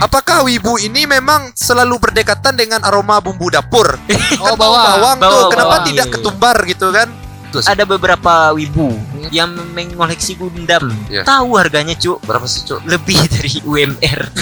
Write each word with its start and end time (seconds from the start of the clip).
Apakah 0.00 0.42
wibu 0.42 0.80
ini 0.80 1.04
memang 1.04 1.52
selalu 1.52 2.00
berdekatan 2.00 2.56
dengan 2.56 2.80
aroma 2.82 3.20
bumbu 3.20 3.52
dapur? 3.52 4.00
Oh, 4.40 4.56
Kan 4.56 4.56
bawang. 4.56 4.84
bawang 4.88 5.16
tuh, 5.18 5.28
Bawang, 5.28 5.50
kenapa 5.52 5.68
bawang. 5.70 5.86
tidak 5.86 6.00
Iya, 6.00 6.08
iya. 6.08 6.14
ketumbar 6.16 6.56
gitu 6.64 6.86
kan? 6.88 7.08
Tuh, 7.50 7.60
Ada 7.66 7.82
beberapa 7.84 8.34
wibu 8.54 8.94
yang 9.28 9.50
mengoleksi 9.74 10.32
Gundam. 10.34 10.88
Iya. 11.06 11.26
Tahu 11.26 11.50
harganya, 11.54 11.92
Cuk? 11.92 12.22
berapa 12.22 12.46
sih, 12.46 12.62
Cuk? 12.64 12.80
Lebih 12.86 13.18
dari 13.28 13.60
UMR. 13.60 14.20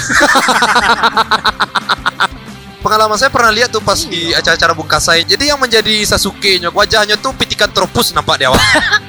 Pengalaman 2.79 3.19
saya 3.19 3.29
pernah 3.29 3.51
lihat 3.51 3.75
tuh 3.75 3.83
pas 3.83 3.99
di 3.99 4.31
acara-acara 4.31 4.71
Bungkasai. 4.71 5.27
Jadi 5.27 5.51
yang 5.51 5.59
menjadi 5.59 6.07
Sasuke 6.07 6.63
nyok 6.63 6.79
wajahnya 6.79 7.19
tuh 7.19 7.35
pitikan 7.35 7.67
tropus 7.69 8.15
nampak 8.15 8.39
di 8.39 8.47
awal. 8.47 8.61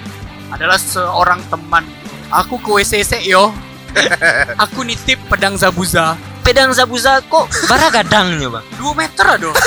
Adalah 0.55 0.81
seorang 0.81 1.37
teman. 1.47 1.85
Aku 2.33 2.57
ke 2.57 2.71
WCC 2.73 3.29
yo. 3.29 3.53
Aku 4.57 4.81
nitip 4.81 5.21
pedang 5.29 5.53
Zabuza. 5.53 6.17
Pedang 6.49 6.73
Zabuza 6.73 7.21
kok 7.29 7.45
bara 7.69 7.93
gadangnya, 7.93 8.49
Bang. 8.49 8.65
2 8.81 8.97
meter 8.97 9.37
aduh. 9.37 9.53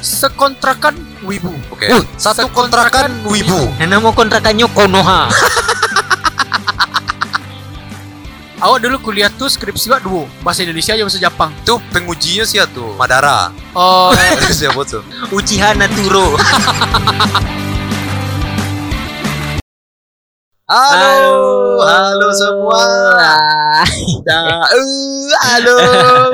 Sekontrakan 0.00 0.96
wibu. 1.28 1.52
Oke. 1.68 1.92
Uh, 1.92 2.00
Satu 2.16 2.48
sekontrakan 2.48 3.12
kontrakan 3.20 3.28
wibu. 3.28 3.68
Yang 3.76 4.00
nama 4.00 4.08
kontrakannya 4.08 4.64
Konoha. 4.72 5.28
Awak 8.64 8.80
dulu 8.80 9.12
kuliah 9.12 9.28
tuh 9.28 9.52
skripsi 9.52 9.92
wak 9.92 10.08
dua. 10.08 10.24
Bahasa 10.40 10.64
Indonesia 10.64 10.96
aja 10.96 11.04
bahasa 11.04 11.20
Jepang. 11.20 11.52
Tuh 11.68 11.76
pengujinya 11.92 12.48
sih 12.48 12.64
tuh 12.72 12.96
Madara. 12.96 13.52
Oh, 13.76 14.08
Siapa 14.56 14.88
tuh? 14.88 15.04
Uchiha 15.36 15.76
Naturo. 15.76 16.40
Halo, 20.70 21.82
halo 21.82 22.30
semua. 22.30 22.86
Uh, 24.30 25.26
halo. 25.42 25.76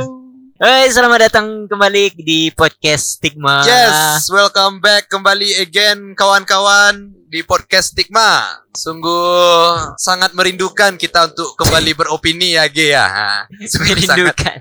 Hai, 0.60 0.92
selamat 0.92 1.32
datang 1.32 1.64
kembali 1.64 2.12
di 2.20 2.52
podcast 2.52 3.16
Stigma. 3.16 3.64
Yes, 3.64 4.28
welcome 4.28 4.84
back 4.84 5.08
kembali 5.08 5.56
again 5.56 6.12
kawan-kawan 6.12 7.16
di 7.36 7.44
podcast 7.44 7.92
Stigma. 7.92 8.48
Sungguh 8.72 9.92
sangat 10.00 10.32
merindukan 10.32 10.96
kita 10.96 11.28
untuk 11.28 11.52
kembali 11.60 11.92
beropini 11.92 12.56
ya, 12.56 12.64
Ge 12.64 12.96
ya. 12.96 13.44
Merindukan. 13.52 14.56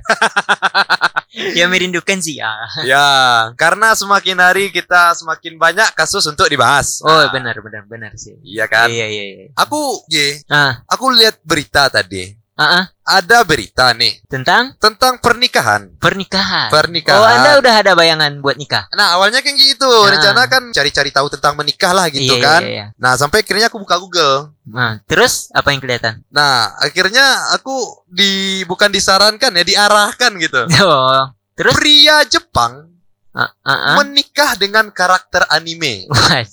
ya 1.59 1.65
merindukan 1.71 2.19
sih 2.19 2.43
ya. 2.43 2.51
Ya, 2.83 3.07
karena 3.55 3.95
semakin 3.95 4.43
hari 4.43 4.75
kita 4.75 5.15
semakin 5.15 5.55
banyak 5.55 5.87
kasus 5.95 6.27
untuk 6.27 6.51
dibahas. 6.51 6.99
Oh, 6.99 7.07
Nah, 7.07 7.31
benar 7.31 7.55
benar 7.63 7.87
benar 7.87 8.11
sih. 8.19 8.35
Iya 8.43 8.67
kan? 8.67 8.91
Iya 8.91 9.07
iya 9.07 9.23
iya. 9.23 9.45
Aku, 9.55 10.03
Ge, 10.11 10.43
Ah, 10.51 10.83
aku 10.91 11.15
lihat 11.15 11.39
berita 11.47 11.87
tadi. 11.87 12.35
Ah. 12.57 12.85
Ada 13.05 13.45
berita 13.45 13.93
nih 13.93 14.25
tentang 14.25 14.73
tentang 14.81 15.21
pernikahan. 15.21 15.93
pernikahan. 16.01 16.73
Pernikahan. 16.73 17.21
Oh, 17.21 17.27
Anda 17.27 17.51
udah 17.61 17.73
ada 17.85 17.91
bayangan 17.93 18.41
buat 18.41 18.57
nikah? 18.57 18.89
Nah, 18.97 19.13
awalnya 19.13 19.45
kan 19.45 19.53
gitu. 19.53 19.85
Nah. 19.85 20.09
Rencana 20.17 20.41
kan 20.49 20.63
cari-cari 20.73 21.13
tahu 21.13 21.29
tentang 21.29 21.53
menikah 21.53 21.93
lah 21.93 22.09
gitu 22.09 22.33
Iya, 22.33 22.41
kan. 22.41 22.61
Iya, 22.65 22.71
iya. 22.73 22.85
Nah, 22.97 23.13
sampai 23.13 23.45
akhirnya 23.45 23.69
aku 23.69 23.77
buka 23.77 24.01
Google. 24.01 24.55
Nah, 24.65 24.97
terus 25.05 25.53
apa 25.53 25.69
yang 25.69 25.85
kelihatan? 25.85 26.25
Nah, 26.33 26.73
akhirnya 26.81 27.53
aku 27.53 28.07
di 28.09 28.65
bukan 28.65 28.89
disarankan 28.89 29.53
ya, 29.53 29.63
diarahkan 29.63 30.31
gitu. 30.41 30.61
Oh, 30.85 31.29
terus 31.53 31.77
Pria 31.77 32.25
Jepang 32.25 32.89
ah, 33.37 33.51
ah. 33.61 34.01
menikah 34.01 34.57
dengan 34.57 34.89
karakter 34.89 35.45
anime. 35.53 36.09
What? 36.09 36.49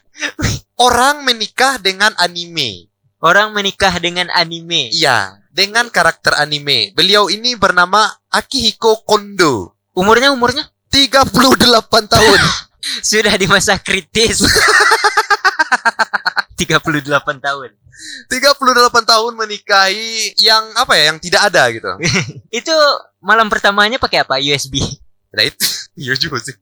Orang 0.86 1.24
menikah 1.24 1.76
dengan 1.80 2.16
anime. 2.16 2.88
Orang 3.20 3.56
menikah 3.56 3.96
dengan 3.96 4.28
anime. 4.36 4.92
Iya, 4.92 5.40
dengan 5.48 5.88
karakter 5.88 6.36
anime. 6.36 6.92
Beliau 6.92 7.32
ini 7.32 7.56
bernama 7.56 8.04
Akihiko 8.28 9.00
Kondo. 9.08 9.72
Umurnya 9.96 10.36
umurnya 10.36 10.68
38 10.92 12.12
tahun. 12.12 12.40
sudah 13.08 13.34
di 13.40 13.48
masa 13.48 13.80
kritis. 13.80 14.44
38 16.56 17.08
tahun. 17.40 17.70
38 18.28 19.08
tahun 19.08 19.32
menikahi 19.32 20.36
yang 20.36 20.76
apa 20.76 20.92
ya, 21.00 21.12
yang 21.12 21.18
tidak 21.20 21.48
ada 21.48 21.62
gitu. 21.72 21.92
Itu 22.60 22.76
malam 23.24 23.48
pertamanya 23.48 23.96
pakai 23.96 24.24
apa? 24.24 24.36
USB. 24.36 24.84
Nah 25.36 25.44
itu, 25.44 25.68
iya 26.00 26.16
juga 26.16 26.40
sih. 26.40 26.56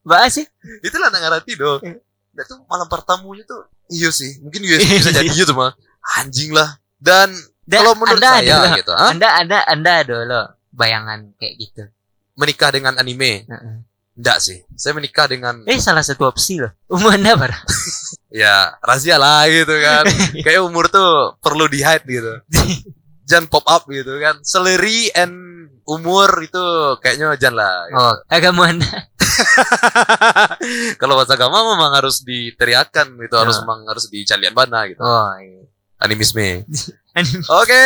Bahas 0.00 0.40
sih. 0.40 0.46
Itulah 0.80 1.12
nak 1.12 1.20
ngerti 1.20 1.52
dong. 1.60 1.84
Nah 2.34 2.44
tuh 2.44 2.58
malam 2.66 2.86
pertamunya 2.86 3.42
tuh, 3.42 3.64
iya 3.88 4.10
sih. 4.10 4.38
Mungkin 4.38 4.60
USB 4.60 4.90
bisa 4.98 5.10
jadi 5.10 5.30
gitu 5.30 5.54
mah. 5.54 5.72
Anjing 6.18 6.50
lah. 6.50 6.76
Dan 6.96 7.32
Da- 7.62 7.80
kalau 7.80 7.94
menurut 7.94 8.18
anda 8.18 8.30
saya 8.36 8.54
ada, 8.60 8.76
gitu, 8.76 8.92
ah, 8.92 9.08
Anda 9.08 9.28
ada 9.34 9.58
Anda 9.64 9.90
ada 10.02 10.16
loh 10.22 10.44
bayangan 10.70 11.32
kayak 11.34 11.54
gitu. 11.56 11.82
menikah 12.34 12.68
dengan 12.68 12.98
anime. 12.98 13.46
Heeh. 13.46 13.76
Enggak 14.14 14.38
sih. 14.38 14.62
Saya 14.74 14.94
menikah 14.94 15.26
dengan 15.26 15.62
Eh 15.64 15.78
salah 15.78 16.02
satu 16.02 16.26
opsi 16.26 16.58
loh. 16.58 16.70
Umur 16.86 17.14
Anda 17.14 17.34
berapa? 17.34 17.62
ya 18.30 18.74
rahasia 18.78 19.14
lah 19.16 19.46
gitu 19.46 19.70
kan. 19.70 20.02
Kayak 20.46 20.66
umur 20.66 20.86
tuh 20.86 21.38
perlu 21.38 21.66
di 21.66 21.78
hide 21.78 22.02
gitu. 22.04 22.32
Jangan 23.30 23.46
pop 23.46 23.62
up 23.64 23.86
gitu 23.86 24.18
kan. 24.18 24.42
Seleri 24.42 25.14
and 25.14 25.34
umur 25.84 26.26
itu 26.40 26.64
kayaknya 26.98 27.36
jangan 27.36 27.54
lah. 27.60 27.74
gitu. 27.86 27.96
Oh, 27.96 28.14
agama 28.28 28.62
Anda. 28.68 28.88
Kalau 31.00 31.14
bahasa 31.14 31.34
agama 31.34 31.62
memang 31.66 31.92
harus 31.94 32.20
diteriakan 32.20 33.18
gitu, 33.18 33.34
harus 33.34 33.56
Ya. 33.56 33.60
memang 33.62 33.80
harus 33.86 34.04
dicalian 34.08 34.54
bana 34.54 34.86
gitu. 34.86 35.00
Oh, 35.00 35.30
iya. 35.36 35.62
Animisme. 36.04 36.66
Oke. 37.48 37.84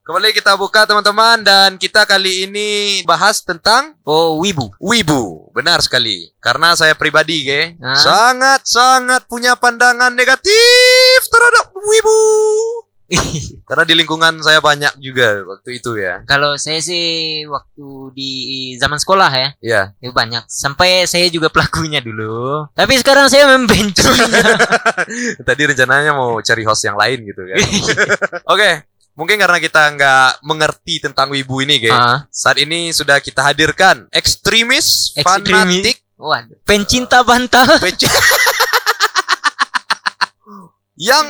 Kembali 0.00 0.32
kita 0.32 0.56
buka 0.56 0.88
teman-teman 0.88 1.44
dan 1.44 1.76
kita 1.76 2.08
kali 2.08 2.48
ini 2.48 2.68
bahas 3.04 3.44
tentang 3.44 3.92
Oh, 4.02 4.40
wibu. 4.40 4.72
wibu. 4.80 5.52
Benar 5.52 5.84
sekali. 5.84 6.32
Karena 6.40 6.72
saya 6.72 6.96
pribadi, 6.96 7.44
ge, 7.44 7.76
Hah? 7.76 7.92
sangat 7.92 8.64
sangat 8.64 9.28
punya 9.28 9.52
pandangan 9.52 10.08
negatif 10.08 11.20
terhadap 11.28 11.76
wibu. 11.76 12.20
Karena 13.68 13.84
di 13.84 13.94
lingkungan 13.94 14.40
saya 14.40 14.60
banyak 14.60 15.00
juga 15.00 15.40
waktu 15.42 15.80
itu 15.80 15.96
ya. 15.96 16.20
Kalau 16.24 16.54
saya 16.54 16.76
sih 16.78 17.04
waktu 17.44 17.86
di 18.12 18.30
zaman 18.76 18.96
sekolah 18.96 19.30
ya, 19.30 19.48
Iya. 19.60 19.82
itu 19.98 20.12
banyak. 20.12 20.44
Sampai 20.44 21.04
saya 21.04 21.24
juga 21.28 21.48
pelakunya 21.48 21.98
dulu. 21.98 22.68
Tapi 22.72 22.94
sekarang 22.96 23.26
saya 23.26 23.48
membencinya. 23.48 24.28
Tadi 25.48 25.62
rencananya 25.64 26.12
mau 26.12 26.36
cari 26.38 26.62
host 26.62 26.84
yang 26.84 26.96
lain 26.96 27.24
gitu 27.24 27.42
kan. 27.42 27.58
Oke. 28.52 28.70
Mungkin 29.12 29.34
karena 29.34 29.58
kita 29.58 29.82
nggak 29.90 30.30
mengerti 30.46 31.02
tentang 31.02 31.26
wibu 31.28 31.58
ini, 31.58 31.82
ge. 31.82 31.90
Ah, 31.90 32.30
Saat 32.30 32.62
ini 32.62 32.94
sudah 32.94 33.18
kita 33.18 33.42
hadirkan 33.42 34.06
ekstremis, 34.14 35.10
Ekstremis. 35.18 35.42
fanatik, 35.82 35.96
waduh. 36.14 36.54
Pencinta 36.62 37.26
bantal. 37.26 37.66
pece- 37.82 38.06
yang 40.98 41.26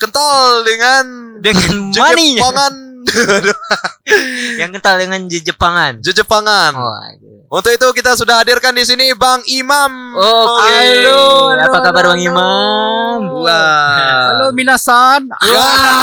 kental 0.00 0.64
dengan 0.64 1.36
dengan 1.44 1.92
money. 1.92 2.40
Jepangan, 2.40 2.72
Yang 4.60 4.70
kental 4.80 4.94
dengan 4.96 5.20
Jepangan. 5.28 5.92
Jepangan. 6.00 6.72
Waduh. 6.72 7.34
Untuk 7.52 7.70
itu 7.70 7.86
kita 7.94 8.18
sudah 8.18 8.42
hadirkan 8.42 8.74
di 8.74 8.82
sini 8.82 9.14
Bang 9.14 9.44
Imam. 9.46 10.16
Oke. 10.18 10.66
Halo, 10.66 11.54
halo, 11.54 11.62
Apa 11.70 11.78
kabar 11.84 12.10
Bang 12.10 12.18
halo. 12.18 12.32
Imam? 12.32 13.18
Wah. 13.44 14.32
halo 14.34 14.46
minasan. 14.50 15.30
Wah. 15.30 16.02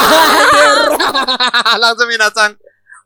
Langsung 1.84 2.08
minasang. 2.08 2.56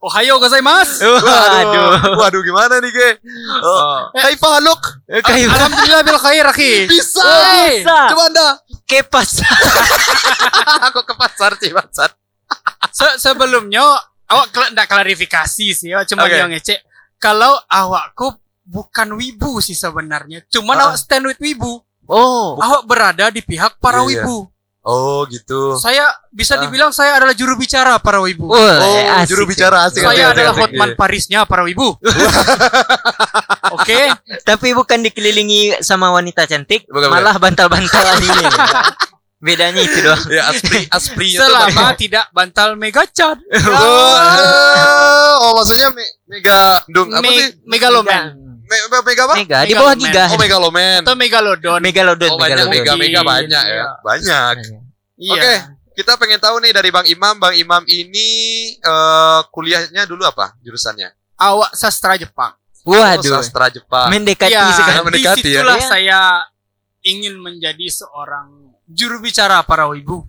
Ohayo 0.06 0.38
gozaimasu. 0.38 1.02
Waduh. 1.02 2.22
Waduh 2.22 2.42
gimana 2.42 2.78
nih, 2.78 2.94
Ge? 2.94 3.10
Oh. 3.58 4.06
Hai 4.14 4.38
Faluk. 4.38 5.02
Kayak 5.10 5.50
Alhamdulillah 5.50 6.02
bil 6.06 6.20
khair, 6.22 6.46
akhi. 6.46 6.86
Bisa. 6.94 7.26
Oh, 7.26 7.66
bisa. 7.74 7.98
Coba 8.14 8.24
Anda. 8.30 8.48
kepas. 8.86 9.42
Aku 10.86 11.02
ke 11.02 11.14
pasar 11.16 11.58
sih, 11.58 11.74
pasar. 11.74 12.14
Se- 12.94 13.18
sebelumnya 13.18 13.82
awak 14.26 14.54
kla- 14.54 14.70
ndak 14.72 14.86
klarifikasi 14.86 15.68
sih, 15.74 15.90
awak 15.90 16.06
cuma 16.06 16.30
Oke. 16.30 16.38
yang 16.38 16.54
ngecek. 16.54 16.86
Kalau 17.18 17.58
awakku 17.66 18.30
bukan 18.62 19.18
wibu 19.18 19.58
sih 19.58 19.74
sebenarnya. 19.74 20.46
Cuman 20.48 20.78
Ah. 20.78 20.84
awak 20.86 21.02
stand 21.02 21.26
with 21.26 21.42
wibu. 21.42 21.82
Oh. 22.06 22.62
Awak 22.62 22.86
berada 22.86 23.34
di 23.34 23.42
pihak 23.42 23.74
Iya, 23.74 23.82
para 23.82 24.06
iya. 24.06 24.22
wibu. 24.22 24.46
Oh, 24.86 25.26
gitu. 25.26 25.74
Saya 25.76 26.06
bisa 26.30 26.56
Ah. 26.56 26.62
dibilang 26.62 26.94
saya 26.94 27.18
adalah 27.18 27.34
juru 27.34 27.58
bicara 27.58 27.98
para 27.98 28.22
wibu. 28.22 28.46
Oh, 28.46 28.54
Oh, 28.54 29.02
asik. 29.18 29.34
juru 29.34 29.50
bicara 29.50 29.90
asik. 29.90 30.06
saya 30.06 30.30
asik, 30.30 30.34
adalah 30.38 30.54
asik, 30.54 30.62
Hotman 30.62 30.90
iya. 30.90 30.96
Parisnya 30.96 31.40
para 31.44 31.66
wibu. 31.66 31.98
Oke, 33.76 34.14
Tapi 34.46 34.68
bukan 34.72 35.02
dikelilingi 35.02 35.82
sama 35.82 36.14
wanita 36.14 36.46
cantik, 36.46 36.86
Bukan, 36.86 37.10
malah 37.10 37.34
bantal-bantal 37.36 38.06
anime. 38.14 38.46
Bedanya 39.42 39.82
itu 39.82 40.00
doang. 40.00 40.22
Ya, 40.26 40.48
aspri 40.48 40.86
aspri 40.88 41.34
selama 41.34 41.94
tidak 41.94 42.30
bantal 42.30 42.74
megachan. 42.74 43.42
Oh, 43.68 45.34
oh, 45.44 45.52
maksudnya 45.56 45.90
me 45.90 46.06
mega 46.26 46.82
dung 46.88 47.10
apa 47.10 47.22
Me- 47.22 47.34
sih? 47.36 47.50
megaloman 47.66 48.45
Me 48.66 48.78
me 48.90 48.98
mega 49.00 49.24
apa? 49.24 49.34
Mega 49.36 49.60
di 49.62 49.74
bawah 49.74 49.94
giga. 49.94 50.24
Oh, 50.28 50.38
megaloman. 50.38 51.00
atau 51.02 51.14
megalodon. 51.14 51.80
Megalodon, 51.80 52.30
Oh, 52.30 52.38
banyak 52.38 52.66
megalodon. 52.66 52.74
mega 52.74 52.94
mega 52.98 53.12
Iya. 53.16 53.22
banyak 53.24 53.64
ya. 53.68 53.86
Banyak. 54.02 54.54
Iya. 55.16 55.34
Oke. 55.34 55.54
kita 55.96 56.20
pengen 56.20 56.38
tahu 56.38 56.60
nih 56.60 56.76
dari 56.76 56.92
Bang 56.92 57.08
Imam, 57.08 57.40
Bang 57.40 57.56
Imam 57.56 57.80
ini 57.88 58.28
eh, 58.76 59.40
kuliahnya 59.48 60.04
dulu 60.04 60.24
apa 60.24 60.52
jurusannya? 60.60 61.08
Awak 61.36 61.72
sastra 61.72 62.16
Jepang. 62.16 62.52
Oh, 62.84 62.92
Waduh. 62.92 63.40
sastra 63.40 63.70
Jepang. 63.70 64.12
Mendekati 64.12 64.52
ya, 64.52 64.70
sekali. 64.72 65.00
mendekati 65.04 65.40
ya. 65.40 65.40
di 65.40 65.52
situlah 65.56 65.78
Iya. 65.78 65.88
saya 65.88 66.20
ingin 67.02 67.38
menjadi 67.38 67.88
seorang 67.88 68.76
juru 68.86 69.18
bicara 69.20 69.64
para 69.64 69.88
wibu. 69.88 70.26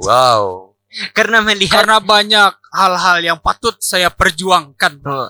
Wow. 0.00 0.72
Karena 1.10 1.42
melihat 1.42 1.82
Karena 1.82 1.98
banyak 1.98 2.52
hal-hal 2.70 3.18
yang 3.20 3.38
patut 3.38 3.74
saya 3.78 4.08
perjuangkan. 4.08 5.02
Oh. 5.04 5.26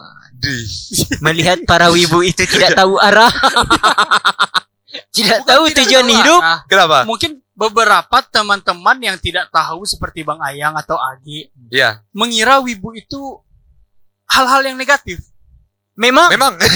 Melihat 1.20 1.58
para 1.64 1.88
wibu 1.88 2.20
itu 2.20 2.44
tidak 2.44 2.75
tahu 2.75 2.96
arah. 2.96 3.29
tidak 5.14 5.43
tahu 5.43 5.64
Tidak 5.70 5.79
tujuan 5.85 6.05
tahu 6.05 6.14
hidup. 6.14 6.41
arah. 6.43 6.58
Kenapa? 6.67 6.99
Mungkin 7.05 7.31
beberapa 7.55 8.17
teman-teman 8.25 8.99
yang 9.00 9.17
tidak 9.19 9.50
tahu 9.50 9.87
seperti 9.87 10.23
Bang 10.23 10.38
Ayang 10.38 10.75
atau 10.75 10.99
Agi 10.99 11.50
Iya. 11.70 12.02
mengira 12.11 12.58
wibu 12.58 12.94
itu 12.94 13.38
hal-hal 14.26 14.62
yang 14.64 14.76
negatif. 14.76 15.23
Memang 15.94 16.31
Memang. 16.31 16.55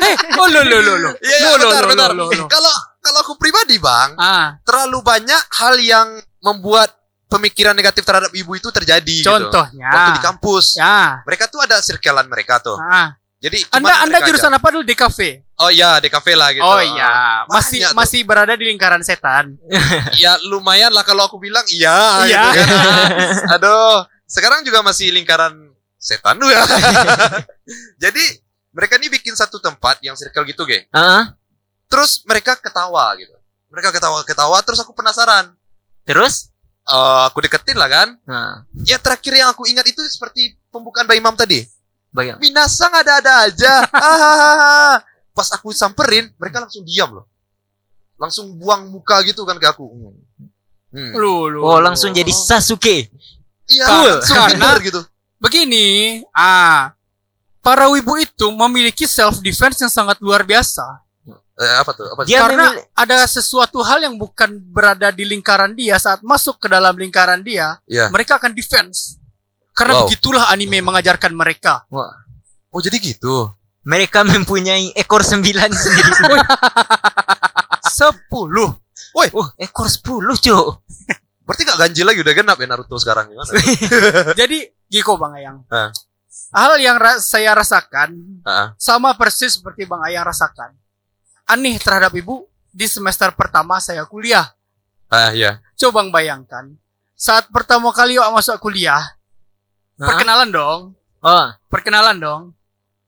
Eh, 0.00 0.16
oh 0.40 0.48
lo 0.48 0.64
lo 0.64 0.80
lo 0.80 0.94
lo. 0.96 1.10
Iya, 1.20 1.36
iya, 1.44 1.48
Lo, 1.60 1.68
lo, 1.76 1.88
benar, 1.92 2.10
lo. 2.16 2.32
Kalau 2.48 2.72
kalau 3.04 3.18
aku 3.20 3.36
pribadi, 3.36 3.76
Bang, 3.76 4.16
Ah, 4.16 4.56
terlalu 4.64 5.04
banyak 5.04 5.42
hal 5.52 5.76
yang 5.76 6.08
membuat 6.40 6.88
pemikiran 7.30 7.72
negatif 7.72 8.02
terhadap 8.02 8.34
ibu 8.34 8.52
itu 8.52 8.68
terjadi 8.68 9.16
gitu. 9.16 9.30
contohnya. 9.30 9.86
Waktu 9.86 10.10
di 10.18 10.22
kampus. 10.22 10.74
Ya. 10.74 11.22
Mereka 11.22 11.46
tuh 11.46 11.62
ada 11.62 11.78
circlean 11.78 12.26
mereka 12.26 12.58
tuh. 12.58 12.74
Ah. 12.76 13.14
Jadi 13.40 13.64
Anda 13.72 14.04
Anda 14.04 14.20
jurusan 14.20 14.52
aja. 14.52 14.60
apa 14.60 14.68
dulu 14.68 14.84
di 14.84 14.92
kafe? 14.92 15.40
Oh 15.56 15.72
iya, 15.72 15.96
di 15.96 16.12
kafe 16.12 16.36
lah 16.36 16.52
gitu. 16.52 16.60
Oh 16.60 16.76
iya, 16.76 17.48
masih 17.48 17.80
Banyak 17.80 17.90
tuh. 17.90 17.96
masih 17.96 18.20
berada 18.28 18.52
di 18.52 18.68
lingkaran 18.68 19.00
setan. 19.00 19.56
Ya 20.20 20.36
lumayan 20.44 20.92
lah 20.92 21.00
kalau 21.00 21.24
aku 21.24 21.40
bilang 21.40 21.64
iya 21.72 22.28
Iya. 22.28 22.42
gitu 22.52 22.58
kan. 22.60 22.68
Aduh, 23.56 23.96
sekarang 24.26 24.60
juga 24.60 24.84
masih 24.84 25.08
lingkaran 25.08 25.56
setan 25.96 26.36
tuh 26.36 26.52
ya. 26.52 26.60
Jadi 28.02 28.24
mereka 28.70 29.00
nih 29.00 29.08
bikin 29.08 29.32
satu 29.32 29.56
tempat 29.56 29.98
yang 30.00 30.14
circle 30.14 30.44
gitu, 30.44 30.62
ge. 30.64 30.84
Ah, 30.90 31.32
Terus 31.88 32.20
mereka 32.22 32.54
ketawa 32.54 33.16
gitu. 33.16 33.34
Mereka 33.66 33.90
ketawa-ketawa 33.90 34.60
terus 34.60 34.78
aku 34.78 34.92
penasaran. 34.92 35.54
terus 36.00 36.49
Eh, 36.82 37.22
aku 37.24 37.38
deketin 37.40 37.76
lah 37.76 37.86
kan. 37.86 38.08
nah, 38.24 38.64
Ya 38.82 38.96
terakhir 38.96 39.30
yang 39.32 39.50
aku 39.50 39.64
ingat 39.64 39.84
itu 39.84 40.00
seperti 40.06 40.56
pembukaan 40.68 41.04
Mbak 41.04 41.16
Imam 41.16 41.34
tadi. 41.34 41.62
bagaimana? 42.10 42.42
Minasang 42.42 42.90
ada-ada 42.90 43.46
aja. 43.46 43.86
Hahaha. 43.94 44.98
Pas 45.30 45.48
aku 45.52 45.70
samperin, 45.70 46.26
mereka 46.34 46.58
langsung 46.60 46.82
diam 46.82 47.14
loh. 47.14 47.26
Langsung 48.18 48.50
buang 48.52 48.90
muka 48.90 49.22
gitu 49.22 49.44
kan 49.44 49.54
ke 49.54 49.64
aku. 49.64 49.86
Hmm. 50.90 51.12
Lu, 51.14 51.46
lu, 51.46 51.62
Oh, 51.62 51.78
lu. 51.78 51.86
langsung 51.86 52.10
jadi 52.10 52.28
Sasuke. 52.28 53.06
Iya, 53.64 53.84
Cool. 53.86 54.10
langsung 54.18 54.36
Karena- 54.36 54.82
gitu. 54.82 55.00
Begini, 55.38 55.86
ah, 56.32 56.92
para 57.60 57.86
wibu 57.88 58.18
itu 58.18 58.46
memiliki 58.50 59.06
self 59.06 59.38
defense 59.38 59.78
yang 59.78 59.88
sangat 59.88 60.18
luar 60.18 60.42
biasa. 60.42 60.82
Eh, 61.60 61.74
apa 61.76 61.92
tuh? 61.92 62.08
Apa? 62.08 62.24
Dia 62.24 62.40
Karena 62.40 62.72
memilih- 62.72 62.88
ada 62.96 63.18
sesuatu 63.22 63.84
hal 63.84 64.00
yang 64.00 64.16
bukan 64.16 64.48
berada 64.64 65.12
di 65.12 65.22
lingkaran 65.22 65.76
dia 65.76 66.00
saat 66.00 66.24
masuk 66.24 66.56
ke 66.56 66.66
dalam 66.66 66.96
lingkaran 66.96 67.44
dia, 67.44 67.76
Iya. 67.84 68.08
mereka 68.08 68.40
akan 68.40 68.50
defense. 68.50 69.20
Karena 69.70 70.00
Wow. 70.00 70.08
begitulah 70.08 70.44
anime 70.48 70.80
mengajarkan 70.80 71.30
mereka. 71.30 71.84
Wah, 71.88 72.08
Oh, 72.70 72.80
jadi 72.80 72.96
gitu. 72.96 73.52
mereka 73.82 74.24
mempunyai 74.48 74.92
ekor 74.94 75.20
sembilan 75.20 75.68
sendiri. 75.70 76.12
Sepuluh. 77.90 78.70
oh, 79.14 79.46
ekor 79.56 79.86
sepuluh, 79.86 80.36
Cuk. 80.36 80.80
Berarti 81.44 81.62
gak 81.66 81.78
ganjil 81.78 82.06
lagi 82.06 82.20
udah 82.22 82.30
genap 82.32 82.56
ya 82.56 82.66
Naruto 82.66 82.94
sekarang 82.94 83.26
gimana? 83.28 83.50
Jadi, 84.40 84.70
Giko 84.86 85.18
Bang 85.18 85.34
Ayang. 85.34 85.66
Ah. 85.66 85.90
Hal 86.50 86.78
yang 86.78 86.94
ra- 86.94 87.18
saya 87.18 87.50
rasakan 87.52 88.14
Heeh. 88.40 88.66
sama 88.76 89.12
persis 89.14 89.58
seperti 89.58 89.82
Bang 89.82 90.00
Ayang 90.00 90.24
rasakan. 90.24 90.70
Aneh 91.50 91.76
terhadap 91.82 92.14
ibu 92.14 92.46
di 92.70 92.86
semester 92.86 93.34
pertama 93.34 93.82
saya 93.82 94.06
kuliah. 94.06 94.54
Ah, 95.10 95.34
iya. 95.34 95.58
Coba 95.74 96.06
bayangkan, 96.06 96.78
saat 97.18 97.50
pertama 97.50 97.90
kali 97.90 98.14
awak 98.14 98.38
masuk 98.38 98.62
kuliah, 98.62 99.02
perkenalan 99.98 100.54
dong, 100.54 100.80
Oh, 101.20 101.46
perkenalan 101.68 102.16
dong. 102.16 102.42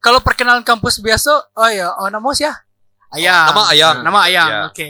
Kalau 0.03 0.19
perkenalan 0.21 0.67
kampus 0.67 0.99
biasa, 0.99 1.31
oh 1.55 1.71
ya, 1.71 1.95
oh 1.97 2.11
nama 2.11 2.29
siapa? 2.35 2.61
Ayang. 3.13 3.47
Nama 3.53 3.63
Ayang. 3.71 3.97
Nama 4.03 4.21
Ayang, 4.27 4.51
Ya. 4.51 4.61
oke. 4.69 4.89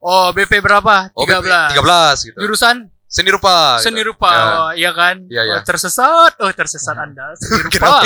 Oh, 0.00 0.30
BP 0.30 0.60
berapa? 0.62 1.10
Oh, 1.12 1.24
13. 1.26 1.72
13 1.74 2.26
gitu. 2.30 2.38
Jurusan 2.38 2.88
Seni 3.12 3.28
rupa. 3.28 3.76
gitu. 3.76 3.92
seni 3.92 4.00
rupa, 4.00 4.30
Ya. 4.32 4.44
oh, 4.56 4.70
iya 4.72 4.90
kan? 4.96 5.16
Iya, 5.28 5.42
iya. 5.44 5.56
Oh, 5.60 5.62
tersesat, 5.62 6.32
oh 6.40 6.48
tersesat 6.48 6.96
Anda. 6.96 7.36
Seni 7.40 7.68
rupa 7.68 8.00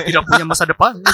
tidak 0.00 0.22
punya 0.24 0.44
masa 0.48 0.64
depan. 0.64 0.96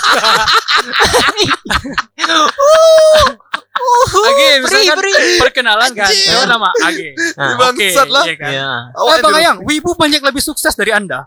Age, 4.22 4.50
misalkan 4.62 4.96
beri. 5.02 5.12
perkenalan 5.42 5.90
kan. 5.90 6.06
Siapa 6.06 6.46
nama 6.46 6.70
Age. 6.86 7.18
Ah. 7.34 7.56
Bangsat 7.58 8.08
lah. 8.08 8.24
iya 8.30 8.34
kan? 8.38 8.50
ya. 8.52 8.70
Oh, 8.94 9.10
Awak 9.10 9.16
Bang. 9.20 9.34
Ayang, 9.34 9.56
Wibu 9.66 9.98
banyak 9.98 10.22
lebih 10.22 10.38
sukses 10.38 10.78
dari 10.78 10.94
Anda. 10.94 11.26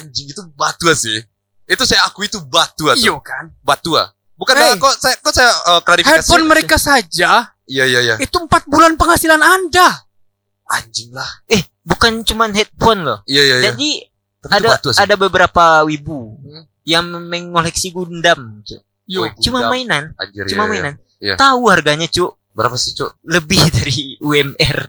Anjing 0.00 0.32
itu 0.32 0.42
batu 0.56 0.88
sih. 0.96 1.20
Itu 1.66 1.84
saya 1.84 2.06
akui 2.06 2.30
itu 2.30 2.40
batu 2.40 2.88
tuh. 2.88 2.96
Iya 2.96 3.12
kan? 3.20 3.52
Batu. 3.60 3.92
Bukan 4.36 4.52
Hey. 4.52 4.76
kok 4.76 4.94
saya 4.96 5.16
kok 5.16 5.32
saya 5.32 5.48
eh, 5.48 5.80
klarifikasi. 5.80 6.12
Handphone 6.20 6.44
mereka 6.44 6.76
saja 6.76 7.56
Iya 7.66 7.84
iya 7.88 8.00
iya. 8.04 8.14
itu 8.20 8.36
empat 8.36 8.68
bulan 8.68 8.94
penghasilan 8.94 9.40
Anda. 9.40 10.05
Anjing 10.66 11.10
lah. 11.10 11.30
Eh, 11.46 11.62
bukan 11.80 12.22
cuman 12.22 12.50
headphone 12.50 13.00
loh. 13.02 13.18
Iya 13.24 13.42
iya 13.42 13.56
iya. 13.56 13.64
Jadi 13.70 13.90
Tapi 14.36 14.52
ada 14.52 14.68
ada 14.78 15.14
beberapa 15.16 15.64
wibu 15.82 16.38
Hmm. 16.38 16.64
yang 16.82 17.06
mengoleksi 17.08 17.90
Gundam. 17.90 18.62
Yo, 19.06 19.22
Cuma 19.38 19.62
Gundam. 19.62 19.70
mainan, 19.70 20.04
Anjir, 20.16 20.46
cuma 20.46 20.66
iya, 20.66 20.68
iya. 20.68 20.70
mainan. 20.72 20.94
Iya. 21.16 21.34
Tahu 21.34 21.62
harganya, 21.66 22.06
Cuk. 22.06 22.34
Berapa 22.56 22.72
sih, 22.74 22.96
Cuk? 22.96 23.12
Lebih 23.22 23.60
dari 23.76 24.16
UMR. 24.18 24.78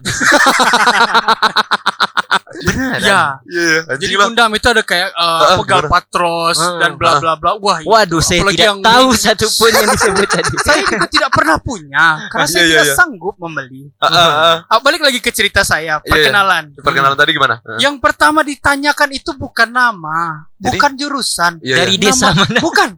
Benar. 2.58 2.98
ya. 2.98 3.20
Iya 3.46 3.62
iya. 3.62 3.80
Jadi. 3.94 4.12
Gundam 4.18 4.50
itu 4.50 4.66
ada 4.66 4.82
kayak 4.82 5.14
uh, 5.14 5.54
Ah, 5.54 5.56
pegal 5.60 5.86
patros 5.86 6.58
Ah, 6.58 6.80
dan 6.80 6.98
bla 6.98 7.20
bla 7.20 7.36
bla. 7.38 7.54
Wah, 7.54 7.78
Waduh, 7.84 8.18
saya 8.18 8.42
tidak 8.48 8.66
yang- 8.74 8.82
tahu 8.82 9.08
satupun 9.14 9.70
yang 9.70 9.86
disebut 9.86 10.26
tadi. 10.26 10.54
saya 10.66 10.80
juga 10.82 11.06
tidak 11.06 11.30
pernah 11.30 11.56
punya 11.60 12.06
karena 12.26 12.46
Iya, 12.48 12.50
saya 12.50 12.64
iya, 12.64 12.72
tidak 12.72 12.86
iya. 12.88 12.96
sanggup 12.96 13.34
membeli. 13.38 13.92
Ah, 14.00 14.06
ah, 14.08 14.16
ah. 14.18 14.56
Ah, 14.66 14.78
balik 14.80 15.04
lagi 15.04 15.20
ke 15.20 15.30
cerita 15.30 15.62
saya, 15.62 16.00
Iya, 16.00 16.02
perkenalan. 16.02 16.72
Perkenalan 16.74 17.14
tadi 17.14 17.30
gimana? 17.30 17.54
Ah. 17.62 17.78
Yang 17.78 17.94
pertama 18.00 18.40
ditanyakan 18.42 19.08
itu 19.12 19.30
bukan 19.34 19.68
nama, 19.68 20.48
Jadi? 20.56 20.64
bukan 20.72 20.92
jurusan. 20.96 21.52
Iya, 21.62 21.76
dari 21.78 21.94
iya. 21.94 22.02
desa 22.02 22.32
Nama- 22.32 22.42
mana? 22.42 22.58
Bukan. 22.58 22.88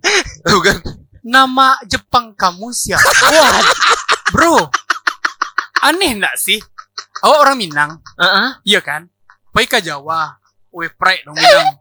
Bukan. 0.46 0.76
Nama 1.20 1.76
Jepang 1.84 2.32
kamu 2.32 2.72
siapa? 2.72 3.04
Wah, 3.04 3.60
bro. 4.30 4.68
Aneh 5.80 6.12
enggak 6.12 6.36
sih? 6.36 6.60
Awak 7.20 7.38
orang 7.40 7.56
Minang, 7.56 7.90
Heeh. 8.16 8.48
iya 8.64 8.80
kan? 8.80 9.04
Baik 9.52 9.70
ke 9.70 9.80
Jawa. 9.80 10.40
Weh, 10.72 10.88
pride 10.88 11.24
dong 11.24 11.36
Minang. 11.36 11.76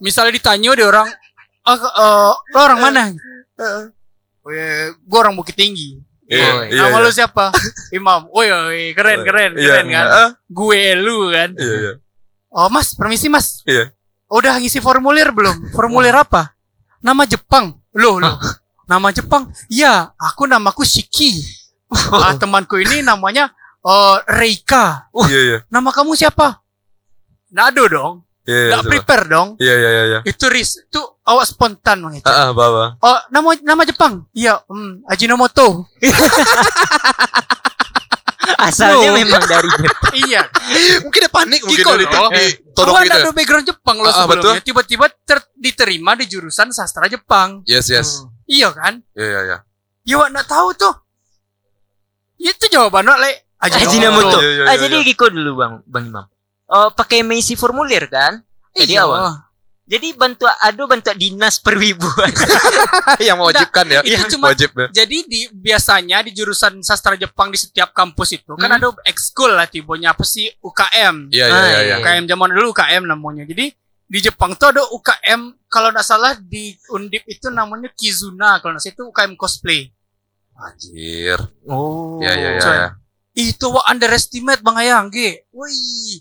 Misalnya 0.00 0.32
ditanya 0.32 0.72
dia 0.74 0.86
orang, 0.86 1.06
ah, 1.62 1.76
eh, 1.76 2.32
lo 2.34 2.58
orang 2.58 2.80
mana? 2.80 3.02
Weh, 4.42 4.90
gua 5.04 5.18
orang 5.22 5.36
Bukit 5.36 5.54
Tinggi. 5.54 6.00
Iya, 6.30 6.46
Oh, 6.46 6.62
iya, 6.62 6.86
Nama 6.86 6.94
iya. 6.94 7.04
lu 7.04 7.10
siapa? 7.10 7.50
Imam. 7.90 8.30
Woi, 8.30 8.46
woi, 8.46 8.94
keren, 8.94 9.26
keren, 9.26 9.50
Iya, 9.58 9.82
keren 9.82 9.86
kan? 9.90 10.06
ah, 10.06 10.28
Gue 10.46 10.94
lu 10.94 11.26
kan. 11.28 11.50
Iya 11.58 11.74
iya. 11.74 11.92
Oh, 12.50 12.70
Mas, 12.70 12.94
permisi, 12.94 13.26
Mas. 13.26 13.66
Iya. 13.66 13.90
Udah 14.30 14.62
ngisi 14.62 14.78
formulir 14.78 15.34
belum? 15.34 15.74
Formulir 15.74 16.14
apa? 16.14 16.54
Nama 17.02 17.26
Jepang. 17.26 17.74
Loh, 17.98 18.22
loh. 18.22 18.38
Nama 18.86 19.10
Jepang? 19.10 19.50
Ya, 19.66 20.14
aku 20.14 20.46
namaku 20.46 20.86
Shiki. 20.86 21.42
Ah, 21.90 22.38
temanku 22.38 22.78
ini 22.78 23.02
namanya 23.02 23.50
eh, 23.82 24.16
Reika. 24.30 25.10
Iya 25.26 25.40
iya. 25.42 25.58
Nama 25.66 25.90
kamu 25.90 26.14
siapa? 26.14 26.62
Nado 27.50 27.84
dong. 27.90 28.14
Iya 28.46 28.56
iya. 28.56 28.68
Nggak 28.70 28.82
coba. 28.82 28.90
prepare 28.94 29.24
dong. 29.28 29.48
Iya 29.58 29.74
iya 29.74 29.90
iya, 29.90 30.04
iya. 30.06 30.18
Itu 30.24 30.46
ris, 30.48 30.80
itu 30.80 31.00
awak 31.26 31.44
spontan 31.46 32.02
Bang 32.02 32.14
Eca. 32.16 32.30
Ah, 32.30 32.38
ah, 32.46 32.50
bawa. 32.54 32.84
Oh, 33.02 33.18
nama 33.30 33.54
nama 33.62 33.82
Jepang. 33.84 34.26
Iya, 34.32 34.58
hmm, 34.66 35.04
Ajinomoto. 35.06 35.86
Asalnya 38.60 39.12
memang 39.16 39.40
dari 39.44 39.68
Jepang. 39.68 40.12
iya. 40.26 40.42
Mungkin 41.04 41.20
dia 41.20 41.32
panik 41.32 41.60
mungkin 41.64 41.80
Kiko 41.80 41.92
ditodong 41.96 42.32
Awak 42.80 43.02
gitu. 43.04 43.16
ada 43.16 43.32
background 43.32 43.66
Jepang 43.68 43.96
loh 44.00 44.08
Ah, 44.08 44.12
ah, 44.12 44.24
sebelumnya. 44.24 44.60
Tiba-tiba 44.64 45.06
ter- 45.24 45.48
diterima 45.56 46.12
di 46.16 46.24
jurusan 46.28 46.72
sastra 46.72 47.08
Jepang. 47.08 47.60
Yes 47.68 47.88
yes. 47.92 48.24
Iya 48.48 48.72
kan? 48.72 49.00
Iya 49.16 49.26
iya 49.26 49.40
iya. 49.44 49.58
Ya 50.04 50.14
wak 50.16 50.32
nak 50.32 50.48
tahu 50.48 50.72
tuh. 50.74 50.92
Itu 52.40 52.64
jawaban 52.66 53.04
wak 53.04 53.18
le. 53.18 53.30
Ajinomoto. 53.60 54.40
Iya, 54.40 54.50
iya, 54.50 54.64
Ah, 54.64 54.72
iya, 54.72 54.80
jadi 54.80 54.96
iya. 54.96 55.06
Giko 55.06 55.28
dulu 55.28 55.52
Bang, 55.54 55.84
Bang 55.84 56.08
Imam. 56.08 56.24
Oh, 56.64 56.88
pakai 56.90 57.20
mengisi 57.20 57.52
formulir 57.54 58.08
kan? 58.08 58.40
Jadi 58.72 58.96
Iya. 58.96 59.04
awal. 59.04 59.36
Jadi 59.84 60.14
bantu 60.14 60.46
ado 60.46 60.86
bantu 60.86 61.10
dinas 61.12 61.58
perwibuan. 61.58 62.30
yang 63.20 63.36
mewajibkan 63.36 63.84
ya. 63.84 64.00
itu 64.00 64.22
cuma- 64.32 64.48
wajib 64.48 64.70
ya. 64.72 64.86
Jadi 65.02 65.26
di 65.26 65.40
biasanya 65.50 66.22
di 66.22 66.30
jurusan 66.30 66.78
sastra 66.80 67.18
Jepang 67.18 67.50
di 67.50 67.58
setiap 67.58 67.90
kampus 67.90 68.32
itu 68.32 68.54
kan 68.54 68.70
Hmm. 68.70 68.78
ada 68.78 68.88
ekskul 69.04 69.50
lah 69.50 69.66
tibonya 69.66 70.14
apa 70.14 70.22
sih 70.22 70.46
UKM. 70.56 71.28
Iya 71.28 71.44
iya 71.44 71.50
iya. 71.50 71.58
iya. 71.60 71.80
iya. 71.82 71.96
UKM 71.98 72.24
zaman 72.24 72.48
dulu 72.50 72.70
UKM 72.70 73.02
namanya. 73.04 73.42
Jadi 73.44 73.66
di 74.06 74.18
Jepang 74.18 74.54
tuh 74.54 74.70
ada 74.70 74.82
UKM 74.86 75.40
kalau 75.66 75.90
nggak 75.90 76.02
salah 76.02 76.32
di 76.34 76.78
Undip 76.88 77.26
itu 77.26 77.46
namanya 77.48 77.90
Kizuna 77.92 78.58
kalau 78.58 78.74
nggak 78.74 78.82
salah 78.84 78.94
itu 78.94 79.04
UKM 79.04 79.32
cosplay. 79.34 79.90
Anjir. 80.60 81.38
Oh. 81.66 82.20
Iya 82.20 82.32
iya 82.36 82.50
iya. 82.52 82.60
Coy. 82.60 82.74
iya. 82.76 82.88
Itu 83.32 83.72
wah 83.72 83.88
underestimate 83.88 84.60
Bang 84.60 84.76
Ayang 84.76 85.08
G. 85.08 85.40
Wih. 85.50 86.20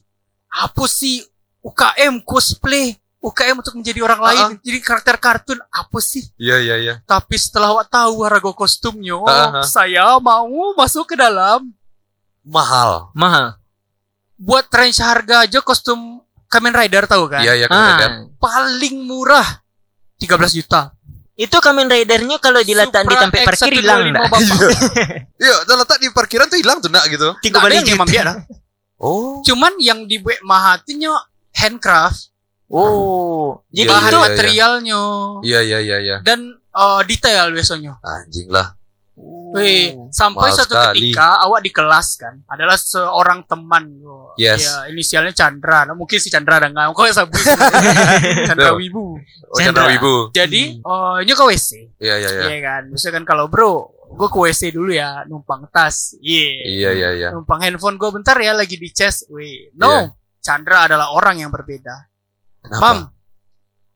Apa 0.50 0.88
sih 0.88 1.22
UKM 1.60 2.24
cosplay? 2.24 2.96
UKM 3.19 3.60
untuk 3.60 3.75
menjadi 3.75 4.00
orang 4.00 4.22
lain, 4.24 4.39
Ah, 4.39 4.51
ah. 4.55 4.60
jadi 4.63 4.79
karakter 4.79 5.19
kartun 5.19 5.60
apa 5.60 6.00
sih? 6.00 6.24
Iya 6.39 6.55
iya 6.63 6.75
iya. 6.79 6.93
Tapi 7.03 7.36
setelah 7.36 7.75
awak 7.75 7.91
tahu 7.91 8.24
harga 8.24 8.51
kostumnya, 8.55 9.19
Ah, 9.27 9.60
ah. 9.60 9.65
saya 9.67 10.15
mau 10.24 10.48
masuk 10.72 11.03
ke 11.03 11.15
dalam. 11.19 11.67
Mahal. 12.48 13.12
Mahal. 13.12 13.60
Buat 14.39 14.72
range 14.72 15.03
harga 15.03 15.43
aja 15.43 15.60
kostum 15.60 16.24
Kamen 16.48 16.72
Rider 16.72 17.12
tahu 17.12 17.27
kan? 17.27 17.43
Iya 17.43 17.60
iya 17.60 17.67
kan. 17.67 17.75
Ah. 17.75 18.24
Paling 18.39 19.03
murah 19.03 19.67
13 20.24 20.55
juta. 20.55 20.96
Itu 21.39 21.63
Kamen 21.63 21.88
Ridernya 21.88 22.36
kalau 22.43 22.60
diletak 22.60 23.08
di 23.08 23.15
tempat 23.15 23.48
parkir 23.48 23.72
125 23.72 23.79
hilang 23.79 24.00
enggak? 24.12 24.27
Iya, 25.43 25.55
udah 25.63 25.75
letak 25.79 25.98
di 26.03 26.12
parkiran 26.12 26.51
tuh 26.51 26.60
hilang 26.60 26.84
tuh 26.84 26.91
nak 26.91 27.08
gitu. 27.08 27.31
Tiga 27.39 27.63
balik 27.63 27.88
yang 27.88 28.03
biar 28.03 28.25
dah. 28.27 28.38
Oh. 29.00 29.39
Cuman 29.48 29.79
yang 29.79 30.03
dibuat 30.03 30.43
mahatinya 30.43 31.15
handcraft, 31.55 32.36
Oh. 32.69 33.65
Jadi 33.74 33.81
Iya, 33.81 33.89
bahan 33.89 33.98
itu 33.98 34.13
iya, 34.13 34.13
iya. 34.13 34.29
materialnya 34.29 35.00
Iya 35.41 35.60
iya 35.65 35.79
iya 35.81 35.98
iya. 35.98 36.17
dan 36.22 36.53
eh, 36.53 37.01
detail 37.10 37.50
biasanya. 37.50 37.98
Anjing 38.05 38.46
lah. 38.53 38.77
Wih, 39.49 39.97
sampai 40.13 40.45
mahal 40.45 40.57
suatu 40.61 40.77
sekali. 40.77 41.09
ketika 41.09 41.41
awak 41.41 41.65
di 41.65 41.71
kelas 41.73 42.07
kan, 42.21 42.38
adalah 42.45 42.77
seorang 42.77 43.41
teman. 43.49 43.97
Yes. 44.38 44.61
Ya, 44.61 44.85
inisialnya 44.93 45.33
Chandra. 45.33 45.89
Nah, 45.89 45.97
mungkin 45.97 46.21
si 46.21 46.29
Chandra 46.29 46.61
ada 46.61 46.69
nggak? 46.69 46.93
Kok 46.93 47.05
sabui 47.09 47.41
Chandra. 48.49 48.77
Wibu. 48.77 49.17
Oh, 49.49 49.57
Chandra 49.57 49.89
Wibu. 49.89 50.29
Jadi, 50.29 50.77
oh, 50.85 51.17
ini 51.17 51.33
ke 51.33 51.43
WC. 51.49 51.69
Iya 51.97 52.15
iya 52.21 52.29
iya. 52.29 52.43
Iya 52.45 52.57
kan. 52.61 52.83
Misalkan 52.93 53.25
kalau 53.25 53.49
bro, 53.49 53.89
gue 54.13 54.29
ke 54.29 54.38
WC 54.38 54.69
dulu 54.69 54.93
ya, 54.93 55.25
numpang 55.25 55.65
tas. 55.73 56.13
Iya. 56.21 56.49
Iya 56.69 56.89
iya 56.93 57.09
iya. 57.17 57.29
Numpang 57.33 57.65
handphone 57.65 57.97
gue 57.97 58.09
bentar 58.13 58.38
ya, 58.38 58.53
lagi 58.53 58.77
di 58.77 58.93
chest. 58.93 59.33
Wih, 59.33 59.73
no. 59.81 59.89
Iya. 59.89 60.01
Chandra 60.45 60.85
adalah 60.85 61.11
orang 61.17 61.41
yang 61.41 61.49
berbeda. 61.49 62.05
Kenapa? 62.63 62.79
Mam, 62.85 62.97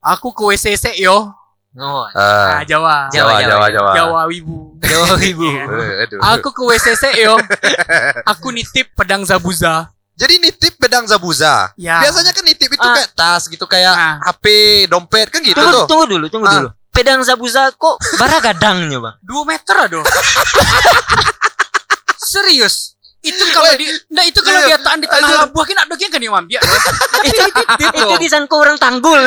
aku 0.01 0.34
ke 0.34 0.44
WC 0.50 0.98
yo. 0.98 1.43
Oh. 1.74 2.06
Ah, 2.13 2.15
Ah, 2.15 2.62
Jawa. 2.63 3.10
Jawa 3.10 3.42
Jawa 3.42 3.68
Jawa. 3.74 3.92
Jawa 3.98 4.22
Wibu. 4.30 4.77
Jawa 4.77 5.18
Wibu. 5.18 5.50
Aduh. 6.06 6.20
Aku 6.38 6.53
ke 6.53 6.62
WC 6.63 6.86
sek 6.94 7.18
yo. 7.18 7.34
Aku 8.30 8.53
nitip 8.53 8.94
pedang 8.94 9.25
Zabuza. 9.25 9.89
Jadi 10.13 10.38
nitip 10.38 10.77
pedang 10.77 11.10
Zabuza. 11.10 11.74
Ya. 11.74 11.98
Biasanya 11.98 12.30
kan 12.30 12.46
nitip 12.46 12.70
itu 12.70 12.77
Ah. 12.80 12.94
kayak 12.94 13.10
tas 13.18 13.50
gitu 13.50 13.65
kayak 13.65 13.89
Ah. 13.89 14.15
HP, 14.24 14.46
dompet 14.86 15.34
kan 15.34 15.42
gitu 15.42 15.58
Tunggu, 15.58 15.74
tuh. 15.74 15.86
tunggu 15.89 16.06
dulu, 16.08 16.25
tunggu 16.30 16.46
Ah. 16.46 16.53
dulu. 16.62 16.70
Pedang 16.94 17.25
Zabuza 17.25 17.74
kok 17.74 17.98
bara 18.22 18.38
gadangnya, 18.38 19.01
Bang? 19.01 19.18
dua 19.25 19.42
meter 19.44 19.74
aduh. 19.74 20.06
Serius. 22.24 22.93
Itu 23.24 23.44
kalau 23.56 23.72
di 23.80 23.88
nah 24.12 24.24
itu 24.27 24.39
kalau 24.44 24.60
Iya. 24.60 24.68
dia 24.75 24.77
tahan 24.84 25.00
di 25.00 25.08
Anjir. 25.08 25.36
labuh 25.39 25.63
kan 25.63 25.77
ada 25.80 25.96
kan 25.96 26.20
yang 26.20 26.36
mambiak. 26.36 26.62
Tapi 26.62 27.27
itu, 27.32 27.44
itu 27.88 28.03
loh. 28.03 28.20
disangka 28.20 28.56
orang 28.60 28.75
tanggul. 28.75 29.22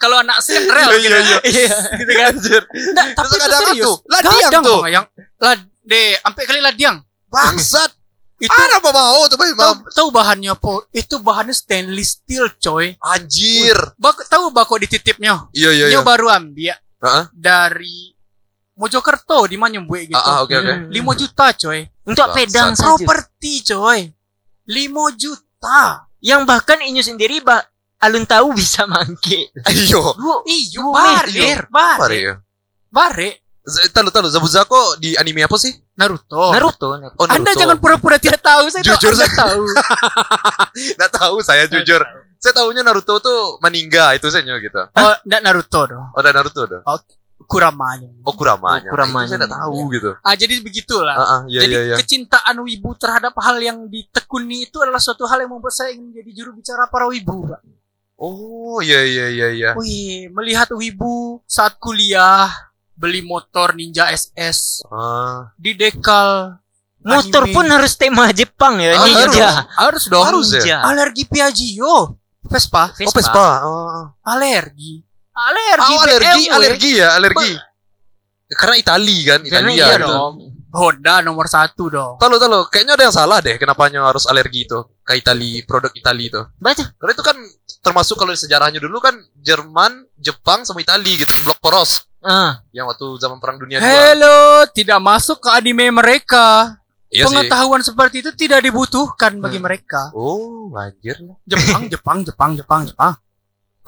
Kalau 0.00 0.16
anak 0.20 0.38
sekrel 0.44 0.88
gitu. 1.00 1.16
Iya. 1.48 1.76
Gitu 1.96 2.12
kan. 2.12 2.24
Anjir. 2.36 2.62
Nah, 2.92 3.06
tapi 3.16 3.34
itu 3.36 3.48
serius. 3.48 3.84
tuh, 3.84 3.96
ladiang 4.08 4.62
tuh. 4.64 4.80
Yang 4.84 5.04
lade 5.40 6.04
sampai 6.20 6.42
kali 6.44 6.60
ladiang. 6.60 6.96
Bangsat. 7.32 7.90
Itu 8.40 8.48
Mana 8.48 8.80
apa 8.80 8.88
mau 8.96 9.28
tuh 9.28 9.36
tahu, 9.36 9.72
tahu 9.92 10.08
bahannya 10.08 10.56
apa? 10.56 10.88
Itu 10.96 11.20
bahannya 11.20 11.52
stainless 11.52 12.24
steel, 12.24 12.48
coy. 12.56 12.96
Anjir. 13.04 13.76
Bak 14.00 14.24
tahu 14.32 14.48
bako 14.48 14.80
dititipnya. 14.80 15.44
Iya 15.52 15.70
iya 15.76 15.86
iya. 15.92 16.00
baru 16.00 16.32
ambil 16.32 16.72
Heeh. 17.04 17.24
dari 17.36 18.16
Mojokerto 18.80 19.44
di 19.44 19.60
mana 19.60 19.76
buat 19.84 20.00
gitu. 20.02 20.16
Ah, 20.16 20.40
ah, 20.40 20.48
oke 20.48 20.56
oke. 20.56 20.74
Hmm. 20.88 21.12
5 21.12 21.20
juta, 21.20 21.46
coy. 21.52 21.80
Untuk 22.02 22.26
pedang 22.32 22.72
saja. 22.72 22.96
Properti, 22.96 23.60
coy. 23.62 24.08
5 24.64 24.80
juta. 25.14 26.08
Yang 26.18 26.40
bahkan 26.44 26.80
Inyo 26.80 27.04
sendiri 27.04 27.40
bah 27.40 27.60
alun 28.00 28.24
tahu 28.24 28.56
bisa 28.56 28.88
mangke. 28.88 29.52
Ayo. 29.68 30.16
Iyo, 30.48 30.80
Dua 30.88 31.20
bare. 31.20 31.60
Apa 31.60 31.84
bare, 32.00 32.16
ya? 32.16 32.34
bare. 32.88 33.30
Z- 33.60 33.92
Tahu 33.92 34.08
tahu 34.08 34.24
Zabuza 34.26 34.64
kok 34.64 34.96
di 34.96 35.12
anime 35.14 35.44
apa 35.44 35.60
sih? 35.60 35.70
Naruto. 35.94 36.48
Naruto. 36.48 36.96
Naruto. 36.96 37.20
Oh, 37.20 37.28
Anda 37.28 37.44
Naruto. 37.44 37.60
jangan 37.60 37.76
pura-pura 37.76 38.16
tidak 38.16 38.40
tahu. 38.40 38.64
Saya 38.72 38.80
Jujur, 38.82 39.12
tahu, 39.12 39.20
Anda 39.20 39.26
saya- 39.28 39.36
tahu. 39.36 39.62
Nggak 40.96 41.12
tahu 41.12 41.34
saya 41.44 41.64
jujur. 41.68 42.00
Saya 42.40 42.56
tahunya 42.56 42.80
Naruto 42.80 43.20
tuh 43.20 43.60
meninggal 43.60 44.16
itu 44.16 44.32
saja 44.32 44.56
gitu. 44.56 44.80
Oh, 44.80 45.14
enggak 45.28 45.40
Naruto 45.44 45.80
dong. 45.84 46.08
Oh, 46.08 46.18
ada 46.18 46.32
Naruto 46.32 46.64
tuh. 46.64 46.80
Kuramanya. 46.80 46.88
Oh, 46.88 46.98
Kuramanya. 47.50 48.10
Oh, 48.22 48.30
Kuramanya. 48.30 48.86
Nah, 48.94 49.10
itu 49.10 49.26
saya 49.26 49.38
nggak 49.42 49.54
tahu 49.58 49.78
gitu. 49.90 50.10
Ah, 50.22 50.34
jadi 50.38 50.54
begitulah. 50.62 51.16
Ah, 51.18 51.26
ah, 51.26 51.40
iya 51.50 51.66
Jadi 51.66 51.74
iya 51.74 51.82
iya. 51.82 51.96
kecintaan 51.98 52.56
wibu 52.62 52.94
terhadap 52.94 53.34
hal 53.42 53.58
yang 53.58 53.90
ditekuni 53.90 54.70
itu 54.70 54.78
adalah 54.78 55.02
suatu 55.02 55.26
hal 55.26 55.42
yang 55.42 55.50
membuat 55.50 55.74
saya 55.74 55.90
ingin 55.90 56.14
menjadi 56.14 56.30
juru 56.30 56.54
bicara 56.54 56.86
para 56.86 57.10
wibu, 57.10 57.50
Pak. 57.50 57.60
Oh, 58.14 58.78
iya 58.78 59.02
iya 59.02 59.26
iya 59.34 59.48
iya. 59.50 59.70
Wih, 59.74 60.30
melihat 60.30 60.70
wibu 60.70 61.42
saat 61.42 61.74
kuliah 61.82 62.46
beli 62.94 63.24
motor 63.24 63.72
Ninja 63.72 64.12
SS 64.12 64.84
Ah, 64.92 65.50
di 65.56 65.72
dekal 65.72 66.60
Motor 67.00 67.48
anime. 67.48 67.54
pun 67.56 67.64
harus 67.64 67.96
tema 67.96 68.28
Jepang 68.28 68.76
ya. 68.76 68.92
Ah, 68.92 69.08
Ninja. 69.08 69.48
harus. 69.48 69.74
harus 69.74 70.04
dong. 70.12 70.20
Harus 70.22 70.52
ya? 70.52 70.84
Alergi 70.84 71.24
Piaggio. 71.26 72.20
Vespa, 72.44 72.92
oh 72.92 73.12
Vespa. 73.12 73.46
Oh, 73.64 74.04
alergi. 74.20 75.00
Alergi. 75.30 75.92
oh 75.94 76.00
alergi, 76.02 76.42
BMW. 76.46 76.54
alergi 76.54 76.90
ya, 76.98 77.08
alergi. 77.14 77.52
Karena 78.50 78.74
Itali 78.76 79.18
kan, 79.22 79.40
Karena 79.46 79.70
Italia 79.70 79.74
iya 79.78 79.96
gitu. 79.96 80.10
dong. 80.10 80.34
Honda 80.70 81.18
nomor 81.22 81.46
satu 81.50 81.90
dong. 81.90 82.14
Tahu 82.18 82.38
tahu, 82.38 82.62
kayaknya 82.70 82.94
ada 82.94 83.04
yang 83.10 83.14
salah 83.14 83.38
deh 83.42 83.58
kenapa 83.58 83.90
harus 83.90 84.22
alergi 84.26 84.66
itu 84.66 84.78
ke 85.02 85.18
Itali, 85.18 85.66
produk 85.66 85.90
Itali 85.90 86.30
itu. 86.30 86.38
Baca. 86.58 86.84
Karena 86.94 87.12
itu 87.14 87.24
kan 87.26 87.36
termasuk 87.82 88.14
kalau 88.14 88.30
di 88.30 88.38
sejarahnya 88.38 88.78
dulu 88.78 89.02
kan 89.02 89.18
Jerman, 89.34 90.06
Jepang 90.14 90.62
sama 90.62 90.78
Itali 90.78 91.18
gitu, 91.18 91.30
blok 91.42 91.58
poros 91.58 92.06
Ah. 92.20 92.60
yang 92.70 92.84
waktu 92.86 93.06
zaman 93.16 93.40
perang 93.40 93.56
dunia 93.56 93.80
dua. 93.80 93.86
Hello, 93.88 94.38
tidak 94.70 95.00
masuk 95.00 95.40
ke 95.40 95.48
anime 95.50 95.88
mereka. 95.90 96.76
Iya 97.08 97.26
sih. 97.26 97.34
Pengetahuan 97.34 97.82
seperti 97.82 98.22
itu 98.22 98.30
tidak 98.36 98.62
dibutuhkan 98.62 99.40
bagi 99.40 99.58
Hmm. 99.58 99.66
mereka. 99.66 100.14
Oh, 100.14 100.70
anjir. 100.76 101.18
Jepang, 101.42 101.88
Jepang, 101.88 102.18
Jepang, 102.22 102.50
Jepang, 102.54 102.82
Jepang. 102.86 103.14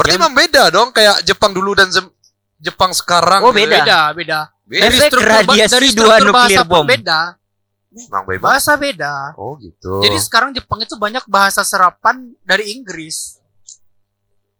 Berarti 0.02 0.18
emang 0.18 0.34
beda 0.34 0.62
dong 0.74 0.88
kayak 0.90 1.22
Jepang 1.22 1.54
dulu 1.54 1.78
dan 1.78 1.88
Zem- 1.94 2.12
Jepang 2.58 2.90
sekarang. 2.90 3.46
Oh, 3.46 3.54
gitu. 3.54 3.62
beda. 3.66 3.78
Beda, 3.82 4.00
beda. 4.14 4.40
Beda. 4.66 4.82
Efek 4.86 5.10
radiasi 5.18 5.72
dari 5.72 5.88
dua 5.94 6.14
nuklir 6.22 6.62
bom. 6.66 6.86
Beda. 6.86 7.38
Emang 7.92 8.24
bebas. 8.24 8.46
Bahasa 8.48 8.72
beda. 8.78 9.36
Oh, 9.36 9.54
gitu. 9.60 10.00
Jadi 10.00 10.16
sekarang 10.16 10.50
Jepang 10.56 10.80
itu 10.80 10.96
banyak 10.96 11.22
bahasa 11.28 11.60
serapan 11.62 12.32
dari 12.42 12.72
Inggris. 12.72 13.36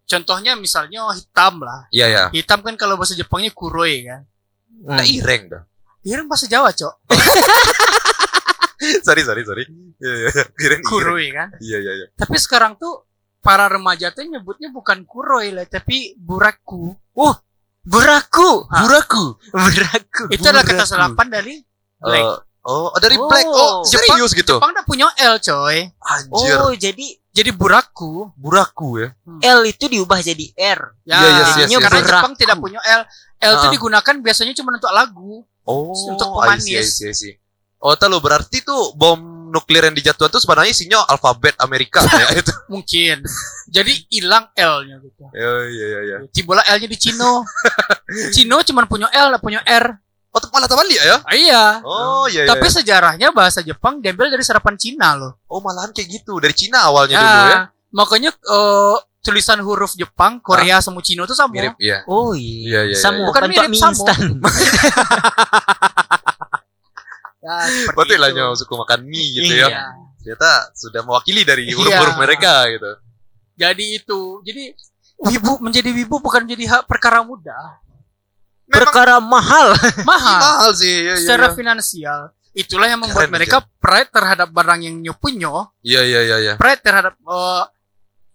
Contohnya 0.05 0.53
misalnya 0.59 1.09
hitam 1.17 1.65
lah. 1.65 1.89
Iya 1.89 2.07
ya. 2.13 2.25
Hitam 2.29 2.61
kan 2.61 2.77
kalau 2.77 3.01
bahasa 3.01 3.17
Jepangnya 3.17 3.49
kuroi 3.57 4.05
kan. 4.05 4.29
Hmm. 4.85 5.01
Nah, 5.01 5.07
ireng 5.07 5.49
dah. 5.49 5.63
Ireng 6.05 6.27
bahasa 6.29 6.45
Jawa, 6.51 6.75
Cok. 6.75 6.95
sorry, 9.07 9.23
sorry, 9.23 9.43
sorry. 9.47 9.65
Iya, 9.97 10.13
iya, 10.13 10.29
iya. 10.29 10.31
Ireng, 10.35 10.83
ireng. 10.83 10.83
Kuroi 10.85 11.27
kan. 11.33 11.49
Iya, 11.63 11.79
iya, 11.81 11.93
iya. 12.05 12.07
Tapi 12.19 12.37
sekarang 12.37 12.77
tuh 12.77 13.07
para 13.43 13.67
remaja 13.67 14.09
tuh 14.09 14.23
nyebutnya 14.23 14.71
bukan 14.71 15.03
kuroi 15.03 15.51
lah, 15.51 15.67
tapi 15.67 16.15
buraku. 16.17 16.95
Buraku. 17.83 18.71
Ah. 18.71 18.87
Buraku. 18.87 19.25
Buraku. 19.51 20.23
Itu 20.31 20.47
adalah 20.47 20.63
kata 20.63 20.87
serapan 20.87 21.27
dari 21.27 21.59
black. 21.99 22.23
Eh, 22.23 22.37
oh, 22.63 22.95
dari 22.97 23.19
Oh. 23.19 23.27
black. 23.27 23.45
Oh, 23.45 23.83
serius 23.83 24.31
gitu. 24.33 24.63
Jepang 24.63 24.71
udah 24.71 24.87
punya 24.87 25.11
L, 25.19 25.37
coy. 25.37 25.91
Anjir. 25.99 26.57
Oh, 26.59 26.73
jadi 26.73 27.19
Jadi 27.33 27.49
buraku. 27.49 28.29
Buraku 28.37 29.01
ya. 29.01 29.09
L 29.41 29.65
itu 29.65 29.89
diubah 29.89 30.21
jadi 30.21 30.53
R. 30.53 31.01
Ya, 31.01 31.17
Iya, 31.17 31.29
yes, 31.33 31.49
yes, 31.65 31.69
yes, 31.73 31.81
karena 31.81 32.01
yes. 32.05 32.09
Jepang 32.13 32.33
tidak 32.37 32.57
punya 32.61 32.77
L. 32.85 33.03
L 33.41 33.53
itu 33.57 33.67
Ah. 33.67 33.73
digunakan 33.73 34.15
biasanya 34.21 34.53
cuma 34.53 34.77
untuk 34.77 34.93
lagu. 34.93 35.41
Oh, 35.65 35.97
Untuk 36.13 36.29
I 36.29 36.61
pemanis. 36.61 36.69
see, 36.69 36.77
I 36.77 36.85
see, 36.85 37.09
I 37.09 37.15
see. 37.17 37.35
Oh, 37.81 37.97
tahu 37.97 38.21
berarti 38.21 38.61
tuh 38.61 38.93
bom 38.93 39.42
nuklir 39.52 39.85
yang 39.85 39.92
dijatuhan 39.92 40.32
tuh 40.32 40.40
sebenarnya 40.40 40.73
isinya 40.73 41.04
alfabet 41.04 41.52
Amerika 41.61 42.00
ya 42.09 42.32
itu. 42.40 42.49
Mungkin. 42.73 43.21
Jadi 43.68 43.92
hilang 44.09 44.49
L-nya 44.56 44.97
gitu. 44.99 45.23
Iya, 45.30 45.52
iya, 45.68 45.87
iya, 45.87 46.00
iya. 46.09 46.16
Tibola 46.32 46.64
L-nya 46.64 46.88
di 46.88 46.97
Cino. 46.97 47.44
Cino 48.35 48.56
cuma 48.64 48.88
punya 48.88 49.12
L, 49.12 49.37
punya 49.37 49.61
R. 49.62 49.92
Oh, 50.32 50.40
malah 50.49 50.64
terbalik 50.64 50.97
ya? 50.97 51.21
Ah, 51.28 51.37
iya. 51.37 51.64
Oh, 51.85 52.25
iya, 52.25 52.49
iya. 52.49 52.56
Tapi 52.56 52.64
sejarahnya 52.64 53.37
bahasa 53.37 53.61
Jepang 53.61 54.00
diambil 54.00 54.32
dari 54.32 54.40
serapan 54.40 54.80
Cina 54.80 55.12
loh. 55.12 55.37
oh, 55.44 55.61
malahan 55.61 55.92
kayak 55.92 56.09
gitu 56.09 56.40
dari 56.40 56.56
Cina 56.56 56.88
awalnya 56.88 57.21
dulu 57.21 57.40
ya. 57.52 57.59
makanya 57.92 58.32
eh, 58.32 58.97
tulisan 59.21 59.61
huruf 59.61 59.92
Jepang, 59.92 60.40
Korea 60.40 60.80
sama 60.80 61.04
Cina 61.04 61.28
tuh 61.28 61.37
sama. 61.37 61.52
Mirip, 61.52 61.76
iya. 61.76 62.00
Oh 62.09 62.32
Iya, 62.32 62.88
iya. 62.88 62.97
iya, 62.97 62.97
Samo, 62.97 63.23
iya. 63.23 63.26
Bukan 63.28 63.40
kan 63.44 63.50
mirip, 63.52 63.71
instan. 63.76 64.18
Ya, 67.43 67.55
seperti 67.67 67.91
Berarti 67.99 68.15
lah 68.23 68.31
nyo 68.31 68.47
suka 68.55 68.75
makan 68.79 69.01
mie 69.03 69.35
gitu 69.35 69.53
Iya. 69.53 69.67
ya. 69.67 69.83
Ternyata 70.23 70.51
sudah 70.79 71.03
mewakili 71.03 71.43
dari 71.43 71.67
Iya. 71.67 71.75
huruf-huruf 71.75 72.17
mereka 72.17 72.71
gitu. 72.71 72.91
Jadi 73.59 73.85
itu. 73.99 74.21
Jadi 74.47 74.63
wibu 75.19 75.59
menjadi 75.59 75.91
wibu 75.91 76.23
bukan 76.23 76.47
menjadi 76.47 76.65
hak 76.71 76.83
perkara 76.87 77.27
mudah. 77.27 77.83
Memang 78.71 78.79
Perkara 78.79 79.19
mahal. 79.19 79.75
Mahal. 80.09 80.39
mahal 80.41 80.71
sih. 80.73 80.87
Iya, 80.89 81.13
iya, 81.13 81.15
secara 81.19 81.51
iya. 81.51 81.57
finansial. 81.59 82.21
Itulah 82.53 82.87
yang 82.87 83.01
membuat 83.01 83.27
Keren 83.27 83.35
mereka 83.35 83.57
pride 83.81 84.11
terhadap 84.13 84.49
barang 84.53 84.81
yang 84.85 84.97
nyo 85.01 85.15
punya, 85.17 85.73
Iya, 85.81 86.05
iya, 86.05 86.21
iya, 86.23 86.37
iya. 86.39 86.55
pride 86.61 86.85
terhadap 86.85 87.17
eh, 87.17 87.65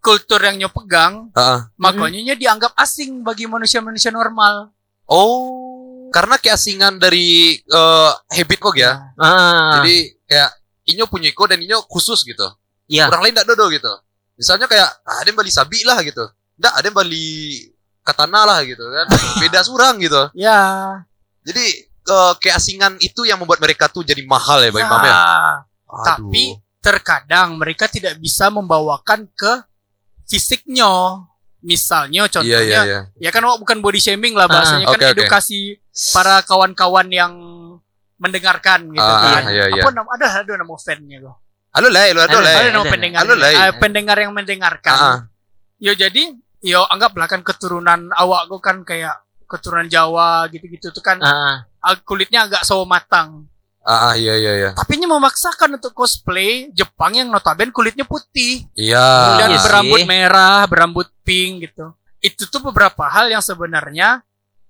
kultur 0.02 0.42
yang 0.42 0.58
nyo 0.58 0.70
pegang, 0.74 1.30
Ah, 1.38 1.70
makanya 1.78 2.22
nyo 2.24 2.36
dianggap 2.36 2.74
asing 2.76 3.22
bagi 3.22 3.46
manusia-manusia 3.46 4.10
normal. 4.10 4.74
Oh, 5.06 5.67
karena 6.12 6.36
keasingan 6.40 6.98
dari 6.98 7.60
eh, 7.60 8.12
habit 8.34 8.60
kok 8.60 8.76
ya. 8.78 9.14
Ah, 9.20 9.82
Jadi 9.82 10.18
kayak 10.28 10.52
inyo 10.88 11.06
punya 11.12 11.28
iko 11.32 11.44
dan 11.48 11.60
inyo 11.60 11.84
khusus 11.88 12.24
gitu. 12.24 12.48
Iya. 12.88 13.12
Orang 13.12 13.28
lain 13.28 13.36
tidak 13.36 13.48
dodo 13.54 13.68
gitu. 13.72 13.94
Misalnya 14.40 14.66
kayak 14.70 14.90
ah, 15.04 15.18
ada 15.22 15.28
yang 15.28 15.38
bali 15.38 15.52
sabi 15.52 15.84
lah 15.84 16.00
gitu. 16.04 16.24
Nggak, 16.58 16.74
ada 16.74 16.86
yang 16.88 16.98
bali 16.98 17.28
katana 18.02 18.42
lah 18.48 18.60
gitu 18.64 18.84
kan. 18.84 19.06
Beda 19.44 19.60
surang 19.64 19.96
gitu. 20.00 20.32
Ya. 20.34 20.60
Jadi 21.44 21.66
eh, 21.88 22.34
keasingan 22.40 22.98
itu 23.04 23.28
yang 23.28 23.40
membuat 23.44 23.60
mereka 23.60 23.92
tuh 23.92 24.04
jadi 24.08 24.24
mahal 24.24 24.64
ya, 24.64 24.72
Bang 24.72 24.88
Imam 24.88 25.02
ya. 25.04 25.16
Aduh. 25.88 26.04
Tapi 26.04 26.44
terkadang 26.80 27.60
mereka 27.60 27.92
tidak 27.92 28.16
bisa 28.20 28.48
membawakan 28.48 29.28
ke 29.36 29.54
fisiknya. 30.28 31.24
Misalnya 31.68 32.32
contohnya, 32.32 32.64
Iya, 32.64 32.64
iya, 32.64 32.82
iya. 32.88 33.00
ya 33.20 33.30
kan 33.30 33.44
oh, 33.44 33.60
bukan 33.60 33.84
body 33.84 34.00
shaming 34.00 34.32
lah 34.32 34.48
bahasanya 34.48 34.88
Ah, 34.88 34.96
kan 34.96 35.00
oke, 35.04 35.08
oke. 35.12 35.14
edukasi 35.20 35.76
para 36.16 36.40
kawan-kawan 36.48 37.12
yang 37.12 37.34
mendengarkan 38.16 38.88
gitu 38.90 39.04
Ah, 39.04 39.44
kan. 39.44 39.52
iya, 39.52 39.68
iya. 39.70 39.84
Apa 39.84 39.92
nama 39.92 40.10
ada 40.16 40.28
ada 40.42 40.54
nama 40.56 40.76
fan-nya 40.80 41.20
loh. 41.20 41.36
Halo 41.76 41.92
lah, 41.92 42.08
halo, 42.08 42.20
halo 42.24 42.32
Halo, 42.32 42.40
lah. 42.42 42.54
Ada 42.56 42.70
nama 42.72 42.82
ada. 42.82 42.94
pendengar. 42.96 43.20
Halo, 43.22 43.34
Lai. 43.36 43.54
Ah, 43.54 43.72
pendengar 43.76 44.18
yang 44.18 44.32
mendengarkan. 44.32 44.96
Ah, 44.96 45.04
ah. 45.04 45.18
Yo 45.78 45.92
jadi 45.92 46.34
yo 46.64 46.88
anggaplah 46.88 47.28
kan 47.28 47.46
keturunan 47.46 48.10
awak 48.16 48.50
gue 48.50 48.60
kan 48.64 48.82
kayak 48.82 49.14
keturunan 49.46 49.86
Jawa 49.86 50.50
gitu-gitu 50.50 50.90
tuh 50.90 51.04
kan 51.04 51.22
ah, 51.22 51.68
ah, 51.84 51.96
kulitnya 52.02 52.48
agak 52.50 52.64
sawo 52.64 52.88
matang. 52.88 53.46
Ah, 53.88 54.12
ah, 54.12 54.14
iya, 54.20 54.36
iya, 54.36 54.52
iya. 54.60 54.70
Tapi 54.76 55.00
ini 55.00 55.08
memaksakan 55.08 55.80
untuk 55.80 55.96
cosplay 55.96 56.68
Jepang 56.76 57.16
yang 57.16 57.32
notabene 57.32 57.72
kulitnya 57.72 58.04
putih 58.04 58.68
Iya. 58.76 59.40
dan 59.40 59.56
iya 59.56 59.64
berambut 59.64 60.04
sih. 60.04 60.08
merah, 60.12 60.68
berambut 60.68 61.08
pink 61.24 61.72
gitu. 61.72 61.96
Itu 62.20 62.52
tuh 62.52 62.60
beberapa 62.60 63.08
hal 63.08 63.32
yang 63.32 63.40
sebenarnya 63.40 64.20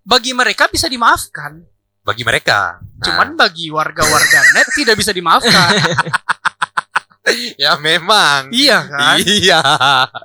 bagi 0.05 0.38
mereka 0.38 0.69
bisa 0.69 0.86
dimaafkan. 0.86 1.65
Bagi 2.05 2.21
mereka. 2.21 2.77
Nah, 2.77 3.03
Cuman 3.09 3.33
bagi 3.33 3.74
warga-warga 3.74 4.39
net 4.53 4.69
tidak 4.77 4.93
bisa 4.93 5.09
dimaafkan. 5.09 5.69
ya 7.63 7.75
memang. 7.77 8.50
iya 8.50 8.84
kan? 8.86 9.15
Iya. 9.19 9.60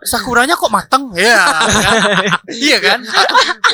Sakuranya 0.04 0.54
kok 0.54 0.70
matang? 0.70 1.10
Iya. 1.12 1.42
kan? 1.42 1.68
iya 2.52 2.78
kan? 2.78 2.98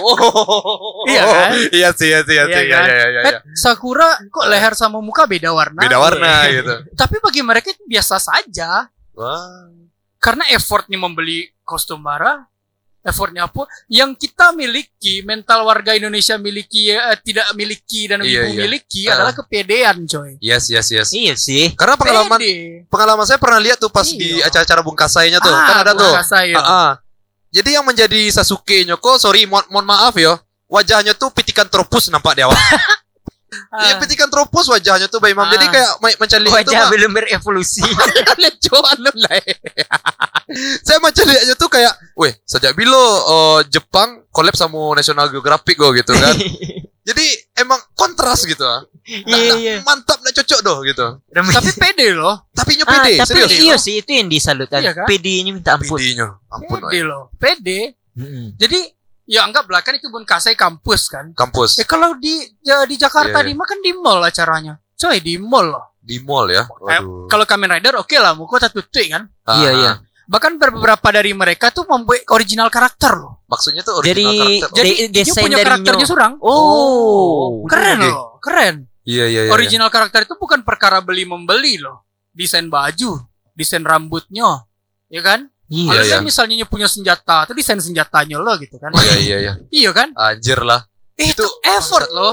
Oh. 0.00 1.04
Iya 1.08 1.22
kan? 1.24 1.50
Iya 1.74 1.88
sih, 1.92 2.08
iya 2.08 2.20
sih, 2.24 2.34
iya 2.36 2.44
Iya 2.46 2.56
sih. 2.56 2.64
Iya, 2.66 2.76
kan? 2.78 2.84
iya, 2.88 3.06
iya, 3.08 3.20
iya. 3.34 3.38
Sakura 3.54 4.08
kok 4.30 4.46
leher 4.46 4.72
sama 4.72 4.98
muka 5.00 5.26
beda 5.26 5.50
warna? 5.52 5.80
Beda 5.80 5.98
warna 5.98 6.46
Iya. 6.48 6.62
gitu. 6.62 6.74
Tapi 6.94 7.16
bagi 7.20 7.40
mereka 7.42 7.68
itu 7.74 7.82
biasa 7.84 8.16
saja. 8.16 8.88
Wah. 9.14 9.68
Karena 10.18 10.50
effortnya 10.50 10.98
membeli 10.98 11.46
kostum 11.62 12.02
bara, 12.02 12.42
effortnya 13.08 13.48
apa? 13.48 13.64
Yang 13.88 14.28
kita 14.28 14.52
miliki, 14.52 15.24
mental 15.24 15.64
warga 15.64 15.96
Indonesia 15.96 16.36
miliki, 16.36 16.92
eh, 16.92 17.16
tidak 17.24 17.48
miliki 17.56 18.06
dan 18.06 18.20
Iya, 18.20 18.44
ibu 18.44 18.50
iya. 18.52 18.60
miliki 18.62 19.02
Ah. 19.08 19.18
adalah 19.18 19.32
kepedean, 19.32 20.04
coy. 20.04 20.36
Yes, 20.38 20.68
yes, 20.68 20.92
yes. 20.92 21.08
Iya 21.10 21.34
sih. 21.34 21.72
Karena 21.72 21.96
pengalaman 21.96 22.38
Pede. 22.38 22.84
pengalaman 22.86 23.24
saya 23.24 23.40
pernah 23.40 23.58
lihat 23.58 23.80
tuh 23.80 23.88
pas 23.88 24.06
di 24.06 24.38
Iya. 24.38 24.46
acara-acara 24.52 24.80
bungkasainya 24.84 25.38
tuh. 25.40 25.50
Ah, 25.50 25.64
kan 25.66 25.76
ada 25.82 25.92
tuh. 25.96 26.12
Ah, 26.54 26.60
ah. 26.60 26.90
Jadi 27.48 27.80
yang 27.80 27.84
menjadi 27.88 28.28
Sasuke 28.28 28.84
Nyoko, 28.84 29.16
sorry, 29.16 29.48
mohon, 29.48 29.64
mohon 29.72 29.88
maaf 29.88 30.12
yo. 30.20 30.36
Wajahnya 30.68 31.16
tuh 31.16 31.32
pitikan 31.32 31.64
tropus 31.64 32.12
nampak 32.12 32.36
di 32.36 32.44
awal. 32.44 32.52
Iya, 33.48 33.96
pitikan 33.96 34.28
tropus 34.28 34.68
wajahnya 34.68 35.06
tuh 35.06 35.18
Mbak 35.18 35.30
Imam. 35.30 35.44
Ah. 35.44 35.52
Jadi 35.52 35.66
kayak 35.68 35.90
macam 36.18 36.38
lihat 36.38 36.52
itu 36.58 36.68
Wajah 36.68 36.78
mah- 36.78 36.92
belum 36.92 37.10
berevolusi. 37.12 37.80
Lecuan 38.44 38.96
lu 38.98 39.12
lah. 39.18 39.40
Saya 40.80 40.98
macam 40.98 41.24
lihatnya 41.24 41.54
tuh 41.54 41.68
kayak, 41.68 41.92
weh, 42.14 42.32
sejak 42.42 42.72
bila 42.72 42.96
eh, 43.24 43.60
Jepang 43.68 44.24
collab 44.28 44.52
sama 44.52 44.76
National 44.92 45.28
Geographic 45.28 45.76
go 45.76 45.92
gitu 45.92 46.12
kan. 46.12 46.32
Jadi 47.08 47.24
emang 47.56 47.80
kontras 47.94 48.44
gitu. 48.44 48.60
ah. 48.60 48.84
Nah, 48.84 49.24
Iya 49.24 49.48
nah, 49.48 49.56
iya. 49.56 49.74
Mantap 49.80 50.20
lah 50.20 50.28
cocok 50.30 50.60
doh 50.60 50.84
gitu. 50.84 51.06
Tapi 51.26 51.70
pede 51.74 52.12
loh. 52.12 52.36
Tapi 52.52 52.76
nyo 52.76 52.84
Ah, 52.84 52.92
pede, 53.00 53.12
tapi 53.16 53.32
serius. 53.40 53.52
iya 53.56 53.76
sih 53.78 53.94
itu 53.98 54.10
yang 54.12 54.28
disalutkan. 54.28 54.84
Iya 54.84 54.92
kan? 54.92 55.08
PD-nya 55.08 55.50
minta 55.50 55.72
ampun. 55.74 55.96
Pedenya. 55.96 56.36
Ampun, 56.46 56.84
Pede 56.84 57.00
loh. 57.00 57.32
Pede. 57.34 57.96
Mm-mm. 58.12 58.60
Jadi 58.60 58.80
ya 59.28 59.44
anggaplah 59.44 59.84
kan 59.84 59.94
itu 59.94 60.08
Bunkasai 60.08 60.56
kampus 60.56 61.12
kan. 61.12 61.30
Kampus 61.36 61.76
Eh 61.76 61.84
kalau 61.84 62.16
di 62.16 62.32
ja- 62.64 62.88
di 62.88 62.96
Jakarta 62.96 63.44
Iya, 63.44 63.46
di 63.46 63.52
mah 63.52 63.66
kan 63.68 63.78
di 63.78 63.92
mall 63.92 64.24
acaranya. 64.24 64.80
Coy 64.96 65.20
di 65.20 65.36
mall 65.36 65.68
loh. 65.68 65.86
di 66.00 66.16
mall 66.24 66.48
ya. 66.48 66.64
Eh. 66.64 67.28
Kalau 67.28 67.44
Kamen 67.44 67.68
Rider 67.68 67.92
oke 68.00 68.16
lah, 68.16 68.32
muka 68.32 68.56
satu 68.56 68.80
tuh 68.80 69.04
kan. 69.12 69.28
Ah, 69.44 69.60
Iya 69.60 69.68
ah. 69.68 69.74
iya. 69.76 69.92
Bahkan 70.24 70.56
beberapa 70.56 71.08
dari 71.12 71.36
mereka 71.36 71.68
tuh 71.68 71.84
membuat 71.84 72.24
original 72.32 72.72
karakter 72.72 73.12
loh. 73.12 73.44
Maksudnya 73.44 73.84
tuh 73.84 74.00
Jadi 74.00 74.24
original 74.24 74.32
karakter. 74.40 74.68
Jadi 74.72 74.90
de- 74.90 75.08
dia 75.12 75.24
desain 75.28 75.44
punya 75.44 75.56
dari 75.60 75.66
karakternya 75.68 76.04
Nyo. 76.04 76.08
surang. 76.08 76.32
Oh. 76.40 77.64
Keren 77.68 77.98
Oke. 78.00 78.08
loh, 78.08 78.40
keren. 78.40 78.74
Iya 79.04 79.24
iya 79.24 79.40
iya. 79.48 79.52
Original 79.52 79.88
karakter 79.88 80.24
itu 80.24 80.36
bukan 80.36 80.64
perkara 80.64 81.04
beli 81.04 81.24
membeli 81.24 81.76
loh. 81.76 82.08
Desain 82.32 82.68
baju, 82.68 83.20
desain 83.52 83.84
rambutnya, 83.84 84.64
ya 85.08 85.20
kan? 85.20 85.52
Iya. 85.68 85.84
Kalau 85.86 86.02
iya. 86.02 86.14
dia 86.16 86.24
misalnya 86.24 86.64
punya 86.64 86.88
senjata, 86.88 87.44
itu 87.44 87.52
desain 87.52 87.76
senjatanya 87.76 88.40
loh 88.40 88.56
gitu 88.56 88.80
kan? 88.80 88.88
Iya 88.90 89.14
iya 89.18 89.36
iya. 89.38 89.52
iya 89.68 89.90
kan? 89.92 90.08
Anjir 90.12 90.56
lah. 90.60 90.80
Eh, 91.14 91.28
itu 91.28 91.44
Itu- 91.44 91.54
effort 91.62 92.08
loh, 92.08 92.32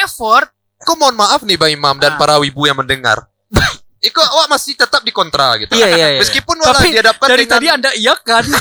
effort. 0.00 0.46
Kok 0.78 0.96
mohon 0.96 1.14
maaf 1.14 1.42
nih 1.42 1.54
Bang 1.54 1.70
Imam 1.70 1.94
dan 1.96 2.14
Ah. 2.14 2.18
para 2.18 2.38
wibu 2.38 2.66
yang 2.66 2.74
mendengar. 2.74 3.26
Iko 4.02 4.18
awak 4.18 4.50
masih 4.50 4.74
tetap 4.74 5.02
di 5.02 5.10
kontra 5.10 5.54
gitu. 5.58 5.70
Iya 5.72 5.86
iya 5.88 6.06
iya. 6.14 6.20
Meskipun 6.20 6.58
wala 6.58 6.74
Tapi 6.74 6.90
dihadapkan 6.90 7.26
Dari 7.28 7.38
dengan 7.40 7.54
tadi 7.54 7.66
anda 7.68 7.90
iya 7.94 8.14
kan? 8.16 8.42
saya 8.42 8.58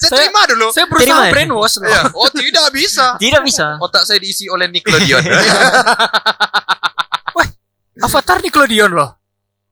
saya- 0.08 0.24
terima 0.24 0.40
dulu. 0.48 0.66
Saya 0.72 0.86
berusaha 0.88 1.04
Terima 1.04 1.24
ya? 1.24 1.32
brainwash 1.32 1.76
loh. 1.76 1.88
Iya. 1.88 2.02
Oh 2.16 2.28
tidak 2.28 2.68
bisa. 2.72 3.06
Tidak 3.20 3.42
bisa. 3.44 3.76
Otak 3.78 4.04
saya 4.04 4.16
diisi 4.16 4.48
oleh 4.48 4.64
Nickelodeon. 4.66 5.24
Avatar 7.98 8.38
Nickelodeon 8.40 8.90
loh. 8.94 9.10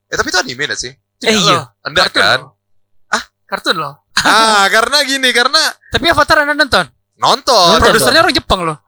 eh 0.07 0.15
tapi 0.15 0.31
itu 0.31 0.39
anime 0.39 0.65
gak 0.67 0.79
sih? 0.79 0.93
Tidak 1.19 1.27
Eh, 1.27 1.35
iya. 1.41 1.67
Anda 1.83 2.07
kan? 2.07 2.39
loh. 2.43 2.56
Kartun 3.47 3.77
loh. 3.77 3.95
ah, 4.19 4.67
karena 4.67 4.99
gini, 5.03 5.31
karena 5.31 5.63
Tapi 5.89 6.07
Avatar 6.07 6.43
anda 6.43 6.53
nonton? 6.53 6.87
nonton. 7.17 7.67
Nonton. 7.73 7.81
Produsernya 7.81 8.21
orang 8.21 8.35
Jepang 8.35 8.61
loh. 8.63 8.79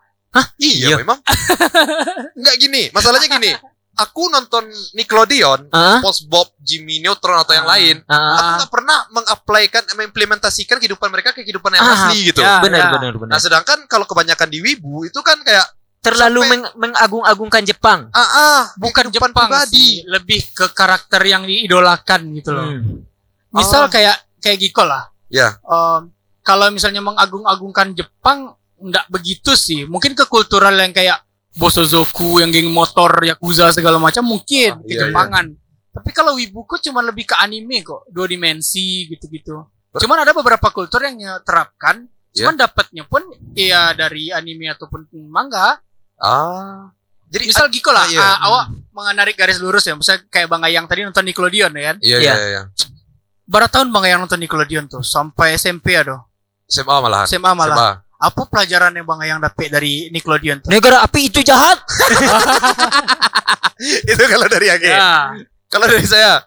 Iya, 0.59 0.93
Iya. 0.93 0.97
memang. 0.99 1.19
Enggak 2.39 2.57
gini, 2.59 2.83
masalahnya 2.91 3.29
gini. 3.31 3.51
Aku 3.99 4.31
nonton 4.31 4.63
Nickelodeon, 4.95 5.71
Ah. 5.71 5.99
SpongeBob, 5.99 6.55
Jimmy 6.61 7.03
Neutron 7.03 7.35
atau 7.37 7.51
yang 7.51 7.67
Ah. 7.67 7.75
lain. 7.75 7.97
Aku 8.05 8.15
Ah. 8.15 8.55
nggak 8.57 8.71
pernah 8.71 8.99
mengaplikan, 9.11 9.83
mengimplementasikan 9.93 10.79
kehidupan 10.79 11.09
mereka 11.09 11.33
ke 11.33 11.43
kehidupan 11.43 11.73
yang 11.73 11.83
Ah, 11.83 12.07
asli 12.07 12.31
gitu. 12.31 12.39
ya. 12.39 12.63
Benar 12.63 12.95
benar 12.95 13.13
benar. 13.17 13.27
Nah, 13.29 13.39
sedangkan 13.39 13.87
kalau 13.87 14.07
kebanyakan 14.07 14.47
di 14.47 14.59
Wibu 14.61 15.03
itu 15.05 15.19
kan 15.21 15.43
kayak 15.43 15.67
Terlalu 15.99 16.41
sampai- 16.41 16.51
meng- 16.55 16.75
mengagung-agungkan 16.79 17.63
Jepang. 17.65 18.07
ah 18.09 18.23
ah 18.23 18.61
Bukan 18.77 19.11
kehidupan 19.11 19.35
Jepang 19.35 19.51
pribadi. 19.51 19.75
sih, 19.75 19.91
lebih 20.07 20.41
ke 20.49 20.71
karakter 20.71 21.19
yang 21.21 21.43
diidolakan 21.43 22.21
gitu 22.35 22.51
loh. 22.55 22.71
Hmm. 22.71 23.03
Misal 23.51 23.83
Oh. 23.83 23.91
kayak 23.91 24.15
kayak 24.39 24.59
Giko 24.59 24.83
lah. 24.83 25.11
Ya. 25.29 25.59
Em, 25.61 26.11
kalau 26.41 26.73
misalnya 26.73 27.05
mengagung-agungkan 27.05 27.93
Jepang 27.93 28.57
nggak 28.79 29.07
begitu 29.11 29.53
sih. 29.53 29.85
Mungkin 29.85 30.15
ke 30.15 30.25
kultural 30.27 30.73
yang 30.75 30.95
kayak 30.95 31.21
Bosozoku 31.59 32.39
yang 32.39 32.55
geng 32.55 32.71
motor 32.71 33.11
Yakuza 33.27 33.75
segala 33.75 33.99
macam 33.99 34.23
mungkin 34.23 34.79
Ah, 34.79 34.85
ke 34.87 34.95
iya, 34.95 35.01
Jepangan. 35.11 35.47
Tapi 35.91 36.11
kalau 36.15 36.39
Wibuku 36.39 36.79
cuma 36.79 37.03
lebih 37.03 37.27
ke 37.27 37.35
anime 37.35 37.83
kok, 37.83 38.07
dua 38.07 38.31
dimensi 38.31 39.11
gitu-gitu. 39.11 39.67
Cuman 39.99 40.23
ada 40.23 40.31
beberapa 40.31 40.71
kultur 40.71 41.03
yang 41.03 41.19
terapkan, 41.43 42.07
cuman 42.31 42.55
dapatnya 42.55 43.03
pun 43.11 43.27
ya 43.59 43.91
dari 43.99 44.31
anime 44.31 44.71
ataupun 44.71 45.11
manga. 45.27 45.83
Ah. 46.23 46.95
Jadi 47.29 47.45
Misal 47.51 47.67
Giko 47.69 47.91
lah, 47.91 48.07
ah, 48.07 48.13
iya. 48.13 48.23
ah, 48.23 48.37
awak 48.47 48.65
menarik 48.95 49.35
garis 49.37 49.59
lurus 49.59 49.85
ya, 49.85 49.99
misalnya 49.99 50.25
kayak 50.31 50.49
Bang 50.49 50.63
Ayang 50.65 50.87
tadi 50.87 51.03
nonton 51.05 51.27
Nickelodeon 51.27 51.73
ya 51.75 51.83
kan. 51.93 51.97
Iya 52.01 52.17
Iya. 52.23 52.33
iya 52.39 52.47
iya. 52.49 52.63
Berapa 53.49 53.73
tahun 53.73 53.89
Bang 53.89 54.05
Ayang 54.05 54.29
nonton 54.29 54.39
Nickelodeon 54.39 54.85
tuh? 54.87 55.01
Sampai 55.01 55.57
SMP 55.57 55.97
ya 55.97 56.05
doh. 56.05 56.21
SMA 56.69 56.95
malahan. 57.01 57.25
SMA 57.25 57.51
malah. 57.57 57.75
SMA. 57.75 57.91
Apa 58.19 58.43
pelajaran 58.45 58.93
yang 58.93 59.07
Bang 59.09 59.25
Ayang 59.25 59.41
dapat 59.41 59.73
dari 59.73 60.13
Nickelodeon 60.13 60.61
tuh? 60.61 60.69
Negara 60.69 61.01
api 61.01 61.33
itu 61.33 61.41
jahat. 61.41 61.81
itu 64.13 64.21
kalau 64.21 64.47
dari 64.53 64.69
Age. 64.69 64.85
Ya. 64.91 65.33
Kalau 65.73 65.87
dari 65.89 66.05
saya 66.05 66.45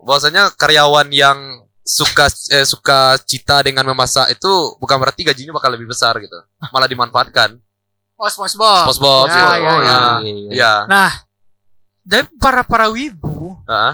bahwasanya 0.00 0.56
karyawan 0.56 1.12
yang 1.12 1.36
suka 1.82 2.30
eh, 2.54 2.62
suka 2.64 3.18
cita 3.26 3.58
dengan 3.60 3.82
memasak 3.90 4.30
itu 4.32 4.48
bukan 4.78 4.96
berarti 5.02 5.26
gajinya 5.26 5.52
bakal 5.52 5.74
lebih 5.74 5.90
besar 5.90 6.16
gitu. 6.16 6.38
Malah 6.72 6.88
dimanfaatkan. 6.88 7.60
Oh, 8.16 8.30
SpongeBob. 8.30 8.86
SpongeBob 8.88 9.26
Ya, 9.26 9.34
gitu. 9.34 9.42
ya, 9.42 9.50
Oh, 9.50 9.58
ya. 9.58 9.90
ya. 9.90 9.98
iya. 10.22 10.54
Ya. 10.54 10.72
Nah, 10.86 11.10
dari 12.06 12.24
para 12.38 12.62
para 12.62 12.86
wibu 12.88 13.58
Heeh. 13.66 13.92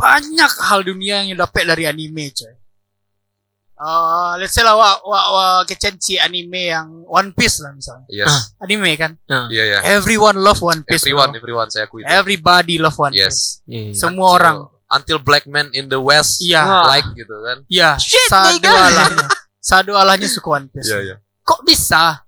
Banyak 0.00 0.52
hal 0.64 0.80
dunia 0.80 1.28
yang 1.28 1.36
dapat 1.36 1.68
dari 1.68 1.84
anime, 1.84 2.32
coy. 2.32 2.56
Uh, 3.80 4.36
let's 4.36 4.52
say 4.52 4.60
lah 4.60 4.76
wa 4.76 5.00
wa, 5.08 5.20
wa 5.32 5.46
kecenci 5.64 6.20
anime 6.20 6.68
yang 6.68 7.00
One 7.08 7.32
Piece 7.32 7.64
lah 7.64 7.72
misalnya. 7.72 8.04
Yes. 8.12 8.52
Anime 8.60 8.92
kan. 9.00 9.16
Iya 9.48 9.64
ya. 9.64 9.78
Everyone 9.96 10.36
love 10.36 10.60
One 10.60 10.84
Piece. 10.84 11.00
Everyone, 11.00 11.32
bro. 11.32 11.40
everyone 11.40 11.68
saya 11.72 11.88
akui 11.88 12.04
itu. 12.04 12.12
Everybody 12.12 12.76
love 12.76 13.00
One 13.00 13.16
Piece. 13.16 13.64
Yes. 13.64 13.64
Iya. 13.64 13.96
Semua 13.96 14.36
orang. 14.36 14.56
Until 14.90 15.16
black 15.22 15.48
man 15.48 15.72
in 15.72 15.88
the 15.88 15.96
west 15.96 16.44
Iya. 16.44 16.60
like 16.92 17.08
gitu 17.16 17.32
kan. 17.40 17.64
Ya, 17.72 17.96
Shit, 17.96 18.20
sadu 18.28 18.68
alahnya. 18.68 19.26
Sadu 19.64 19.92
alahnya 19.96 20.28
suka 20.28 20.60
One 20.60 20.68
Piece. 20.68 20.92
Iya, 20.92 20.98
iya. 21.00 21.16
Kok 21.40 21.64
bisa? 21.64 22.20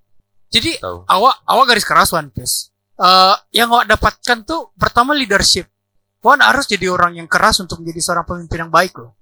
Jadi 0.49 0.81
Tahu. 0.81 1.05
awak 1.05 1.37
awak 1.45 1.65
garis 1.69 1.85
keras 1.85 2.17
One 2.17 2.33
Piece. 2.33 2.73
Eh 2.97 3.35
yang 3.61 3.69
awak 3.77 3.93
dapatkan 3.93 4.41
tuh 4.49 4.73
pertama 4.81 5.13
leadership. 5.13 5.69
Wan 6.23 6.39
harus 6.39 6.71
jadi 6.71 6.87
orang 6.87 7.19
yang 7.19 7.27
keras 7.27 7.59
untuk 7.59 7.83
menjadi 7.83 7.99
seorang 7.99 8.23
pemimpin 8.23 8.63
yang 8.63 8.73
baik 8.73 8.95
loh. 8.95 9.19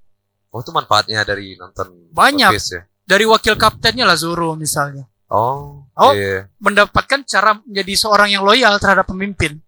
Oh, 0.53 0.61
itu 0.61 0.69
manfaatnya 0.69 1.25
dari 1.25 1.57
nonton 1.57 2.13
Banyak. 2.13 2.53
Ya. 2.53 2.83
Dari 3.09 3.25
wakil 3.25 3.57
kaptennya 3.57 4.05
lah 4.05 4.21
Zoro 4.21 4.53
misalnya. 4.55 5.09
Oh. 5.33 5.89
Oh. 5.97 6.13
Iya. 6.13 6.51
Mendapatkan 6.61 7.25
cara 7.25 7.57
menjadi 7.65 7.95
seorang 7.97 8.29
yang 8.35 8.45
loyal 8.45 8.77
terhadap 8.77 9.09
pemimpin. 9.09 9.63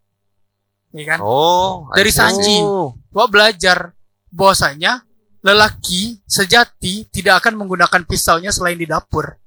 Iya 0.92 1.16
kan? 1.16 1.18
Oh. 1.25 1.88
Dari. 1.97 2.12
Sanji. 2.12 2.61
Oh. 2.61 2.92
Wah 3.14 3.29
belajar 3.31 3.97
bahwasanya 4.29 5.07
lelaki 5.40 6.21
sejati 6.29 7.09
tidak 7.09 7.40
akan 7.42 7.64
menggunakan 7.64 8.03
pisaunya 8.05 8.53
selain 8.53 8.77
di 8.77 8.85
dapur. 8.85 9.38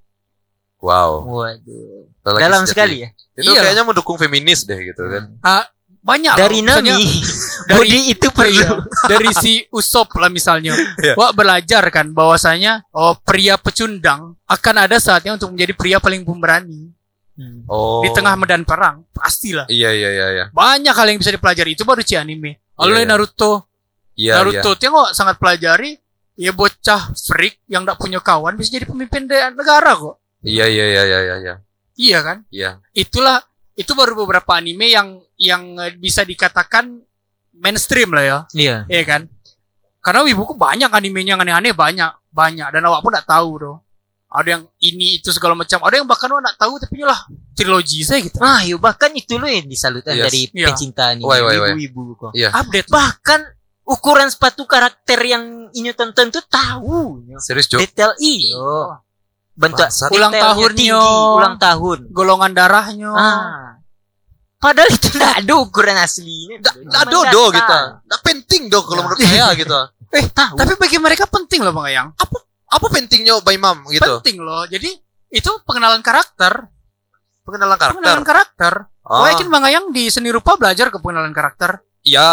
Wow. 0.82 1.28
Waduh. 1.30 2.10
Lelaki 2.26 2.42
Dalam 2.42 2.64
sejati. 2.66 2.72
sekali 2.74 2.96
ya. 3.06 3.10
Itu 3.36 3.52
Iya. 3.54 3.62
kayaknya 3.62 3.84
mendukung 3.86 4.18
feminis 4.18 4.66
deh 4.66 4.80
gitu 4.82 5.04
kan. 5.06 5.36
Banyak 6.06 6.38
Dari 6.38 6.62
loh. 6.62 6.70
Misalnya 6.70 6.94
Nami. 6.94 7.10
dari- 7.66 7.82
Body 7.82 8.00
itu 8.14 8.28
perlu. 8.30 8.54
Iya, 8.54 8.70
dari 9.10 9.30
si 9.34 9.54
Usop 9.74 10.14
lah 10.22 10.30
misalnya. 10.30 10.78
Iya. 11.02 11.18
Wah 11.18 11.34
belajar 11.34 11.82
kan 11.90 12.14
bahwasanya 12.14 12.86
oh 12.94 13.18
pria 13.18 13.58
pecundang 13.58 14.38
akan 14.46 14.76
ada 14.86 15.02
saatnya 15.02 15.34
untuk 15.34 15.50
menjadi 15.58 15.74
pria 15.74 15.98
paling 15.98 16.22
pemberani 16.22 16.94
Hmm. 17.36 17.68
Oh. 17.68 18.00
di 18.00 18.08
tengah 18.16 18.32
medan 18.40 18.64
perang. 18.64 19.04
Pastilah. 19.12 19.68
Iya 19.68 19.92
iya 19.92 20.10
iya 20.14 20.28
iya. 20.32 20.46
Banyak 20.56 20.96
hal 20.96 21.12
yang 21.12 21.20
bisa 21.20 21.36
dipelajari 21.36 21.76
itu 21.76 21.84
baru 21.84 22.00
ci 22.00 22.16
anime. 22.16 22.64
Lalu 22.80 22.96
Iya, 22.96 23.02
iya. 23.04 23.10
Naruto, 23.12 23.52
Iya 24.16 24.32
iya. 24.32 24.36
Naruto 24.40 24.72
tengok 24.80 25.08
sangat 25.12 25.36
pelajari 25.36 26.00
ya 26.40 26.56
bocah 26.56 27.12
freak 27.12 27.60
yang 27.68 27.84
tidak 27.84 28.00
punya 28.00 28.24
kawan 28.24 28.56
bisa 28.56 28.72
jadi 28.72 28.88
pemimpin 28.88 29.28
negara 29.28 29.92
kok. 30.00 30.16
Iya 30.48 30.64
iya 30.64 30.86
iya 30.88 31.04
iya 31.04 31.20
iya. 31.20 31.36
iya. 31.44 31.56
Iya 31.98 32.20
kan? 32.24 32.38
Iya. 32.48 32.80
Itulah 32.96 33.44
itu 33.76 33.92
baru 33.92 34.16
beberapa 34.16 34.56
anime 34.56 34.88
yang 34.88 35.20
yang 35.38 35.76
eh, 35.80 35.94
bisa 35.96 36.24
dikatakan 36.24 37.00
mainstream 37.56 38.12
lah 38.12 38.24
ya. 38.24 38.38
Iya. 38.52 38.78
Iya 38.88 39.04
kan? 39.04 39.22
Karena 40.00 40.22
wibuku 40.22 40.54
banyak 40.54 40.92
animenya 40.92 41.34
yang 41.34 41.42
aneh-aneh 41.42 41.74
banyak, 41.74 42.12
banyak 42.30 42.68
dan 42.70 42.82
awak 42.86 43.02
pun 43.02 43.12
tak 43.16 43.26
tahu 43.26 43.52
doh. 43.58 43.78
Ada 44.30 44.60
yang 44.60 44.64
ini 44.84 45.24
itu 45.24 45.32
segala 45.32 45.56
macam. 45.56 45.80
Ada 45.82 45.96
yang 46.04 46.08
bahkan 46.08 46.28
awak 46.28 46.44
nak 46.44 46.58
tahu 46.60 46.76
tapi 46.78 47.02
lah 47.02 47.18
trilogi 47.56 48.04
saya 48.04 48.20
gitu. 48.20 48.38
Ah, 48.44 48.62
yuk 48.68 48.84
bahkan 48.84 49.10
itu 49.16 49.40
loh 49.40 49.48
yang 49.48 49.64
disalutkan 49.66 50.14
Yes. 50.14 50.24
dari 50.28 50.42
Iya. 50.52 50.68
pecinta 50.70 51.06
wai. 51.24 51.40
ibu-ibu 51.42 52.02
kok. 52.20 52.32
Iya. 52.36 52.52
Update. 52.52 52.92
Bahkan 52.92 53.40
ukuran 53.88 54.28
sepatu 54.28 54.68
karakter 54.68 55.20
yang 55.24 55.72
ini 55.72 55.96
tonton 55.96 56.34
tuh 56.34 56.44
tahu. 56.46 57.24
Serius, 57.40 57.70
Cuk? 57.72 57.80
Detail 57.80 58.12
iyo. 58.20 59.00
Bentuk 59.56 59.88
Bangsat. 59.88 60.12
Ulang 60.12 60.36
detailnya 60.36 60.52
tahunnya. 60.52 60.76
tinggi, 60.76 61.38
ulang 61.40 61.56
tahun. 61.56 62.00
Golongan 62.12 62.52
darahnya. 62.52 63.10
Ah. 63.16 63.80
Padahal 64.66 64.90
itu 64.90 65.08
enggak 65.14 65.34
ada 65.40 65.54
ukuran 65.56 65.98
aslinya. 66.02 66.56
Nggak 66.58 66.74
Cuma 66.74 66.90
nggak 66.90 67.06
dodo 67.06 67.44
data. 67.46 67.54
gitu. 67.54 67.78
Nggak 68.10 68.22
penting 68.26 68.62
dong 68.66 68.86
kalau 68.90 69.02
menurut 69.06 69.20
saya 69.30 69.46
gitu. 69.54 69.80
Eh, 70.16 70.26
Tahu. 70.32 70.56
tapi 70.58 70.74
bagi 70.80 70.98
mereka 70.98 71.26
penting 71.28 71.60
loh 71.62 71.70
Bang 71.70 71.86
Ayang. 71.86 72.08
Apa 72.18 72.38
apa 72.66 72.86
pentingnya 72.90 73.38
by 73.46 73.58
mom 73.62 73.86
gitu? 73.88 74.02
Penting 74.20 74.42
loh. 74.42 74.66
Jadi 74.66 74.90
itu 75.30 75.52
pengenalan 75.68 76.02
karakter, 76.02 76.66
Pengenalan 77.46 77.78
karakter. 77.78 77.96
pengenalan 78.02 78.26
karakter. 78.26 78.74
Oh. 79.06 79.22
Wah, 79.22 79.30
yakin 79.30 79.48
Bang 79.54 79.62
Ayang 79.62 79.94
di 79.94 80.10
seni 80.10 80.34
rupa 80.34 80.58
belajar 80.58 80.90
ke 80.90 80.98
pengenalan 80.98 81.30
karakter. 81.30 81.78
Iya. 82.02 82.32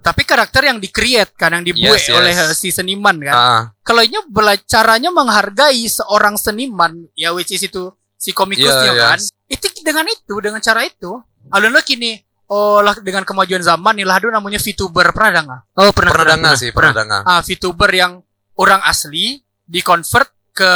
Tapi 0.00 0.24
karakter 0.24 0.64
yang 0.66 0.80
di-create 0.80 1.32
kan, 1.36 1.52
yang 1.52 1.64
dibuat 1.64 2.00
Yes, 2.00 2.08
yes. 2.08 2.16
oleh 2.16 2.32
eh, 2.32 2.52
si 2.52 2.68
seniman 2.68 3.16
kan. 3.20 3.32
Ah, 3.36 3.62
kalau 3.80 4.00
ini 4.00 4.16
caranya 4.64 5.12
menghargai 5.12 5.84
seorang 5.84 6.36
seniman 6.36 7.08
ya 7.12 7.32
which 7.32 7.52
is 7.52 7.60
itu 7.60 7.92
si 8.16 8.32
komikusnya 8.32 8.88
Iya, 8.88 8.96
iya. 8.96 9.04
kan 9.14 9.18
itu 9.52 9.66
dengan 9.84 10.06
itu 10.08 10.34
dengan 10.40 10.60
cara 10.64 10.80
itu 10.86 11.20
alun 11.50 11.74
kini 11.82 12.20
oh 12.46 12.78
lah 12.78 12.94
dengan 12.96 13.24
kemajuan 13.24 13.60
zaman 13.60 13.96
nih 13.96 14.04
lah 14.04 14.20
aduh 14.20 14.30
namanya 14.30 14.60
VTuber 14.60 15.10
pernah 15.10 15.32
dengar 15.32 15.58
Oh, 15.74 15.90
pernah 15.90 16.12
pernah 16.12 16.28
dengar 16.36 16.54
sih, 16.54 16.70
pernah 16.70 16.92
dengar. 16.94 17.20
ah 17.24 17.40
VTuber 17.40 17.90
yang 17.90 18.12
orang 18.54 18.84
asli 18.84 19.40
di 19.64 19.80
convert 19.80 20.28
ke 20.52 20.70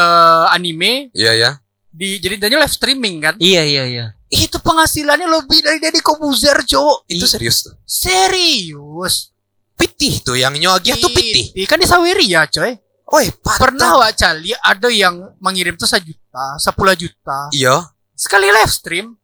anime 0.51 1.13
Iya 1.13 1.33
ya. 1.37 1.51
di 1.93 2.17
jadi 2.17 2.41
jadinya 2.41 2.65
live 2.65 2.73
streaming 2.73 3.17
kan 3.21 3.35
Iya, 3.37 3.63
iya, 3.63 3.85
iya. 3.85 4.07
itu 4.27 4.57
penghasilannya 4.57 5.29
lebih 5.29 5.61
dari 5.61 5.79
Deddy 5.79 6.01
Kobuzer 6.01 6.57
cowok 6.65 7.05
Itu 7.07 7.29
serius 7.29 7.63
tuh. 7.63 7.77
serius 7.85 9.31
Pitih 9.77 10.25
tuh 10.25 10.35
yang 10.35 10.57
nyoagia 10.57 10.97
tuh 10.97 11.13
pitih. 11.13 11.53
kan 11.69 11.77
di 11.77 11.85
Saweri 11.85 12.25
ya 12.27 12.49
coy 12.49 12.73
Oi, 13.07 13.31
patah. 13.39 13.59
pernah 13.61 14.03
wak 14.03 14.19
cali 14.19 14.51
ada 14.57 14.91
yang 14.91 15.15
mengirim 15.39 15.79
tuh 15.79 15.87
sejuta, 15.87 16.59
sepuluh 16.59 16.91
juta 16.93 17.47
Iya. 17.55 17.87
sekali 18.11 18.51
live 18.51 18.67
stream. 18.67 19.15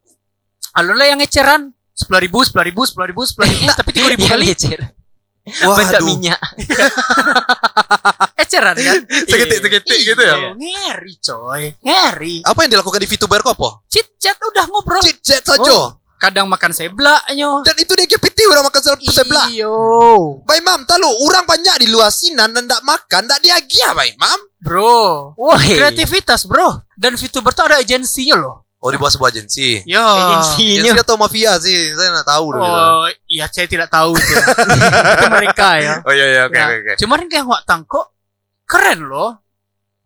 Alun 0.73 0.97
lah 0.97 1.07
yang 1.13 1.21
ngeceran 1.21 1.77
sepuluh 1.93 2.21
ribu, 2.25 2.41
sepuluh 2.45 2.65
ribu, 2.65 2.83
sepuluh 2.89 3.07
ribu, 3.13 3.23
sepuluh 3.29 3.49
ribu, 3.53 3.69
tapi 3.77 3.91
tiga 3.93 4.09
ribu 4.17 4.25
kali 4.25 4.45
lecer. 4.49 4.81
Bentuk 5.43 5.75
Waduh. 5.75 6.07
minyak. 6.07 6.39
eceran 8.43 8.77
kan? 8.77 9.01
Segetik-segetik 9.31 10.01
gitu 10.05 10.23
ya. 10.23 10.37
Iya, 10.37 10.51
Ngeri 10.55 11.15
coy, 11.19 11.63
ngeri. 11.81 12.37
Apa 12.45 12.59
yang 12.65 12.71
dilakukan 12.79 13.01
di 13.01 13.09
VTuber 13.09 13.41
kok 13.41 13.55
apa? 13.57 13.71
Chit 13.89 14.09
chat 14.21 14.37
udah 14.37 14.65
ngobrol. 14.69 15.01
Chit 15.01 15.19
chat 15.25 15.43
saja. 15.43 15.73
Oh. 15.73 15.89
Kadang 16.23 16.47
makan 16.47 16.71
seblaknya. 16.71 17.67
Dan 17.67 17.75
itu 17.83 17.99
dia 17.99 18.07
GPT 18.07 18.47
orang 18.47 18.63
makan 18.63 18.79
sel 18.79 18.95
sebelah. 19.11 19.51
Iyo, 19.51 19.75
Bay 20.47 20.63
mam, 20.63 20.87
tahu 20.87 21.03
orang 21.27 21.43
banyak 21.43 21.83
di 21.83 21.91
luar 21.91 22.15
sinan 22.15 22.55
dan 22.55 22.71
tak 22.71 22.79
makan, 22.87 23.27
tak 23.27 23.43
diagia 23.43 23.91
bay 23.91 24.15
mam. 24.15 24.39
bro. 24.63 25.35
Wah, 25.35 25.59
Kreativitas 25.59 26.47
bro. 26.47 26.87
Dan 26.95 27.19
VTuber 27.19 27.51
tuh 27.51 27.67
ada 27.67 27.83
agensinya 27.83 28.39
loh. 28.39 28.62
Oh 28.83 28.91
di 28.91 28.99
bawah 28.99 29.15
sebuah 29.15 29.31
agensi. 29.31 29.87
Yo. 29.87 30.03
agensinya. 30.03 30.91
Agensi 30.91 31.03
atau 31.07 31.15
mafia 31.15 31.55
sih, 31.63 31.95
saya 31.95 32.19
nggak 32.19 32.27
tahu 32.27 32.47
dulu. 32.51 32.67
Oh, 32.67 33.07
iya 33.31 33.47
saya 33.47 33.71
tidak 33.71 33.87
tahu 33.87 34.19
itu. 34.19 34.35
itu 34.35 35.27
mereka 35.31 35.69
ya. 35.79 35.95
Oh 36.07 36.11
iya 36.11 36.27
iya 36.27 36.41
oke 36.51 36.59
Ya, 36.59 36.67
oke 36.67 36.77
oke. 36.83 36.93
Cuman 36.99 37.19
kayak 37.31 37.47
Wak 37.47 37.63
Tangko 37.63 38.11
keren 38.67 39.07
loh. 39.07 39.39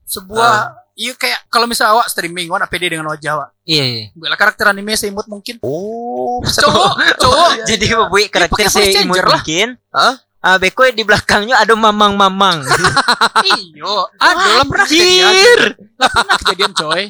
Sebuah 0.04 0.76
iya 0.92 1.16
kayak 1.16 1.48
kalau 1.48 1.64
misalnya 1.64 1.96
awak 1.96 2.12
streaming 2.12 2.52
awak 2.52 2.68
nak 2.68 2.70
pede 2.70 2.92
dengan 2.92 3.08
wajah 3.08 3.32
awak. 3.40 3.48
Iya, 3.64 3.84
iya. 3.88 4.04
Bela 4.12 4.36
karakter 4.36 4.68
anime 4.68 4.92
seimut 4.92 5.24
mungkin. 5.24 5.56
Oh, 5.64 6.44
Cowok, 6.44 6.92
cowok. 7.24 7.50
Jadi 7.64 7.84
membuat 7.90 8.28
karakter 8.28 8.60
pakai 8.60 8.66
voice 8.68 8.76
saya 8.76 8.92
changer 8.92 9.08
imut 9.08 9.24
lah. 9.24 9.36
mungkin. 9.40 9.68
Hah? 9.88 10.14
Ah, 10.46 10.62
Beko 10.62 10.86
di 10.94 11.02
belakangnya 11.02 11.58
ada 11.58 11.74
mamang-mamang. 11.74 12.62
Iyo, 13.58 14.06
ada 14.14 14.62
lah 14.62 14.66
pernah 14.70 14.86
kejadian. 14.86 15.74
Lah 15.98 16.06
pernah 16.06 16.36
kejadian 16.38 16.70
coy. 16.70 17.02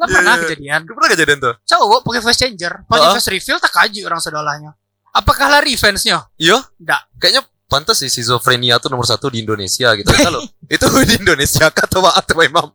Lah 0.00 0.06
pernah 0.08 0.34
kejadian. 0.40 0.80
Lu 0.88 0.92
pernah 0.96 1.10
kejadian 1.12 1.38
tuh? 1.44 1.54
Cowok 1.68 2.00
pakai 2.08 2.20
voice 2.24 2.40
changer, 2.40 2.72
pakai 2.88 3.04
Oh. 3.04 3.12
voice 3.12 3.28
reveal 3.28 3.60
tak 3.60 3.72
kaji 3.76 4.00
orang 4.08 4.16
sedolahnya. 4.24 4.72
Apakah 5.12 5.52
lah 5.52 5.60
refansnya? 5.60 6.24
Iya. 6.40 6.56
Nggak. 6.80 7.00
Kayaknya 7.20 7.42
pantas 7.68 8.00
sih 8.00 8.08
schizophrenia 8.08 8.80
tuh 8.80 8.88
nomor 8.88 9.04
satu 9.04 9.28
di 9.28 9.44
Indonesia 9.44 9.92
gitu. 10.00 10.08
Kalau 10.08 10.40
itu 10.74 10.86
di 11.04 11.14
Indonesia 11.20 11.68
kata 11.68 12.00
Pak 12.00 12.14
atau 12.24 12.40
Imam? 12.40 12.72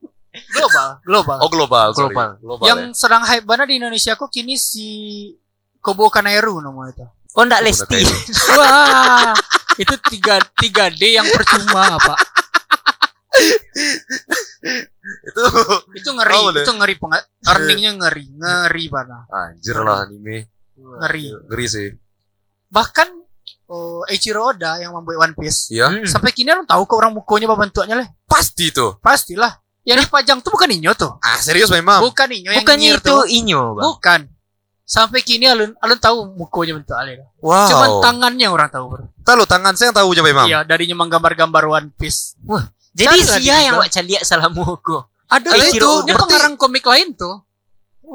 Global, 0.54 0.88
global. 1.02 1.38
Oh 1.42 1.50
global, 1.50 1.88
sorry. 1.98 2.14
Global. 2.14 2.30
global 2.44 2.66
yang 2.70 2.80
ya. 2.92 2.94
sedang 2.94 3.26
hype 3.26 3.48
banget 3.48 3.74
di 3.74 3.76
Indonesia 3.82 4.14
kok 4.14 4.30
kini 4.30 4.54
si 4.54 4.88
Kobo 5.82 6.14
Kanairu 6.14 6.62
namanya 6.62 6.94
itu. 6.94 7.06
Oh, 7.36 7.44
enggak 7.44 7.60
Aku 7.64 7.68
Lesti. 7.68 8.00
Wah, 8.60 9.36
itu 9.76 9.96
tiga 10.06 10.36
tiga 10.56 10.88
D 10.90 11.14
yang 11.14 11.28
percuma 11.28 11.96
pak. 11.98 12.20
itu 15.02 15.42
Itu 16.00 16.10
ngeri, 16.12 16.34
Oh, 16.34 16.50
itu 16.52 16.72
ngeri 16.72 16.96
penga- 16.96 17.26
earningnya 17.46 17.92
ngeri, 17.96 18.26
ngeri 18.34 18.86
banget. 18.88 19.26
anjir 19.28 19.78
lah 19.78 20.04
anime. 20.04 20.50
Ngeri. 20.76 21.26
Ngeri 21.46 21.66
sih. 21.66 21.88
Bahkan 22.68 23.08
oh, 23.68 24.02
Eiichiro 24.06 24.50
Oda 24.50 24.78
yang 24.78 24.92
membuat 24.92 25.30
One 25.30 25.36
Piece, 25.36 25.70
Iya. 25.70 25.88
Hmm. 25.92 26.06
sampai 26.06 26.32
kini 26.32 26.50
orang 26.50 26.66
tahu 26.66 26.84
kok 26.86 26.98
orang 26.98 27.14
mukonya 27.14 27.46
apa 27.46 27.58
bentuknya 27.58 27.96
leh. 27.98 28.10
Pasti 28.26 28.72
tuh. 28.72 28.98
Pastilah. 29.00 29.52
Yang 29.86 30.10
dipajang 30.10 30.42
tuh 30.42 30.50
bukan 30.50 30.70
Inyo 30.72 30.92
tuh. 30.98 31.12
Ah 31.22 31.38
serius 31.38 31.70
memang. 31.70 32.02
Bukan 32.02 32.26
Inyo 32.26 32.50
yang 32.52 32.66
nyir 32.74 32.98
itu 32.98 33.06
tuh. 33.06 33.22
Inyo, 33.30 33.62
Bang. 33.78 33.84
Bukan. 33.86 34.22
Sampai 34.86 35.26
kini 35.26 35.50
alun 35.50 35.74
alun 35.82 35.98
tahu 35.98 36.38
mukonya 36.38 36.78
bentuk 36.78 36.94
alih. 36.94 37.26
Wow. 37.42 37.66
Cuman 37.66 37.90
tangannya 38.06 38.48
orang 38.54 38.70
tahu 38.70 38.86
bro. 38.86 39.04
Tahu 39.26 39.46
tangan 39.50 39.74
saya 39.74 39.90
yang 39.90 39.98
tahu 39.98 40.14
aja 40.14 40.22
memang. 40.22 40.46
Iya, 40.46 40.60
darinya 40.62 40.94
menggambar-gambar 41.02 41.64
One 41.66 41.90
Piece. 41.98 42.38
Jadi 42.94 43.26
Carilah 43.26 43.38
di 43.42 43.44
sia 43.44 43.58
yang 43.66 43.76
wak 43.82 43.90
lihat 43.92 44.24
salah 44.24 44.48
mogo. 44.54 45.10
Ada 45.26 45.58
itu. 45.58 45.82
itu, 45.82 45.90
Dia 46.06 46.14
berarti- 46.14 46.22
pengarang 46.22 46.54
komik 46.56 46.86
lain 46.86 47.18
tuh. 47.18 47.42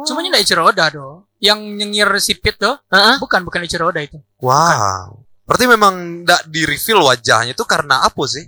Cuma 0.07 0.23
ini 0.23 0.31
Ichiro 0.39 0.63
Oda 0.63 0.87
doh. 0.95 1.27
Yang 1.43 1.59
nyengir 1.75 2.09
si 2.23 2.39
Pit 2.39 2.55
tuh. 2.57 2.79
Heeh. 2.95 3.19
Bukan, 3.19 3.43
bukan 3.43 3.67
Ichiro 3.67 3.91
Oda 3.91 3.99
itu. 4.01 4.23
Wow. 4.39 5.27
Berarti 5.45 5.67
memang 5.67 6.23
tidak 6.23 6.47
di 6.47 6.63
reveal 6.63 7.03
wajahnya 7.03 7.53
itu 7.59 7.65
karena 7.67 8.07
apa 8.07 8.23
sih? 8.31 8.47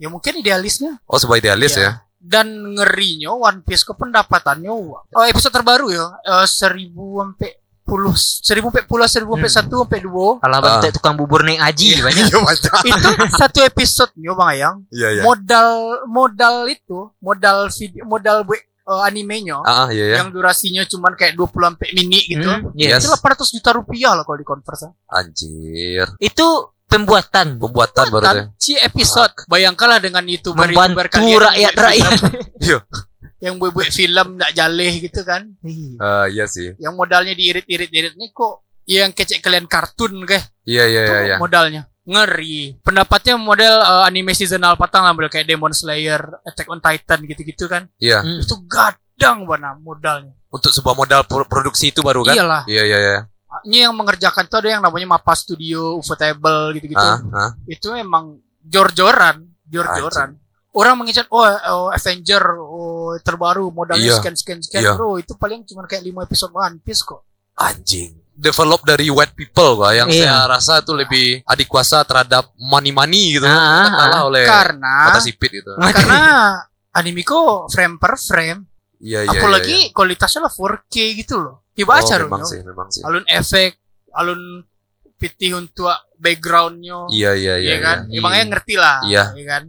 Ya 0.00 0.08
mungkin 0.08 0.40
idealisnya. 0.40 0.96
Oh 1.04 1.20
sebagai 1.20 1.44
idealis 1.46 1.76
Iya. 1.76 1.84
ya. 1.84 1.92
Dan 2.22 2.46
ngerinya 2.72 3.34
One 3.34 3.60
Piece 3.60 3.82
ke 3.82 3.92
pendapatannya 3.92 4.70
wah. 4.70 5.02
oh, 5.04 5.24
episode 5.24 5.50
terbaru 5.50 5.90
ya 5.90 6.06
eh, 6.22 6.46
seribu 6.46 7.18
sampai 7.18 7.50
puluh 7.82 8.14
seribu 8.14 8.70
sampai 8.70 8.86
puluh 8.86 9.04
seribu 9.04 9.34
sampai 9.34 9.44
Hmm. 9.44 9.58
satu 9.58 9.76
sampai 9.82 10.00
dua 10.00 10.28
Kalau 10.38 10.56
Ah. 10.56 10.62
bentuk 10.62 10.90
tukang 10.94 11.14
bubur 11.14 11.42
naik 11.42 11.58
aji 11.60 11.98
banyak. 11.98 12.24
Iya 12.24 12.38
itu 12.94 13.08
satu 13.28 13.58
episode 13.60 14.14
nya 14.14 14.32
bang 14.32 14.48
Ayang 14.50 14.76
Iya 14.88 15.08
iya. 15.12 15.22
modal 15.22 15.70
modal 16.06 16.56
itu 16.66 17.10
modal 17.18 17.66
video 17.68 18.02
modal 18.04 18.36
buat 18.42 18.62
eh, 18.62 19.02
animenya 19.04 19.58
Ah 19.60 19.84
ah, 19.84 19.88
iya 19.88 20.04
ya. 20.08 20.16
yang 20.18 20.30
durasinya 20.30 20.82
cuman 20.84 21.12
kayak 21.12 21.34
20 21.34 21.50
sampai 21.68 21.88
menit 21.92 22.24
gitu 22.24 22.46
Hmm, 22.46 22.70
yes. 22.72 23.02
Itu 23.02 23.10
800 23.10 23.50
juta 23.52 23.70
rupiah 23.72 24.12
lah 24.12 24.22
kalau 24.22 24.34
di 24.36 24.44
converse 24.44 24.86
Anjir. 25.08 26.06
Itu 26.18 26.46
pembuatan 26.92 27.46
Pembuatan 27.56 28.04
baru 28.06 28.24
si 28.54 28.76
episode 28.76 29.32
bayangkanlah 29.46 29.98
dengan 29.98 30.22
youtuber 30.22 30.68
membantu 30.68 31.08
kalian 31.10 31.40
rakyat-rakyat. 31.42 32.12
Iya. 32.62 32.78
yang 33.40 33.58
buat 33.58 33.72
buat 33.72 33.90
film 33.90 34.36
nggak 34.36 34.52
jaleh 34.52 34.92
gitu 35.00 35.20
kan 35.22 35.42
Eh, 35.62 36.26
iya 36.30 36.46
sih. 36.46 36.76
yang 36.76 36.92
modalnya 36.92 37.32
diirit-irit-irit 37.32 38.14
nih 38.14 38.30
kok 38.30 38.62
yang 38.84 39.10
kecek 39.10 39.40
kalian 39.40 39.64
kartun 39.64 40.22
kayak 40.22 40.46
Iya 40.62 40.84
iya 40.84 41.02
iya. 41.02 41.18
iya. 41.24 41.36
modalnya 41.36 41.82
ngeri 42.02 42.78
pendapatnya 42.78 43.34
model 43.36 43.74
eh, 43.78 44.02
anime 44.04 44.30
seasonal 44.30 44.74
patang 44.74 45.02
lah 45.02 45.10
model 45.10 45.26
kayak 45.28 45.44
Demon 45.44 45.70
Slayer 45.70 46.18
Attack 46.44 46.66
on 46.66 46.78
Titan 46.78 47.18
gitu-gitu 47.24 47.66
kan 47.66 47.90
Iya. 47.96 48.20
Hmm. 48.20 48.38
itu 48.38 48.54
gadang 48.64 49.42
mana 49.42 49.74
modalnya 49.76 50.34
Untuk 50.48 50.68
sebuah 50.68 50.92
modal 50.92 51.24
pro- 51.24 51.46
produksi 51.46 51.88
itu 51.88 51.98
baru 51.98 52.22
kan? 52.22 52.34
iyalah 52.34 52.62
Iya 52.64 52.82
iya 52.84 52.98
iya. 53.00 53.18
Ini 53.62 53.84
yang 53.84 53.92
mengerjakan 53.92 54.48
tuh 54.48 54.64
ada 54.64 54.68
yang 54.78 54.82
namanya 54.82 55.16
Mapa 55.16 55.36
Studio 55.36 55.96
Ufotable 55.96 56.72
gitu-gitu 56.76 57.00
Ah 57.00 57.20
ah. 57.32 57.50
itu 57.68 57.92
memang 57.92 58.40
jor-joran 58.62 59.44
jor-joran 59.66 60.36
orang 60.72 60.94
mengincar 60.96 61.28
oh, 61.28 61.44
oh 61.44 61.88
Avenger 61.92 62.42
oh 62.58 63.16
terbaru 63.20 63.68
modalnya 63.68 64.08
Iya. 64.08 64.16
sekian 64.16 64.36
sekian 64.36 64.60
sekian 64.64 64.82
Iya. 64.82 64.92
bro 64.96 65.20
itu 65.20 65.36
paling 65.36 65.68
cuma 65.68 65.84
kayak 65.84 66.00
5 66.02 66.24
episode 66.24 66.52
One 66.52 66.80
Piece 66.80 67.04
kok 67.04 67.22
Anjing. 67.52 68.16
Develop 68.32 68.80
dari 68.80 69.12
white 69.12 69.36
people 69.36 69.76
gua 69.76 69.92
yang 69.92 70.08
Iya. 70.08 70.24
saya 70.24 70.38
rasa 70.48 70.72
itu 70.80 70.96
lebih 70.96 71.44
adik 71.44 71.68
kuasa 71.68 72.00
terhadap 72.00 72.48
money 72.56 72.88
money 72.88 73.36
gitu. 73.36 73.44
Ah, 73.44 73.52
ah, 73.52 73.88
Kalah 73.92 74.22
oleh 74.24 74.48
karena 74.48 74.94
mata 75.12 75.20
sipit 75.20 75.52
gitu. 75.52 75.76
karena 75.76 76.56
anime 76.96 77.20
kok 77.22 77.68
frame 77.68 78.00
per 78.00 78.16
frame 78.16 78.60
Iya 79.02 79.28
iya. 79.28 79.36
apalagi 79.36 79.78
iya, 79.88 79.92
kualitasnya 79.92 80.48
lah 80.48 80.52
4K 80.52 80.94
gitu 81.20 81.36
loh 81.42 81.61
iya. 81.72 81.76
tiba 81.78 81.92
oh, 81.94 82.28
memang 82.28 82.42
sih, 82.44 82.60
memang 82.60 82.88
sih. 82.88 83.02
alun 83.02 83.24
efek 83.26 83.70
alun 84.12 84.42
pitih 85.16 85.56
untuk 85.56 85.88
backgroundnya 86.16 87.06
Iya 87.08 87.30
iya 87.32 87.54
iya. 87.56 87.70
ya 87.72 87.78
kan 87.78 87.98
iya. 88.06 88.14
ya, 88.14 88.20
makanya 88.20 88.46
ngerti 88.52 88.74
lah 88.76 88.98
Iya. 89.02 89.24
ya 89.32 89.44
kan 89.48 89.62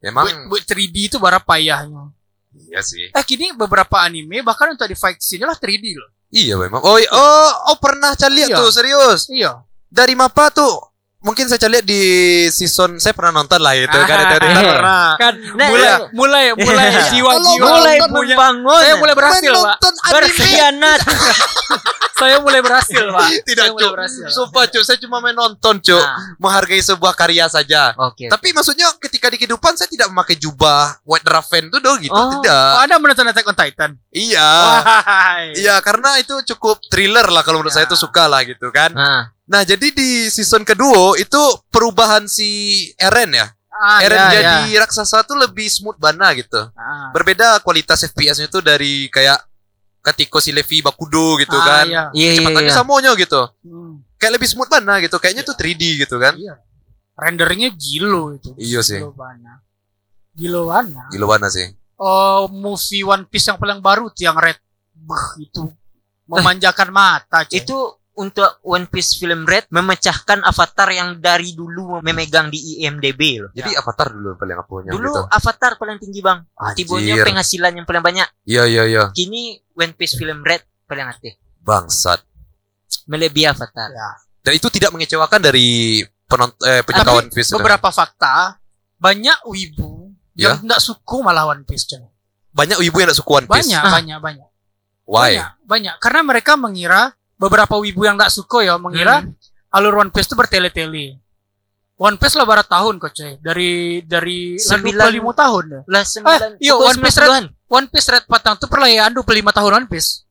Emang 0.00 0.24
buat, 0.24 0.36
buat 0.48 0.62
3D 0.64 0.96
itu 1.06 1.16
berapa 1.18 1.44
payahnya 1.44 2.10
iya 2.66 2.80
sih. 2.80 3.06
eh 3.06 3.24
kini 3.24 3.52
beberapa 3.52 4.00
anime 4.00 4.40
bahkan 4.40 4.72
untuk 4.72 4.86
di 4.86 4.94
fight 4.94 5.20
scene 5.20 5.44
lah 5.44 5.54
3D 5.54 5.86
loh 5.94 6.10
Iya 6.30 6.54
memang. 6.56 6.78
Oh, 6.80 6.94
i- 6.94 7.10
oh, 7.10 7.50
oh 7.68 7.76
pernah 7.82 8.14
lihat 8.14 8.54
Iya. 8.54 8.58
tuh 8.62 8.70
serius. 8.70 9.26
iya 9.26 9.66
Dari 9.90 10.14
Mapa 10.14 10.46
tuh 10.48 10.78
mungkin 11.20 11.44
saya 11.46 11.68
lihat 11.68 11.84
di 11.84 12.00
season 12.48 12.96
saya 12.96 13.12
pernah 13.12 13.36
nonton 13.36 13.60
lah 13.60 13.76
itu 13.76 13.92
kan 13.92 14.16
Ah. 14.16 14.24
itu 14.26 14.34
kita 14.40 14.62
pernah. 14.66 15.10
kan 15.16 15.34
Nah, 15.52 15.68
mulai 15.68 15.84
iya. 15.84 15.96
mulai 16.10 16.44
mulai 16.54 16.86
Iya. 16.88 17.02
jiwa-jiwa 17.10 17.66
mulai 17.68 17.96
membangun 18.00 18.80
saya 18.82 18.94
mulai 18.96 19.14
berhasil 19.14 19.52
pak. 19.52 19.76
berkhianat. 20.14 21.00
Saya 22.12 22.36
mulai 22.36 22.60
berhasil 22.60 23.04
pak. 23.06 23.28
Tidak 23.42 23.66
cuk. 23.70 23.92
sumpah 24.28 24.64
cuk 24.66 24.80
saya 24.80 24.96
cuma 24.98 25.20
main 25.20 25.32
nonton 25.32 25.76
cuk. 25.78 25.96
Nah, 25.98 26.36
menghargai 26.36 26.80
sebuah 26.80 27.12
karya 27.12 27.48
saja. 27.48 27.92
Oke 27.96 28.24
tapi 28.26 28.52
maksudnya 28.52 28.88
ketika 28.98 29.28
di 29.28 29.36
kehidupan 29.36 29.72
saya 29.74 29.88
tidak 29.88 30.08
memakai 30.08 30.36
jubah 30.36 31.00
white 31.02 31.24
raven 31.26 31.68
tuh 31.68 31.80
dong 31.80 31.96
gitu. 31.98 32.12
Oh. 32.12 32.32
tidak. 32.34 32.68
Oh, 32.74 32.80
ada 32.80 32.96
menonton 32.96 33.24
Attack 33.26 33.44
on 33.44 33.54
Titan? 33.54 33.90
Iya. 34.10 34.48
Iya 35.54 35.74
karena 35.80 36.16
itu 36.16 36.32
cukup 36.46 36.80
thriller 36.86 37.24
lah 37.26 37.40
kalau 37.40 37.60
menurut 37.60 37.72
Ya. 37.72 37.78
saya 37.78 37.86
itu 37.86 37.96
suka 37.96 38.24
lah 38.24 38.40
gitu 38.42 38.68
kan. 38.70 38.88
Nah 38.90 39.36
nah 39.50 39.62
jadi 39.62 39.90
di 39.90 40.10
season 40.28 40.62
kedua 40.62 41.18
itu 41.18 41.40
perubahan 41.68 42.24
si 42.24 42.46
Eren 42.94 43.34
ya 43.34 43.50
ah, 43.72 43.98
Eren 43.98 44.20
ya, 44.20 44.30
jadi 44.30 44.58
ya. 44.70 44.78
raksasa 44.80 45.26
tuh 45.26 45.34
lebih 45.36 45.66
smooth 45.66 45.98
bana 45.98 46.30
gitu 46.32 46.70
Ah. 46.70 47.10
berbeda 47.10 47.58
kualitas 47.60 48.06
FPS-nya 48.06 48.46
tuh 48.46 48.62
dari 48.62 49.10
kayak 49.10 49.42
ketika 50.00 50.38
si 50.38 50.48
Levi 50.48 50.80
Bakudo 50.80 51.34
gitu 51.36 51.52
Ah, 51.52 51.66
kan 51.66 51.84
iya. 51.84 52.04
iya 52.14 52.30
iya 52.30 52.38
kecepatannya 52.38 52.70
iya. 52.70 52.78
samonya 52.78 53.10
gitu 53.14 53.42
Hmm. 53.60 54.06
kayak 54.16 54.38
lebih 54.38 54.48
smooth 54.48 54.70
mana 54.70 54.94
gitu 54.98 55.16
kayaknya 55.18 55.42
tuh 55.42 55.52
3D 55.52 55.82
gitu 55.98 56.16
kan 56.16 56.38
Iya. 56.38 56.54
Rendernya 57.12 57.68
gilo 57.76 58.32
itu. 58.32 58.56
Iya 58.56 58.80
sih. 58.80 58.96
Gilo 58.96 59.12
mana? 59.12 59.60
Gilo 60.32 60.62
mana? 60.64 61.02
gila 61.10 61.26
mana 61.28 61.46
sih 61.50 61.68
Oh, 62.00 62.48
movie 62.48 63.04
One 63.04 63.28
Piece 63.28 63.44
yang 63.44 63.60
paling 63.60 63.84
baru 63.84 64.08
tuh 64.08 64.24
yang 64.24 64.32
Red. 64.32 64.56
Beuh, 64.96 65.36
itu 65.36 65.68
memanjakan 66.24 66.88
mata, 66.88 67.44
cuy. 67.44 67.60
itu 67.60 67.76
untuk 68.12 68.58
One 68.62 68.84
Piece 68.84 69.16
film 69.16 69.44
Red 69.44 69.70
memecahkan 69.70 70.42
Avatar 70.42 70.90
yang 70.90 71.16
dari 71.16 71.52
dulu 71.52 72.00
memegang 72.00 72.48
di 72.48 72.78
IMDb 72.78 73.38
loh. 73.38 73.50
jadi 73.50 73.70
Avatar 73.74 74.10
dulu 74.10 74.34
paling 74.34 74.56
apa 74.56 74.72
yang 74.82 74.92
Dulu 74.92 75.08
gitu 75.08 75.20
Avatar 75.26 75.72
paling 75.74 75.96
tinggi 75.96 76.20
bang. 76.20 76.38
Tibonya 76.74 77.14
penghasilan 77.20 77.72
yang 77.72 77.84
paling 77.84 78.02
banyak. 78.02 78.28
iya 78.44 78.64
iya 78.64 78.82
iya 78.84 79.04
Kini 79.10 79.54
One 79.72 79.94
Piece 79.94 80.14
film 80.14 80.40
Red 80.40 80.60
paling 80.84 81.06
aktif. 81.06 81.38
bangsat 81.60 82.20
Melebihi 83.06 83.46
Avatar. 83.46 83.88
Ya. 83.88 84.10
dan 84.40 84.52
itu 84.54 84.66
tidak 84.68 84.90
mengecewakan 84.90 85.40
dari 85.40 86.00
penonton 86.24 86.56
eh, 86.64 86.80
penyuka 86.80 87.12
One 87.14 87.28
Piece? 87.28 87.52
Beberapa 87.52 87.88
fakta, 87.90 88.56
banyak 88.96 89.44
wibu 89.44 90.08
Ya. 90.32 90.54
yang 90.54 90.64
enggak 90.64 90.80
suku 90.80 91.20
malah 91.20 91.44
One 91.46 91.62
Piece, 91.62 91.84
cuy. 91.84 92.00
banyak 92.50 92.80
ibu 92.80 92.96
yang 92.96 93.06
tidak 93.06 93.18
suka 93.18 93.30
One 93.36 93.46
Piece 93.46 93.68
Banyak, 93.68 93.82
Ah. 93.82 93.92
banyak, 93.92 94.18
banyak. 94.18 94.48
why 95.04 95.30
Banyak, 95.32 95.50
banyak. 95.64 95.94
Karena 95.98 96.20
mereka 96.24 96.52
mengira 96.54 97.12
beberapa 97.40 97.74
wibu 97.74 98.04
yang 98.04 98.14
enggak 98.14 98.28
suka 98.30 98.60
ya 98.60 98.76
mengira 98.76 99.24
Hmm. 99.24 99.32
alur 99.72 99.96
One 99.98 100.12
Piece 100.12 100.28
itu 100.28 100.36
bertele-tele. 100.36 101.16
One 101.96 102.16
Piece 102.16 102.32
lah 102.32 102.44
barat 102.44 102.64
tahun 102.64 102.96
kok 102.96 103.12
cuy. 103.12 103.32
Dari 103.38 103.70
dari 104.02 104.56
Sembilan- 104.56 105.08
25 105.10 105.32
tahun 105.34 105.64
ya. 105.66 105.80
Lah 105.86 106.02
sembilan. 106.02 106.50
iya, 106.56 106.72
pokoknya 106.72 106.84
One 106.86 106.98
Piece 106.98 107.16
90-an. 107.18 107.44
One 107.66 107.86
Piece 107.88 108.08
Red 108.10 108.24
Patang 108.26 108.56
tuh 108.56 108.68
perayaan 108.68 109.12
25 109.12 109.24
tahun 109.50 109.72
One 109.74 109.88
Piece. 109.88 110.24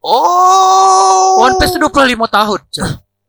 oh 0.00 1.40
One 1.40 1.56
Piece 1.56 1.72
tuh 1.72 1.80
25 1.82 1.92
tahun 2.26 2.60
cuy. 2.66 2.88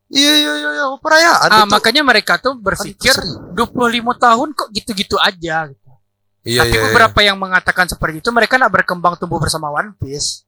iya 0.09 0.33
iya 0.33 0.53
iya 0.57 0.69
iya 0.73 0.85
perayaan 0.97 1.49
Ah, 1.49 1.63
itu. 1.63 1.71
makanya 1.71 2.01
mereka 2.01 2.35
tuh 2.35 2.55
berpikir 2.57 3.11
Anniversary. 3.11 3.55
25 3.55 4.15
tahun 4.17 4.47
kok 4.51 4.67
gitu-gitu 4.69 5.15
aja 5.17 5.67
gitu. 5.67 5.89
iya 6.43 6.63
Tapi 6.63 6.69
iya, 6.69 6.79
iya. 6.79 6.85
beberapa 6.85 7.19
yang 7.21 7.37
mengatakan 7.37 7.85
seperti 7.85 8.19
itu 8.19 8.29
mereka 8.29 8.55
nak 8.55 8.71
berkembang 8.71 9.15
tumbuh 9.15 9.37
bersama 9.37 9.67
One 9.69 9.95
Piece. 9.95 10.43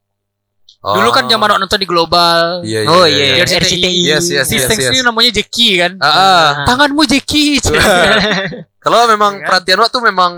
Oh. 0.84 1.00
Dulu 1.00 1.16
kan 1.16 1.32
zaman 1.32 1.64
nonton 1.64 1.80
di 1.80 1.88
global. 1.88 2.60
iya, 2.68 2.84
iya, 2.84 2.92
Oh 2.92 3.08
iya, 3.08 3.24
iya, 3.24 3.36
iya. 3.40 3.44
RCTI. 3.48 4.04
Yes, 4.04 4.28
yes, 4.28 4.52
Si 4.52 4.60
yes, 4.60 4.68
Seng 4.68 4.84
yes. 4.84 4.92
ini 4.92 5.00
namanya 5.00 5.32
Jackie 5.32 5.80
kan. 5.80 5.96
Ah. 6.04 6.12
Ah. 6.12 6.48
Tanganmu 6.68 7.08
Jackie. 7.08 7.64
cuy. 7.64 7.80
Kalau 8.84 9.08
memang 9.08 9.40
Iya 9.40 9.48
kan? 9.48 9.64
perhatian 9.64 9.80
waktu 9.80 9.98
memang 10.04 10.32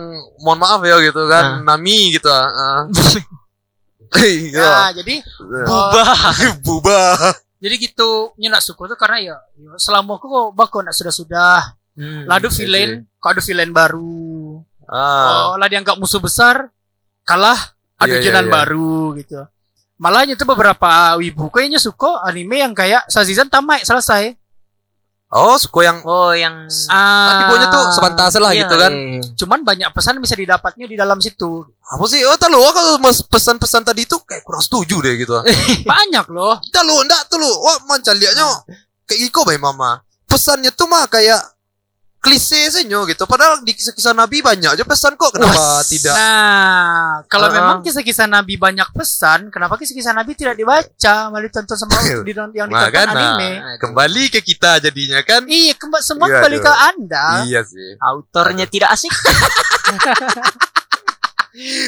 mohon 0.46 0.62
maaf 0.62 0.86
ya 0.86 1.02
gitu 1.02 1.26
kan 1.26 1.66
Nami 1.66 2.14
gitu 2.14 2.30
ah. 2.30 2.86
Iya. 4.22 4.94
Ya, 4.94 5.02
jadi 5.02 5.16
Bubah. 5.42 6.14
Bubah. 6.62 7.18
jadi 7.66 7.76
gitu 7.82 8.38
nyenak 8.38 8.62
suku 8.62 8.86
tuh 8.86 8.94
karena 9.02 9.18
ya, 9.34 9.36
ya 9.58 9.74
selama 9.82 10.22
aku 10.22 10.30
kok 10.30 10.48
bako 10.54 10.78
nak 10.86 10.94
sudah-sudah. 10.94 11.74
Hmm. 11.98 12.30
Ladu 12.30 12.54
villain, 12.54 13.10
kok 13.18 13.34
ada 13.34 13.42
villain 13.42 13.74
baru. 13.74 14.62
Ah. 14.86 15.50
Oh, 15.50 15.58
lah 15.58 15.66
dianggap 15.66 15.98
musuh 15.98 16.22
besar, 16.22 16.70
kalah 17.26 17.58
ada 17.98 18.14
Iya, 18.14 18.22
iya, 18.22 18.26
jalan 18.30 18.46
iya. 18.46 18.54
baru 18.54 18.98
gitu. 19.18 19.42
Malah 19.96 20.28
itu 20.28 20.44
beberapa 20.44 21.16
wibu 21.16 21.48
kayaknya 21.48 21.80
suka 21.80 22.20
anime 22.28 22.60
yang 22.60 22.76
kayak 22.76 23.08
Sazizan 23.08 23.48
tamat 23.48 23.88
selesai. 23.88 24.36
Oh, 25.32 25.58
suku 25.58 25.84
yang 25.84 26.00
Oh 26.06 26.32
yang. 26.32 26.70
Ah, 26.88 27.44
tipunya 27.44 27.68
tuh 27.68 27.84
sepantase 27.92 28.38
lah 28.40 28.54
Iya, 28.54 28.68
gitu 28.68 28.76
kan. 28.78 28.92
iya. 28.94 29.22
Cuman 29.36 29.60
banyak 29.66 29.90
pesan 29.92 30.22
bisa 30.22 30.36
didapatnya 30.38 30.86
di 30.86 30.96
dalam 30.96 31.18
situ. 31.20 31.66
Apa 31.82 32.06
sih? 32.08 32.22
Oh, 32.24 32.38
tak 32.38 32.54
lu 32.54 32.62
kalau 32.72 33.02
mas 33.02 33.20
pesan-pesan 33.20 33.84
tadi 33.84 34.06
tuh 34.06 34.22
kayak 34.22 34.46
kurang 34.46 34.62
setuju 34.62 35.02
deh 35.02 35.16
gitu. 35.18 35.34
Banyak 35.92 36.30
loh. 36.30 36.62
Tak 36.70 36.84
lu, 36.84 36.96
enggak 37.02 37.26
tuh 37.28 37.42
lu. 37.42 37.48
Wah, 37.48 37.84
manca 37.84 38.14
liatnya 38.14 38.48
kayak 39.04 39.20
giko 39.28 39.44
bay 39.44 39.58
mama. 39.58 40.00
Pesannya 40.26 40.72
tuh 40.72 40.88
mah 40.88 41.10
kayak 41.10 41.42
klise 42.26 42.74
senyo 42.74 43.06
gitu. 43.06 43.24
Padahal 43.24 43.62
di 43.62 43.72
kisah-kisah 43.72 44.12
Nabi 44.12 44.42
banyak 44.42 44.74
aja 44.74 44.82
pesan 44.82 45.14
kok. 45.14 45.30
Kenapa 45.30 45.86
tidak? 45.86 46.12
Nah, 46.12 47.22
kalau 47.28 47.48
Ah. 47.48 47.54
memang 47.54 47.78
kisah-kisah 47.80 48.26
Nabi 48.26 48.58
banyak 48.58 48.90
pesan, 48.90 49.48
kenapa 49.48 49.78
kisah-kisah 49.78 50.10
Nabi 50.12 50.34
tidak 50.34 50.56
dibaca, 50.56 51.30
malah 51.30 51.44
ditonton 51.44 51.78
sama 51.78 51.94
di, 51.96 52.10
yang 52.10 52.26
ditonton 52.26 52.66
Makanya 52.66 53.14
anime? 53.14 53.78
kembali 53.78 54.24
ke 54.28 54.42
kita 54.42 54.82
jadinya 54.82 55.22
kan. 55.22 55.46
Iya, 55.46 55.74
kembali 55.76 56.02
semua 56.02 56.26
Iya, 56.26 56.34
kembali 56.36 56.58
aduh. 56.58 56.66
ke 56.66 56.74
Anda. 56.90 57.26
Iya 57.46 57.62
sih. 57.62 57.90
Autornya 57.96 58.66
tidak 58.66 58.90
asik. 58.90 59.14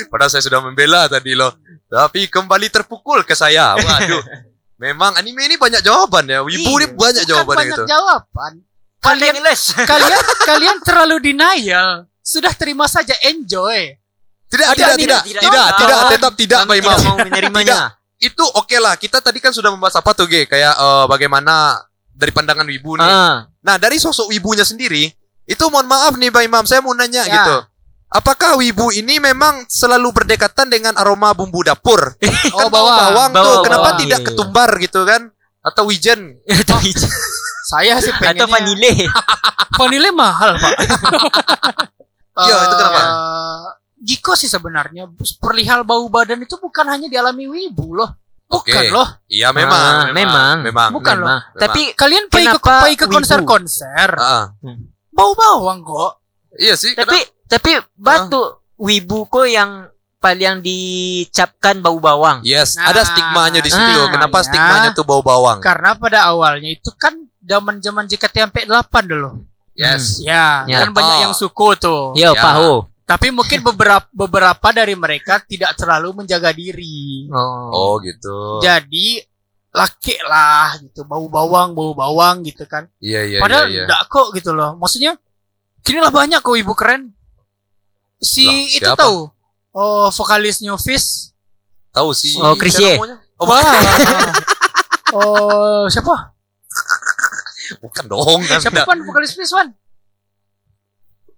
Padahal 0.08 0.30
saya 0.30 0.40
sudah 0.40 0.62
membela 0.62 1.08
tadi 1.08 1.34
loh. 1.34 1.52
Tapi 1.86 2.28
kembali 2.28 2.68
terpukul 2.70 3.24
ke 3.24 3.34
saya. 3.34 3.76
Waduh. 3.76 4.24
Memang 4.78 5.18
anime 5.18 5.42
ini 5.44 5.58
banyak 5.58 5.82
jawaban 5.82 6.30
ya. 6.30 6.46
Wibu 6.46 6.62
Iya. 6.70 6.78
ini 6.78 6.88
banyak 6.94 7.24
Bukan 7.26 7.32
jawaban 7.34 7.56
banyak 7.58 7.74
gitu. 7.74 7.84
jawaban. 7.90 8.54
Kalian 8.98 9.38
Kalian 9.38 9.46
les. 9.46 9.62
kalian 9.92 10.22
kalian 10.44 10.78
terlalu 10.82 11.16
denial. 11.22 12.06
Sudah 12.20 12.52
terima 12.52 12.86
saja 12.86 13.16
enjoy. 13.24 13.96
Tidak, 14.48 14.68
tidak, 14.74 14.96
tidak, 14.96 15.22
tidak 15.28 15.66
tidak, 15.76 15.98
tetap 16.08 16.34
tidak, 16.36 16.60
Pak 16.64 16.76
Imam. 16.76 16.96
tidak 16.96 17.04
mau 17.06 17.18
menerimanya. 17.20 17.76
Itu 18.18 18.44
oke 18.48 18.78
lah. 18.78 18.96
Kita 18.96 19.20
tadi 19.20 19.38
kan 19.38 19.52
sudah 19.52 19.70
membahas 19.70 19.96
apa 19.96 20.12
tuh, 20.12 20.26
Ge? 20.26 20.44
Kayak 20.44 20.74
eh, 20.74 21.06
bagaimana 21.06 21.84
dari 22.10 22.32
pandangan 22.32 22.66
wibu 22.66 22.96
nih. 22.96 23.06
Ah, 23.06 23.46
Nah, 23.62 23.76
dari 23.76 24.00
sosok 24.00 24.32
wibunya 24.32 24.64
sendiri, 24.64 25.12
itu 25.44 25.64
mohon 25.68 25.86
maaf 25.86 26.16
nih 26.16 26.32
Pak 26.32 26.44
Imam, 26.44 26.64
saya 26.64 26.80
mau 26.80 26.96
nanya 26.96 27.24
Ya. 27.24 27.36
gitu. 27.36 27.56
Apakah 28.08 28.56
wibu 28.56 28.88
ini 28.90 29.20
memang 29.20 29.68
selalu 29.68 30.16
berdekatan 30.16 30.72
dengan 30.72 30.96
aroma 30.96 31.36
bumbu 31.36 31.60
dapur? 31.62 32.16
Oh, 32.56 32.66
Kan 32.66 32.72
bawang. 32.72 32.98
bawang 32.98 33.30
tuh, 33.30 33.44
Bawang, 33.44 33.64
kenapa 33.64 33.84
bawang. 33.84 34.00
tidak 34.00 34.18
Iya, 34.18 34.24
iya. 34.24 34.28
ketumbar 34.32 34.70
gitu 34.80 35.00
kan? 35.04 35.22
Atau 35.60 35.84
wijen? 35.92 36.40
atau 36.48 36.80
Saya 37.68 38.00
sih 38.00 38.14
pengennya 38.14 38.44
atau 38.44 38.52
vanille. 38.56 38.94
Vanille 39.74 40.12
mahal, 40.12 40.56
Pak. 40.56 40.74
Iya, 42.38 42.54
itu 42.64 42.76
kenapa? 42.78 43.02
Eh, 43.02 43.66
Giko 43.98 44.38
sih 44.38 44.46
sebenarnya 44.46 45.10
perihal 45.42 45.82
bau 45.82 46.06
badan 46.06 46.38
itu 46.38 46.54
bukan 46.56 46.86
hanya 46.86 47.10
dialami 47.10 47.50
wibu 47.50 47.98
loh. 47.98 48.14
Bukan 48.46 48.78
Oke. 48.78 48.94
loh. 48.94 49.08
Iya 49.26 49.50
memang, 49.50 49.74
Ah, 50.06 50.14
memang. 50.14 50.56
memang. 50.62 50.90
Bukan 50.94 51.18
Memang. 51.18 51.42
Memang. 51.42 51.58
Tapi 51.58 51.82
Kalian 51.92 52.30
pergi 52.30 52.46
ke, 52.48 52.60
Kenapa 52.62 52.80
pergi 52.80 52.96
ke 52.96 53.08
konser-konser. 53.10 54.10
Ah, 54.16 54.54
Bau 55.10 55.34
bawang 55.34 55.82
kok. 55.82 56.22
iya 56.56 56.74
sih. 56.74 56.94
tapi 56.94 57.18
tapi 57.44 57.74
batu 57.92 58.40
wibu 58.78 59.26
ko 59.26 59.42
yang 59.44 59.90
paling 60.18 60.62
dicapkan 60.62 61.82
bau 61.82 61.98
bawang. 61.98 62.42
Yes, 62.42 62.78
Nah, 62.78 62.90
ada 62.90 63.02
stigmanya 63.02 63.60
di 63.60 63.68
situ. 63.68 63.82
ah, 64.00 64.10
Kenapa 64.10 64.40
ya. 64.40 64.46
stigmanya 64.46 64.90
tuh 64.94 65.04
bau 65.04 65.20
bawang? 65.22 65.58
Karena 65.58 65.94
pada 65.94 66.30
awalnya 66.30 66.70
itu 66.70 66.94
kan 66.94 67.18
zaman-zaman 67.48 68.06
JKT48 68.06 68.94
dulu. 69.08 69.48
Yes. 69.72 70.20
Ya, 70.20 70.68
Ya. 70.68 70.84
kan 70.84 70.92
banyak 70.92 71.18
Oh. 71.18 71.24
yang 71.30 71.34
suku 71.34 71.68
tuh. 71.80 72.12
Yo, 72.14 72.34
Ya. 72.34 72.42
paho. 72.44 72.92
Tapi 73.08 73.32
mungkin 73.32 73.64
beberapa 73.64 74.04
beberapa 74.12 74.68
dari 74.76 74.92
mereka 74.92 75.40
tidak 75.40 75.80
terlalu 75.80 76.12
menjaga 76.12 76.52
diri. 76.52 77.32
Oh. 77.32 77.72
Oh 77.72 77.94
gitu. 78.04 78.60
Jadi 78.60 79.24
laki 79.72 80.18
lah 80.28 80.76
gitu, 80.82 81.08
bau 81.08 81.30
bawang, 81.32 81.72
bau 81.72 81.96
bawang 81.96 82.44
gitu 82.44 82.68
kan. 82.68 82.90
Iya 83.00 83.24
iya 83.24 83.40
Padahal 83.40 83.72
iya. 83.72 83.74
iya. 83.74 83.84
enggak 83.88 84.02
kok 84.12 84.28
gitu 84.36 84.52
loh. 84.52 84.76
Maksudnya 84.76 85.16
kini 85.86 86.04
lah 86.04 86.12
banyak 86.12 86.44
kok 86.44 86.58
ibu 86.58 86.74
keren. 86.76 87.16
Si 88.20 88.44
Lah, 88.44 88.76
itu 88.76 88.92
tahu. 88.98 89.18
Oh, 89.72 90.10
vokalis 90.10 90.60
New 90.60 90.76
Fish. 90.76 91.32
Tahu 91.94 92.10
sih. 92.12 92.34
Oh, 92.42 92.58
namanya? 92.58 93.18
Oh, 93.38 93.46
Wah. 93.50 93.64
oh, 95.14 95.84
siapa? 95.88 96.34
Bukan 97.78 98.04
dong. 98.06 98.40
kan. 98.44 98.60
Siapa 98.60 98.84
pan 98.84 99.00
vokalis 99.02 99.34
Fish 99.34 99.52
Wan? 99.52 99.72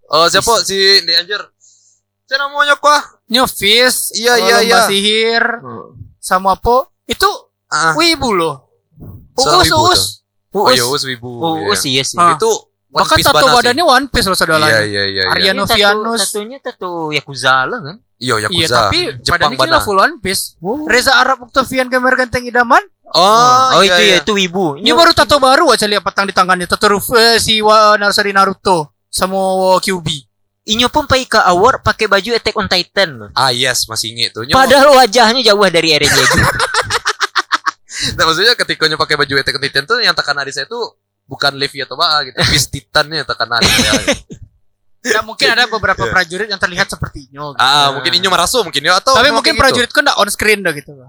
Oh, 0.05 0.25
siapa 0.25 0.65
si 0.65 0.73
di 0.99 1.13
anjir? 1.13 1.41
Siapa 2.25 2.41
namanya 2.43 2.75
kok? 2.75 3.25
New 3.27 3.45
Fish. 3.45 4.13
Iya, 4.15 4.33
oh, 4.33 4.37
iya, 4.39 4.57
iya. 4.61 4.79
Sihir 4.85 5.43
Oh. 5.59 5.93
sama 6.17 6.53
apa? 6.53 6.89
Itu 7.05 7.29
Ah, 7.67 7.93
wibu 7.93 8.33
loh. 8.33 8.65
Uus, 9.35 9.45
wibu 9.63 9.77
uus. 9.87 10.01
oh, 10.51 10.65
Uus. 10.65 10.73
iya, 10.73 10.83
Us 10.83 11.03
Wibu. 11.05 11.29
Uus 11.63 11.81
iya. 11.85 11.91
iya 11.91 12.03
sih. 12.03 12.17
Ah. 12.17 12.33
Itu 12.33 12.49
One 12.89 13.05
Bahkan 13.05 13.17
tato 13.21 13.45
badannya 13.47 13.85
One 13.85 14.07
Piece 14.09 14.25
loh 14.25 14.33
saudara. 14.33 14.65
Iya 14.65 14.81
iya 14.81 15.03
iya. 15.05 15.23
Arya 15.29 15.41
iya. 15.43 15.51
Ini 15.53 15.61
Novianus. 15.61 16.17
tato- 16.19 16.33
Tatonya 16.33 16.57
tato 16.59 16.91
Yakuza 17.13 17.69
lah 17.69 17.79
kan? 17.79 17.95
Iya 18.17 18.33
Iya, 18.35 18.49
Yakuza. 18.49 18.75
tapi 18.75 18.99
Jepang 19.21 19.53
badannya 19.53 19.57
kira 19.61 19.79
full 19.79 19.99
One 19.99 20.15
Piece. 20.17 20.43
Reza 20.89 21.13
Arab 21.15 21.37
Octavian 21.45 21.85
Gamer 21.87 22.13
Ganteng 22.15 22.43
Idaman. 22.43 22.81
Oh, 23.09 23.79
oh 23.79 23.81
iya, 23.81 23.97
itu 23.97 24.01
iya. 24.05 24.15
ya 24.15 24.17
itu 24.21 24.33
wibu. 24.37 24.77
Ini 24.77 24.93
baru 24.93 25.17
tato 25.17 25.41
baru 25.41 25.73
aja 25.73 25.89
lihat 25.89 26.05
petang 26.05 26.29
di 26.29 26.33
tangannya. 26.33 26.69
Tato 26.69 26.85
Ruf, 26.85 27.09
eh, 27.17 27.41
si 27.41 27.57
wa 27.57 27.97
Narsari 27.97 28.29
Naruto 28.29 28.93
sama 29.09 29.37
QB. 29.81 30.07
Inyo 30.69 30.85
pun 30.93 31.09
pergi 31.09 31.25
ke 31.25 31.41
award 31.41 31.81
pakai 31.81 32.05
baju 32.05 32.29
Attack 32.37 32.53
on 32.53 32.69
Titan. 32.69 33.33
Ah 33.33 33.49
yes, 33.49 33.89
masih 33.89 34.13
inget 34.13 34.37
tuh. 34.37 34.45
Nyo- 34.45 34.53
Padahal 34.53 34.93
wajahnya 34.93 35.41
jauh 35.41 35.65
dari 35.73 35.97
Eren 35.97 36.09
Yeager. 36.09 36.45
Nah, 38.15 38.23
maksudnya 38.23 38.55
ketika 38.55 38.87
nyo 38.87 38.95
pakai 38.95 39.19
baju 39.19 39.33
Attack 39.43 39.59
on 39.59 39.63
Titan 39.65 39.83
tuh 39.83 39.99
yang 39.99 40.15
tekan 40.15 40.37
adik 40.39 40.55
saya 40.55 40.63
tuh 40.71 40.95
bukan 41.27 41.51
Levi 41.59 41.83
atau 41.83 41.99
Ba 41.99 42.23
gitu. 42.23 42.37
Beast 42.47 42.71
Titannya 42.75 43.27
tekan 43.27 43.51
adik 43.51 43.67
saya. 43.67 44.07
Ya 44.99 45.23
mungkin 45.23 45.47
ada 45.47 45.63
beberapa 45.65 46.01
Iya. 46.01 46.11
prajurit 46.11 46.47
yang 46.47 46.59
terlihat 46.59 46.87
seperti 46.87 47.31
Inyo. 47.31 47.55
gitu. 47.55 47.63
Ah, 47.63 47.95
mungkin 47.95 48.11
Inyo 48.11 48.27
merasu 48.27 48.59
mungkin 48.61 48.83
ya 48.83 48.99
atau 48.99 49.15
Tapi 49.15 49.31
mungkin 49.31 49.55
gitu. 49.55 49.61
prajurit 49.61 49.87
kan 49.89 50.03
enggak 50.03 50.17
on 50.17 50.27
screen 50.27 50.59
dah 50.59 50.73
gitu. 50.75 50.91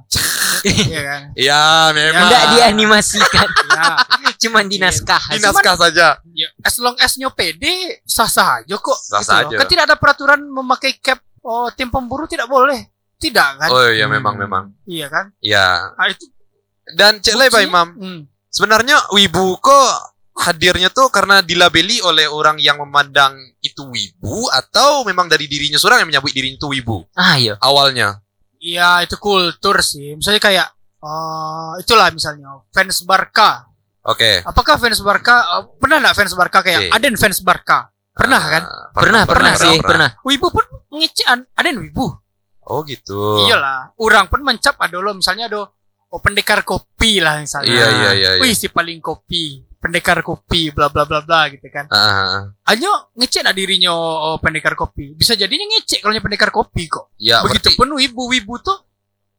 Iya 0.61 1.01
kan? 1.01 1.21
Iya, 1.33 1.63
memang. 1.91 2.21
Enggak 2.23 2.45
dianimasikan, 2.53 3.49
Ya. 3.73 3.85
cuman 4.39 4.69
di 4.69 4.77
naskah. 4.77 5.23
Di 5.27 5.41
naskah 5.41 5.75
saja. 5.75 6.21
ya. 6.31 6.49
As 6.61 6.77
long 6.77 6.95
as 6.97 7.17
nyo 7.17 7.33
pede, 7.33 7.99
sah-sah 8.05 8.61
aja 8.61 8.77
kok. 8.77 8.99
Sah-sah 9.01 9.43
gitu 9.43 9.57
aja. 9.57 9.59
Kan 9.59 9.67
tidak 9.67 9.85
ada 9.89 9.97
peraturan 9.97 10.41
memakai 10.45 11.01
cap 11.01 11.19
oh, 11.41 11.73
tim 11.73 11.89
pemburu 11.89 12.29
tidak 12.29 12.47
boleh. 12.47 12.77
Tidak 13.17 13.49
kan? 13.57 13.69
Oh 13.69 13.89
iya, 13.89 14.05
Hmm. 14.05 14.17
memang 14.17 14.35
memang. 14.37 14.65
Iya 14.85 15.09
kan? 15.09 15.33
Iya. 15.41 15.97
Ah, 15.97 16.07
itu 16.07 16.29
Dan 16.91 17.19
cek 17.19 17.35
lagi 17.35 17.51
Pak 17.51 17.63
Imam. 17.63 17.89
Hmm. 17.97 18.21
Sebenarnya 18.47 19.01
wibu 19.11 19.57
kok 19.57 19.93
hadirnya 20.35 20.89
tuh 20.89 21.11
karena 21.11 21.43
dilabeli 21.43 22.01
oleh 22.01 22.31
orang 22.31 22.57
yang 22.57 22.81
memandang 22.81 23.35
itu 23.61 23.85
wibu 23.85 24.49
atau 24.51 25.05
memang 25.05 25.29
dari 25.29 25.45
dirinya 25.45 25.77
seorang 25.77 26.05
yang 26.07 26.09
menyebut 26.09 26.33
dirinya 26.33 26.57
itu 26.57 26.69
wibu 26.71 27.05
Ah 27.13 27.37
iya. 27.37 27.55
awalnya. 27.61 28.23
Iya 28.61 29.05
itu 29.05 29.17
kultur 29.17 29.81
sih. 29.81 30.17
Misalnya 30.17 30.41
kayak 30.41 30.69
eh 31.01 31.71
itulah 31.81 32.13
misalnya 32.13 32.61
fans 32.73 33.01
Barca. 33.05 33.69
Oke. 34.05 34.41
Apakah 34.45 34.77
fans 34.81 35.01
Barca 35.01 35.61
eh, 35.61 35.65
pernah 35.77 35.97
nggak 36.01 36.17
fans 36.17 36.33
Barca 36.37 36.59
kayak 36.61 36.89
Oke. 36.89 36.97
Aden 36.97 37.17
fans 37.17 37.41
Barca? 37.41 37.89
Pernah 38.11 38.43
kan? 38.43 38.63
Ah, 38.69 38.89
Pernah, 38.93 39.23
pernah, 39.25 39.53
sih, 39.57 39.81
pernah. 39.81 40.13
Wibu 40.27 40.53
pun 40.53 40.65
ngecek 40.93 41.27
An- 41.31 41.49
Aden 41.57 41.81
Wibu. 41.81 42.05
Oh 42.69 42.85
gitu. 42.85 43.49
Iyalah, 43.49 43.97
orang 43.97 44.29
pun 44.29 44.45
mencap 44.45 44.77
ada 44.77 45.01
lo 45.01 45.17
misalnya 45.17 45.49
ada 45.49 45.65
oh 46.11 46.21
pendekar 46.21 46.61
kopi 46.63 47.19
lah 47.19 47.41
misalnya. 47.41 47.71
Iya 47.71 47.87
iya 47.89 48.11
iya. 48.13 48.31
iya. 48.37 48.41
Wih 48.45 48.53
si 48.53 48.69
paling 48.69 49.01
kopi, 49.01 49.65
pendekar 49.81 50.21
kopi, 50.21 50.69
bla 50.71 50.93
bla 50.93 51.09
bla 51.09 51.25
bla 51.25 51.49
gitu 51.49 51.65
kan. 51.73 51.89
Ah, 51.89 51.97
ah, 51.97 52.27
ah. 52.37 52.45
Hanya 52.69 52.93
ngecek 53.17 53.43
lah 53.43 53.57
dirinya 53.57 53.91
oh, 53.97 54.37
pendekar 54.37 54.77
kopi. 54.77 55.17
Bisa 55.17 55.33
jadinya 55.33 55.65
ngecek 55.75 56.05
kalau 56.05 56.13
pendekar 56.21 56.53
kopi 56.53 56.85
kok. 56.87 57.17
Ya, 57.17 57.41
berarti 57.41 57.73
Begitupun 57.73 57.97
wibu-wibu 57.97 58.61
tuh 58.61 58.77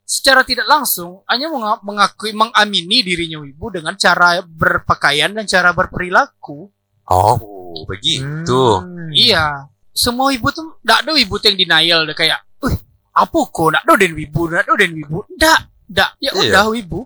secara 0.02 0.42
tidak 0.44 0.68
langsung 0.68 1.24
hanya 1.30 1.48
menga- 1.48 1.80
mengakui 1.86 2.34
mengamini 2.34 3.06
dirinya 3.06 3.40
wibu 3.40 3.72
dengan 3.72 3.96
cara 3.96 4.42
berpakaian 4.44 5.32
dan 5.32 5.46
cara 5.46 5.72
berperilaku. 5.72 6.68
Oh, 7.08 7.86
begitu. 7.86 8.82
Hmm. 8.82 9.14
Iya. 9.14 9.70
Semua 9.94 10.34
wibu 10.34 10.50
tuh 10.50 10.82
ndak 10.82 11.06
ada 11.06 11.12
wibu 11.14 11.38
tuh 11.38 11.52
yang 11.54 11.60
denial 11.60 12.08
deh 12.08 12.16
kayak, 12.16 12.40
"Wih, 12.64 12.76
apa 13.14 13.38
kok 13.46 13.68
ndak 13.72 13.84
ada 13.84 13.94
den 14.00 14.16
wibu, 14.16 14.48
ndak 14.48 14.64
ada 14.66 14.74
den 14.80 14.96
wibu." 14.96 15.22
Ndak, 15.38 15.60
ndak. 15.92 16.10
Ya 16.18 16.32
Iya. 16.34 16.42
udah 16.50 16.66
wibu. 16.72 17.00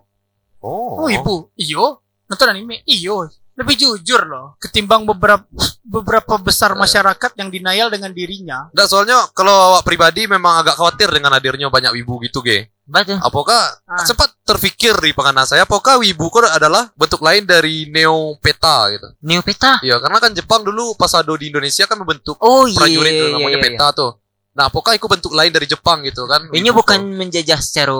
Oh. 0.65 1.03
Oh, 1.03 1.07
wibu. 1.09 1.49
Iyo, 1.57 2.04
nonton 2.25 2.47
anime. 2.47 2.81
Iyo. 2.83 3.29
Lebih 3.55 3.75
jujur 3.77 4.27
loh 4.27 4.59
ketimbang 4.59 5.07
beberapa 5.07 5.47
beberapa 5.79 6.35
besar 6.35 6.75
Eh. 6.75 6.77
masyarakat 6.77 7.31
yang 7.39 7.47
denial 7.47 7.87
dengan 7.87 8.11
dirinya. 8.11 8.67
Nggak, 8.69 8.83
soalnya 8.85 9.31
kalau 9.31 9.71
awak 9.71 9.87
pribadi 9.87 10.27
memang 10.27 10.59
agak 10.59 10.75
khawatir 10.75 11.07
dengan 11.07 11.31
hadirnya 11.31 11.71
banyak 11.71 11.95
wibu 11.95 12.19
gitu, 12.21 12.43
Ge. 12.43 12.67
Betul. 12.83 13.15
Apakah 13.15 13.79
Ah. 13.87 14.03
sempat 14.03 14.35
terpikir 14.43 14.91
di 14.99 15.15
penganan 15.15 15.47
saya, 15.47 15.63
apakah 15.63 15.97
wibu 15.97 16.27
kok 16.27 16.43
adalah 16.45 16.91
bentuk 16.93 17.23
lain 17.23 17.47
dari 17.47 17.87
neopeta 17.87 18.91
gitu? 18.91 19.07
Neopeta. 19.21 19.79
Iya, 19.79 19.97
karena 19.97 20.19
kan 20.19 20.35
Jepang 20.35 20.61
dulu 20.61 20.91
pas 20.93 21.15
ada 21.15 21.31
di 21.33 21.47
Indonesia 21.47 21.87
kan 21.87 21.95
membentuk 21.95 22.35
Oh 22.37 22.67
iya. 22.67 22.75
prajurit 22.75 23.07
iya, 23.09 23.21
tuh, 23.23 23.29
namanya 23.31 23.49
iya, 23.49 23.55
iya. 23.55 23.65
peta 23.71 23.87
tuh. 23.95 24.11
Nah, 24.51 24.67
apakah 24.67 24.95
itu 24.95 25.03
bentuk 25.05 25.31
lain 25.31 25.51
dari 25.51 25.63
Jepang 25.65 26.03
gitu 26.03 26.27
kan? 26.27 26.43
Ini 26.49 26.69
Wibu 26.69 26.79
bukan 26.79 26.99
tuh. 27.01 27.15
menjajah 27.17 27.59
secara 27.59 27.95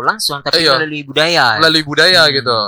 langsung 0.00 0.38
tapi 0.40 0.62
Iya. 0.62 0.78
melalui 0.78 1.02
budaya. 1.02 1.46
melalui 1.58 1.82
budaya 1.82 2.22
Hmm. 2.26 2.34
gitu. 2.34 2.58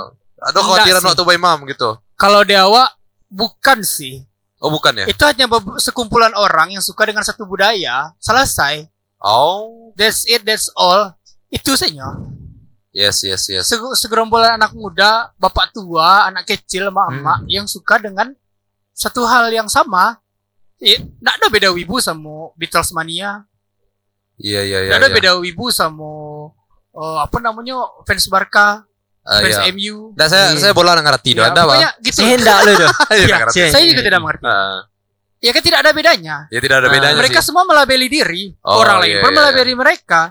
Ada 0.43 0.59
sih. 0.99 1.07
waktu 1.15 1.23
Bay 1.23 1.39
Mam 1.39 1.59
gitu. 1.67 1.95
Kalau 2.19 2.43
Dewa 2.43 2.91
bukan 3.31 3.79
sih. 3.81 4.23
Oh, 4.63 4.71
bukan 4.71 4.95
ya? 4.95 5.05
Itu 5.07 5.23
hanya 5.27 5.47
sekumpulan 5.75 6.31
orang 6.35 6.71
yang 6.71 6.83
suka 6.83 7.03
dengan 7.03 7.23
satu 7.23 7.43
budaya. 7.43 8.15
Selesai. 8.19 8.87
Oh, 9.19 9.91
That's 9.93 10.23
it, 10.25 10.41
that's 10.41 10.71
all. 10.73 11.13
Itu 11.47 11.77
saja. 11.77 12.17
yes, 12.89 13.21
yes, 13.21 13.45
yes. 13.45 13.65
Se- 13.69 13.95
segerombolan 13.99 14.57
anak 14.57 14.73
muda, 14.73 15.29
bapak 15.37 15.69
tua, 15.69 16.25
anak 16.29 16.45
kecil, 16.45 16.89
Hmm. 16.89 16.95
emak-emak 16.95 17.39
yang 17.45 17.65
suka 17.67 17.97
dengan 17.97 18.33
satu 18.93 19.25
hal 19.25 19.49
yang 19.49 19.67
sama. 19.67 20.17
Nggak 20.79 21.35
ada 21.39 21.47
beda 21.49 21.69
wibu 21.73 21.97
sama 22.01 22.51
Beatles 22.55 22.89
mania. 22.91 23.45
Iya 24.37 24.61
iya 24.65 24.77
iya. 24.83 24.89
Nggak 24.93 24.99
ada 24.99 25.09
iya. 25.09 25.15
beda 25.17 25.31
wibu 25.39 25.69
sama 25.69 26.09
eh, 26.93 27.17
apa 27.21 27.37
namanya 27.37 27.81
fans 28.05 28.25
Barca, 28.29 28.85
Ah, 29.23 29.39
fans 29.39 29.55
iya. 29.57 29.71
MU. 29.71 30.11
Nah, 30.13 30.27
saya 30.27 30.51
Iya. 30.51 30.59
saya 30.59 30.73
bola 30.75 30.99
ngerti 30.99 31.31
doh. 31.33 31.43
Ya, 31.43 31.49
Anda 31.49 31.61
apa? 31.63 31.75
gitu. 31.97 32.19
Saya 32.19 32.29
hendak 32.35 32.57
Ya, 32.67 32.75
nggak 33.23 33.39
ngerti. 33.47 33.59
Saya- 33.71 33.87
juga 33.87 34.03
tidak 34.03 34.19
mengerti. 34.19 34.45
Ah, 34.45 34.79
Ya 35.39 35.51
kan 35.51 35.59
tidak 35.59 35.79
ada 35.79 35.91
bedanya. 35.91 36.35
ya 36.47 36.59
tidak 36.59 36.77
ada 36.79 36.87
Ah, 36.87 36.91
bedanya 36.91 37.15
mereka 37.17 37.39
sih. 37.39 37.47
semua 37.47 37.63
melabeli 37.63 38.07
diri, 38.07 38.55
Oh, 38.61 38.79
orang 38.79 38.99
lain 38.99 39.11
iya, 39.11 39.19
pun 39.19 39.27
iya, 39.27 39.37
melabeli 39.37 39.73
mereka. 39.73 40.21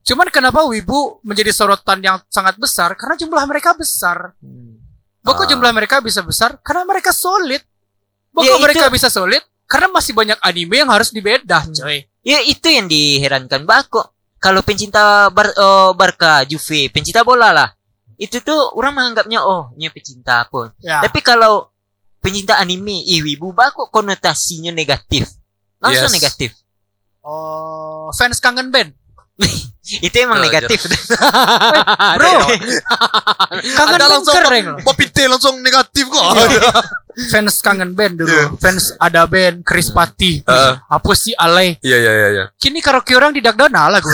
Cuman 0.00 0.28
kenapa 0.28 0.60
wibu 0.64 1.20
menjadi 1.20 1.48
sorotan 1.50 2.00
yang 2.00 2.16
sangat 2.28 2.56
besar? 2.56 2.92
Karena 2.94 3.12
jumlah 3.14 3.44
mereka 3.44 3.72
besar. 3.72 4.32
Boko 5.20 5.42
Ah. 5.42 5.48
jumlah 5.48 5.72
mereka 5.72 6.00
bisa 6.00 6.20
besar 6.20 6.60
karena 6.60 6.84
mereka 6.84 7.12
solid. 7.12 7.60
Ya, 8.34 8.50
itu- 8.50 8.60
mereka 8.60 8.88
bisa 8.88 9.08
solid 9.08 9.40
karena 9.64 9.88
masih 9.88 10.12
banyak 10.12 10.36
anime 10.38 10.80
yang 10.80 10.88
harus 10.88 11.08
dibedah, 11.08 11.64
coy. 11.70 12.04
Ya 12.20 12.40
itu 12.40 12.68
yang 12.68 12.84
diherankan 12.84 13.64
Bako. 13.64 14.12
Kalau 14.38 14.60
pencinta 14.60 15.28
bar, 15.28 15.48
eh, 15.48 15.90
Barca, 15.94 16.44
Juve, 16.44 16.88
pencinta 16.88 17.20
bola 17.20 17.48
lah. 17.48 17.68
Itu 18.16 18.40
tuh 18.40 18.74
orang 18.78 18.94
menganggapnya 18.96 19.42
oh, 19.42 19.72
ini 19.74 19.90
pecinta 19.90 20.46
pun. 20.50 20.70
Ya. 20.80 21.02
Tapi 21.02 21.20
kalau 21.20 21.70
pencinta 22.18 22.56
anime, 22.56 23.04
ih 23.04 23.20
wibu 23.20 23.52
Bako 23.52 23.92
konotasinya 23.92 24.72
negatif. 24.72 25.28
Langsung 25.82 26.08
Yes. 26.08 26.16
negatif. 26.16 26.50
Oh, 27.24 28.08
fans 28.12 28.40
kangen 28.40 28.68
band. 28.72 28.92
Itu 29.84 30.16
emang 30.16 30.40
Oh, 30.40 30.44
negatif. 30.44 30.80
Bro, 32.18 32.32
kangen 33.76 34.00
Anda 34.00 34.06
langsung 34.08 34.32
keren 34.32 34.80
pinte 34.96 35.22
langsung 35.28 35.54
negatif 35.60 36.08
kok. 36.08 36.24
Fans 37.30 37.62
kangen 37.62 37.92
band 37.94 38.18
dulu. 38.18 38.32
Iya. 38.32 38.46
Fans 38.58 38.96
ada 38.98 39.28
band 39.28 39.62
Chris 39.62 39.92
Pati. 39.92 40.42
Heeh. 40.42 40.72
Apa 40.88 41.10
sih 41.14 41.36
alay? 41.36 41.76
Iya 41.84 41.96
iya 42.00 42.12
iya 42.12 42.28
iya. 42.32 42.44
Kini 42.58 42.80
karaoke 42.82 43.14
orang 43.14 43.30
di 43.30 43.44
Dagdana 43.44 43.86
lah 43.92 44.00
gue. 44.02 44.10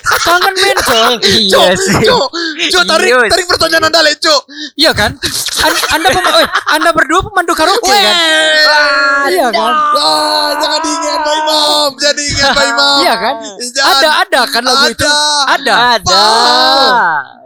Kangen 0.00 0.54
band 0.54 0.78
coy. 0.80 1.14
iya 1.44 1.64
sih. 1.74 1.94
Cuk, 2.00 2.26
cuk 2.68 2.82
tarik 2.84 3.08
Iya. 3.08 3.28
tarik 3.28 3.46
pertanyaan 3.46 3.84
Anda 3.86 4.00
le, 4.00 4.12
cuk. 4.16 4.42
Iya 4.74 4.90
kan? 4.92 5.10
An- 5.62 5.86
anda 5.92 6.08
pem- 6.08 6.34
eh, 6.34 6.48
Anda 6.70 6.90
berdua 6.90 7.20
pemandu 7.22 7.52
karaoke 7.52 7.90
kan? 7.90 8.16
Iya 9.28 9.48
kan? 9.48 9.72
Wah, 9.92 10.50
jangan 10.56 10.80
diingat 10.80 11.18
Pak 11.18 11.34
Imam, 11.36 11.88
jangan 11.94 12.16
diingat 12.16 12.48
Pak 12.50 12.64
Imam. 12.66 12.96
Iya 12.98 13.14
kan? 13.14 13.34
Jangan. 13.60 13.92
Ada 13.92 14.08
ada 14.20 14.40
kan 14.46 14.62
lagu 14.62 14.86
itu? 14.88 15.04
Ada. 15.04 15.14
Ada. 15.46 15.74
Ada. 15.98 16.24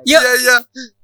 Ya, 0.07 0.18
Iya 0.18 0.32
iya. 0.38 0.57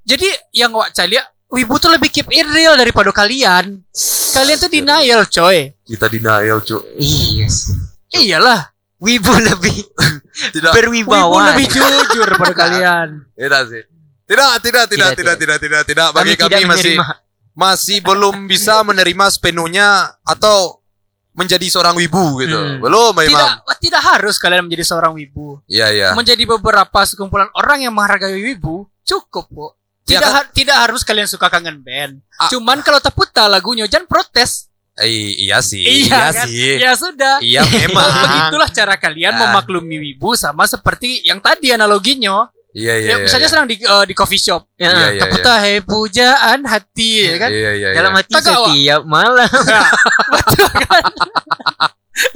jadi 0.03 0.29
yang 0.55 0.71
Wak 0.73 0.93
Calia 0.93 1.23
Wibu 1.49 1.77
tuh 1.77 1.93
lebih 1.93 2.09
keep 2.09 2.33
it 2.33 2.49
real 2.49 2.73
daripada 2.73 3.13
kalian. 3.13 3.85
Kalian 4.33 4.57
tuh 4.57 4.73
denial, 4.73 5.29
coy. 5.29 5.69
Kita 5.85 6.09
denial, 6.09 6.65
cuk. 6.65 6.81
Iya. 6.97 7.45
Iyalah. 8.09 8.72
Wibu 9.03 9.35
lebih 9.35 9.77
Tidak. 10.55 10.71
Wibu 10.71 10.79
berwibawa. 11.11 11.53
lebih 11.53 11.67
jujur 11.67 12.23
daripada 12.25 12.55
kalian. 12.55 13.09
Tidak 13.35 13.63
sih. 13.67 13.83
Tidak, 14.23 14.51
tidak, 14.63 14.85
tidak, 14.89 15.09
Tidak, 15.19 15.35
tidak, 15.37 15.57
tidak. 15.59 15.83
tidak. 15.85 16.09
Bagi 16.15 16.39
kami, 16.39 16.49
tidak 16.49 16.71
masih 16.71 16.95
menerima. 16.95 17.05
masih 17.53 17.99
belum 18.01 18.35
bisa 18.47 18.75
menerima 18.81 19.27
sepenuhnya 19.29 19.89
atau 20.23 20.81
menjadi 21.33 21.67
seorang 21.69 21.99
wibu 21.99 22.41
gitu. 22.41 22.57
Hmm. 22.57 22.79
Belum, 22.79 23.13
Imam. 23.19 23.29
Tidak 23.29 23.51
tidak 23.83 24.03
harus 24.07 24.39
kalian 24.39 24.65
menjadi 24.65 24.85
seorang 24.87 25.13
wibu. 25.13 25.61
Iya, 25.67 25.87
iya. 25.91 26.09
Menjadi 26.15 26.45
beberapa 26.47 27.01
sekumpulan 27.03 27.51
orang 27.53 27.83
yang 27.83 27.93
menghargai 27.93 28.39
wibu 28.39 28.87
cukup, 29.03 29.51
Bu. 29.51 29.67
Ya 30.07 30.19
Tidak 30.19 30.23
kan? 30.25 30.35
har- 30.35 30.51
tidak 30.51 30.77
harus 30.79 31.01
kalian 31.03 31.27
suka 31.27 31.47
kangen 31.47 31.79
band. 31.81 32.21
Ah. 32.37 32.49
Cuman 32.49 32.81
kalau 32.81 32.99
terputar 32.99 33.47
lagunya 33.47 33.85
jangan 33.85 34.07
protes. 34.07 34.72
Eh, 34.95 35.09
iya 35.41 35.59
sih. 35.59 35.81
Iya 35.81 36.31
kan? 36.31 36.45
sih. 36.45 36.77
Ya 36.77 36.93
sudah. 36.93 37.41
Iya 37.41 37.65
memang. 37.81 38.09
Begitulah 38.13 38.69
cara 38.69 38.95
kalian 38.97 39.33
Ah. 39.33 39.41
memaklumi 39.49 39.97
wibu 39.99 40.35
sama 40.35 40.65
seperti 40.65 41.25
yang 41.25 41.41
tadi 41.41 41.73
analoginya. 41.73 42.53
Iya, 42.73 42.95
iya. 42.97 43.05
ya, 43.05 43.17
iya, 43.21 43.25
misalnya 43.25 43.45
iya. 43.45 43.53
sedang 43.53 43.67
di 43.69 43.77
eh, 43.77 44.05
di 44.05 44.15
coffee 44.17 44.41
shop. 44.41 44.65
Ya, 44.77 44.89
Iya, 44.89 45.07
iya. 45.13 45.21
Terputar 45.23 45.57
hei 45.61 45.81
pujaan 45.81 46.59
hati 46.65 47.11
ya 47.23 47.37
kan? 47.37 47.49
Iya, 47.49 47.71
iya, 47.73 47.89
iya. 47.93 47.97
Dalam 47.97 48.13
hati 48.17 48.33
setiap 48.35 49.03
malam. 49.05 49.49
Nah, 49.69 49.89
betul 50.33 50.73
kan? 50.83 51.05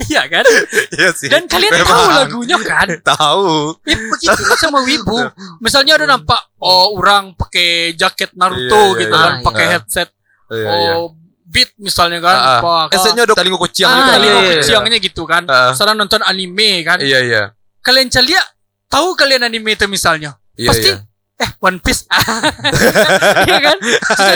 Iya 0.09 0.21
kan? 0.25 0.45
Iya 0.93 1.09
sih. 1.13 1.29
Dan 1.29 1.45
kalian 1.45 1.71
Memang. 1.71 1.89
tahu 1.89 2.05
lagunya 2.11 2.57
kan? 2.59 2.87
Tahu. 2.99 3.77
Ya 3.85 4.33
begitu 4.33 4.53
sama 4.57 4.81
wibu. 4.81 5.17
Misalnya 5.63 5.97
ada 5.97 6.05
nampak 6.07 6.41
oh 6.57 6.97
orang 6.97 7.33
pakai 7.33 7.93
jaket 7.93 8.33
Naruto 8.33 8.65
Iya, 8.73 8.81
iya, 8.89 8.99
gitu 8.99 9.13
iya. 9.13 9.21
kan, 9.21 9.31
Ah, 9.33 9.41
pakai 9.45 9.65
iya. 9.65 9.71
headset 9.73 10.09
Iya, 10.49 10.65
iya. 10.65 10.91
oh 10.97 11.05
beat 11.47 11.71
misalnya 11.79 12.19
kan, 12.19 12.59
apa 12.59 12.91
Esenya 12.91 13.23
udah 13.23 13.35
talingo 13.35 13.55
kuciang 13.55 13.87
ah, 13.87 13.95
gitu. 13.95 14.11
lima 14.19 14.19
iya, 14.19 14.27
iya, 14.27 14.43
iya. 14.43 14.55
kuciangnya 14.59 14.97
gitu 14.99 15.23
kan. 15.23 15.43
Sana 15.71 15.95
nonton 15.95 16.19
anime 16.21 16.83
kan. 16.83 16.99
Iya, 16.99 17.19
iya. 17.23 17.43
Kalian 17.79 18.11
celia 18.11 18.43
tahu 18.85 19.15
kalian 19.15 19.47
anime 19.47 19.73
itu 19.73 19.87
misalnya? 19.87 20.35
Iya, 20.59 20.69
Pasti 20.75 20.91
iya. 20.91 20.99
eh 21.39 21.49
One 21.63 21.79
Piece. 21.79 22.03
Iya 23.47 23.57
kan? 23.63 23.77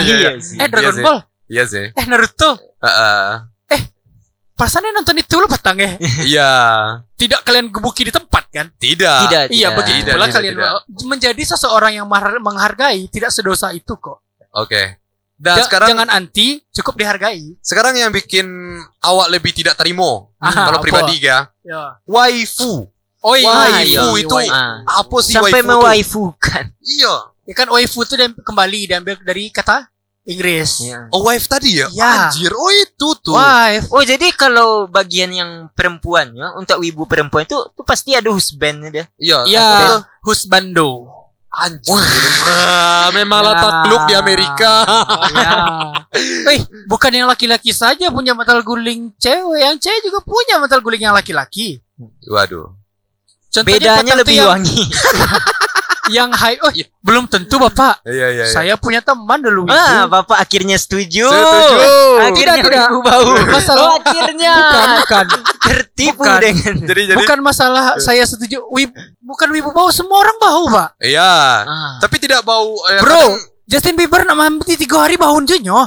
iya. 0.00 0.30
Eh 0.56 0.68
Dragon 0.72 0.94
Iya. 0.96 1.04
Ball, 1.04 1.18
Iya 1.46 1.64
sih. 1.68 1.86
eh 1.92 2.04
Naruto. 2.08 2.50
Heeh. 2.80 3.52
Pasannya 4.52 4.94
nonton 4.94 5.18
itu 5.18 5.34
lo 5.36 5.50
petang 5.50 5.74
ya. 5.76 5.96
Iya. 6.22 6.50
Tidak 7.18 7.40
kalian 7.42 7.68
gebuki 7.68 8.06
di 8.06 8.12
tempat 8.14 8.46
kan? 8.48 8.70
Tidak. 8.78 9.18
Tidak, 9.26 9.42
Iya 9.50 9.68
tidak. 9.68 9.78
begitu 9.80 9.98
Tidak, 10.06 10.14
pula 10.14 10.26
tidak, 10.28 10.36
kalian 10.38 10.54
tidak. 10.54 10.72
menjadi 11.02 11.42
seseorang 11.44 11.92
yang 11.98 12.06
menghargai 12.38 13.10
tidak 13.10 13.34
sedosa 13.34 13.74
itu 13.74 13.90
kok. 13.98 14.22
Oke. 14.54 15.01
Dan 15.42 15.58
Ja- 15.58 15.66
sekarang 15.66 15.88
jangan 15.90 16.08
anti, 16.08 16.62
cukup 16.70 16.94
dihargai. 16.96 17.58
sekarang 17.58 17.98
yang 17.98 18.08
bikin 18.08 18.46
awak 19.00 19.26
lebih 19.28 19.50
tidak 19.50 19.74
terima 19.74 20.30
Ah, 20.38 20.70
kalau 20.70 20.78
apa? 20.78 20.84
pribadi 20.86 21.18
ya, 21.18 21.50
Ya. 21.60 21.98
waifu. 22.06 22.86
Oh 23.18 23.34
Waifu 23.34 23.42
iya, 24.14 24.22
itu 24.22 24.30
waifu. 24.30 24.50
Ah. 24.50 24.82
Apa 24.98 25.16
sih 25.18 25.30
Sampai 25.32 25.50
waifu? 25.52 25.62
tuh? 25.64 25.70
mewaifukan. 25.72 26.64
Iya. 26.80 27.14
Ya 27.42 27.54
kan 27.56 27.66
waifu 27.68 27.98
itu 28.00 28.14
dan 28.14 28.30
kembali 28.32 28.86
diambil 28.88 29.18
dari 29.18 29.46
kata 29.48 29.90
Inggris. 30.22 30.78
Ya. 30.80 31.10
Oh, 31.10 31.26
wife 31.26 31.46
tadi 31.46 31.74
ya? 31.76 31.90
Ya. 31.90 32.30
Anjir, 32.30 32.50
oh 32.50 32.70
itu 32.70 33.08
tuh. 33.18 33.34
Wife. 33.34 33.90
Oh 33.90 33.98
jadi 34.00 34.30
kalau 34.30 34.86
bagian 34.86 35.30
yang 35.30 35.50
perempuannya 35.72 36.54
untuk 36.54 36.78
wibu 36.78 37.02
perempuan 37.04 37.42
itu 37.42 37.58
tuh 37.68 37.82
pasti 37.82 38.14
ada 38.14 38.30
husbandnya 38.30 38.90
dia. 38.92 39.06
Iya. 39.16 39.38
Ya, 39.48 39.66
Apa? 39.66 40.06
husbando. 40.22 41.10
Anjir. 41.52 41.92
Wah, 41.92 43.12
memang 43.12 43.44
Ya. 43.44 43.48
letak 43.52 43.72
klub 43.84 44.02
di 44.08 44.14
Amerika. 44.16 44.72
ya. 45.36 45.52
Eh, 46.52 46.60
bukan 46.84 47.08
yang 47.08 47.28
laki-laki 47.28 47.72
saja 47.72 48.12
punya 48.12 48.36
metal 48.36 48.60
guling 48.60 49.12
cewek, 49.16 49.60
yang 49.60 49.76
cewek 49.76 50.00
juga 50.04 50.20
punya 50.20 50.60
metal 50.60 50.80
guling 50.80 51.08
yang 51.08 51.16
laki-laki. 51.16 51.80
Waduh. 52.28 52.72
Contohnya 53.52 54.00
Bedanya 54.00 54.14
lebih 54.16 54.36
yang, 54.40 54.48
wangi. 54.56 54.80
yang 56.12 56.30
high. 56.30 56.60
Oh, 56.60 56.68
iya. 56.70 56.84
belum 57.00 57.26
tentu 57.26 57.56
Bapak. 57.56 58.04
Iya, 58.04 58.12
iya, 58.30 58.44
iya. 58.44 58.44
Saya 58.46 58.74
punya 58.76 59.00
teman 59.00 59.40
dulu 59.40 59.64
itu. 59.64 59.72
Ah, 59.72 60.06
Bapak 60.06 60.36
akhirnya 60.36 60.76
setuju. 60.76 61.26
Setuju. 61.26 61.90
Akhirnya 62.20 62.56
Tidak, 62.60 62.68
tidak. 62.68 62.88
bau. 63.02 63.30
Masalah- 63.48 63.80
Oh, 63.82 63.96
akhirnya 63.98 64.52
Bukan, 64.54 64.88
bukan. 65.00 65.24
tertipu 65.62 66.20
Bukan. 66.20 66.38
dengan 66.38 66.74
Jadi 66.84 67.02
jadi 67.08 67.18
Bukan 67.18 67.38
masalah 67.40 67.84
saya 67.98 68.22
setuju. 68.22 68.62
Wib, 68.68 68.92
bukan 69.18 69.48
wibu 69.50 69.70
bau, 69.70 69.88
semua 69.88 70.20
orang 70.20 70.36
bau, 70.36 70.62
Pak. 70.68 70.88
Iya. 71.00 71.32
Ah. 71.64 71.92
Tapi 71.98 72.16
tidak 72.18 72.42
bau 72.42 72.76
eh, 72.86 73.00
Bro, 73.00 73.16
kadang- 73.16 73.40
Justin 73.64 73.96
Bieber 73.96 74.22
nak 74.22 74.36
mandi 74.36 74.74
tiga 74.74 75.00
hari 75.00 75.16
bau 75.16 75.34
junyo. 75.40 75.80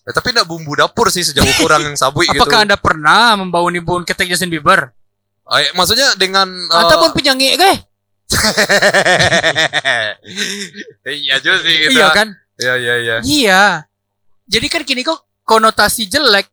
eh, 0.00 0.12
tapi 0.12 0.30
tidak 0.30 0.46
bumbu 0.46 0.72
dapur 0.74 1.06
sih 1.08 1.20
sejauh 1.20 1.44
kurang 1.58 1.84
yang 1.84 1.92
sabui 1.94 2.24
gitu. 2.24 2.38
Apakah 2.38 2.64
anda 2.64 2.74
pernah 2.74 3.36
membau 3.36 3.66
nih 3.66 3.78
bun 3.78 4.00
ketek 4.00 4.26
Justin 4.26 4.48
Bieber? 4.48 4.94
Eh, 5.50 5.74
maksudnya 5.74 6.14
dengan 6.14 6.46
eh, 6.46 6.78
Anda 6.78 6.94
pun 6.96 7.10
penyangik, 7.10 7.58
guys? 7.58 7.82
Iya 11.06 11.34
juga 11.42 11.56
sih 11.64 11.74
gitu. 11.86 11.98
Iya 11.98 12.08
kan? 12.14 12.28
Iya, 12.60 12.74
iya, 12.76 12.94
iya. 13.00 13.14
Iya. 13.24 13.62
Jadi 14.50 14.66
kan 14.68 14.82
kini 14.84 15.02
kok 15.02 15.22
konotasi 15.46 16.06
jelek 16.06 16.50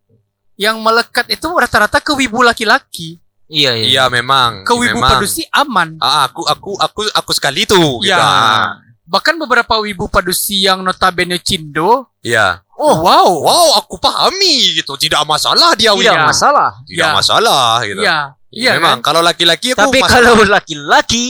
yang 0.57 0.81
melekat 0.81 1.29
itu 1.29 1.47
rata-rata 1.53 2.01
ke 2.01 2.13
wibu 2.13 2.41
laki-laki. 2.41 3.19
Iya, 3.47 3.77
iya. 3.79 3.85
Iya, 3.87 4.03
memang. 4.11 4.67
Ke 4.67 4.75
wibu 4.75 4.99
memang. 4.99 5.19
padusi 5.19 5.43
aman. 5.53 5.95
Ah, 6.03 6.27
aku 6.27 6.43
aku 6.43 6.71
aku 6.75 7.01
aku 7.13 7.31
sekali 7.31 7.63
tuh 7.63 8.01
gitu. 8.03 8.11
Iya. 8.11 8.19
Ah, 8.19 8.81
Bahkan 9.07 9.39
beberapa 9.39 9.79
wibu 9.79 10.11
padusi 10.11 10.67
yang 10.67 10.83
notabene 10.83 11.39
cindo. 11.39 12.11
Iya. 12.19 12.59
Oh, 12.75 13.01
wow. 13.01 13.25
Wow, 13.39 13.67
aku 13.79 13.95
pahami 13.97 14.77
gitu. 14.77 14.99
Tidak 14.99 15.23
masalah 15.23 15.73
dia 15.79 15.95
Tidak 15.95 16.11
Iya. 16.13 16.27
masalah. 16.27 16.69
Tidak 16.83 17.07
Iya. 17.07 17.15
masalah 17.15 17.65
gitu. 17.87 18.01
Iya. 18.03 18.19
Iya 18.47 18.79
memang 18.79 18.99
kan? 18.99 19.11
kalau 19.11 19.21
laki-laki 19.21 19.75
aku 19.75 19.79
Tapi 19.85 19.99
masalah. 19.99 20.33
kalau 20.33 20.47
laki-laki 20.47 21.25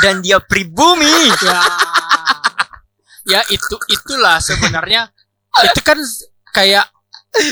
dan 0.00 0.18
dia 0.18 0.40
pribumi, 0.40 1.30
Ya. 1.42 1.60
ya 3.22 3.40
itu 3.48 3.76
itulah 3.86 4.42
sebenarnya 4.42 5.06
itu 5.62 5.80
kan 5.80 5.94
kayak 6.50 6.90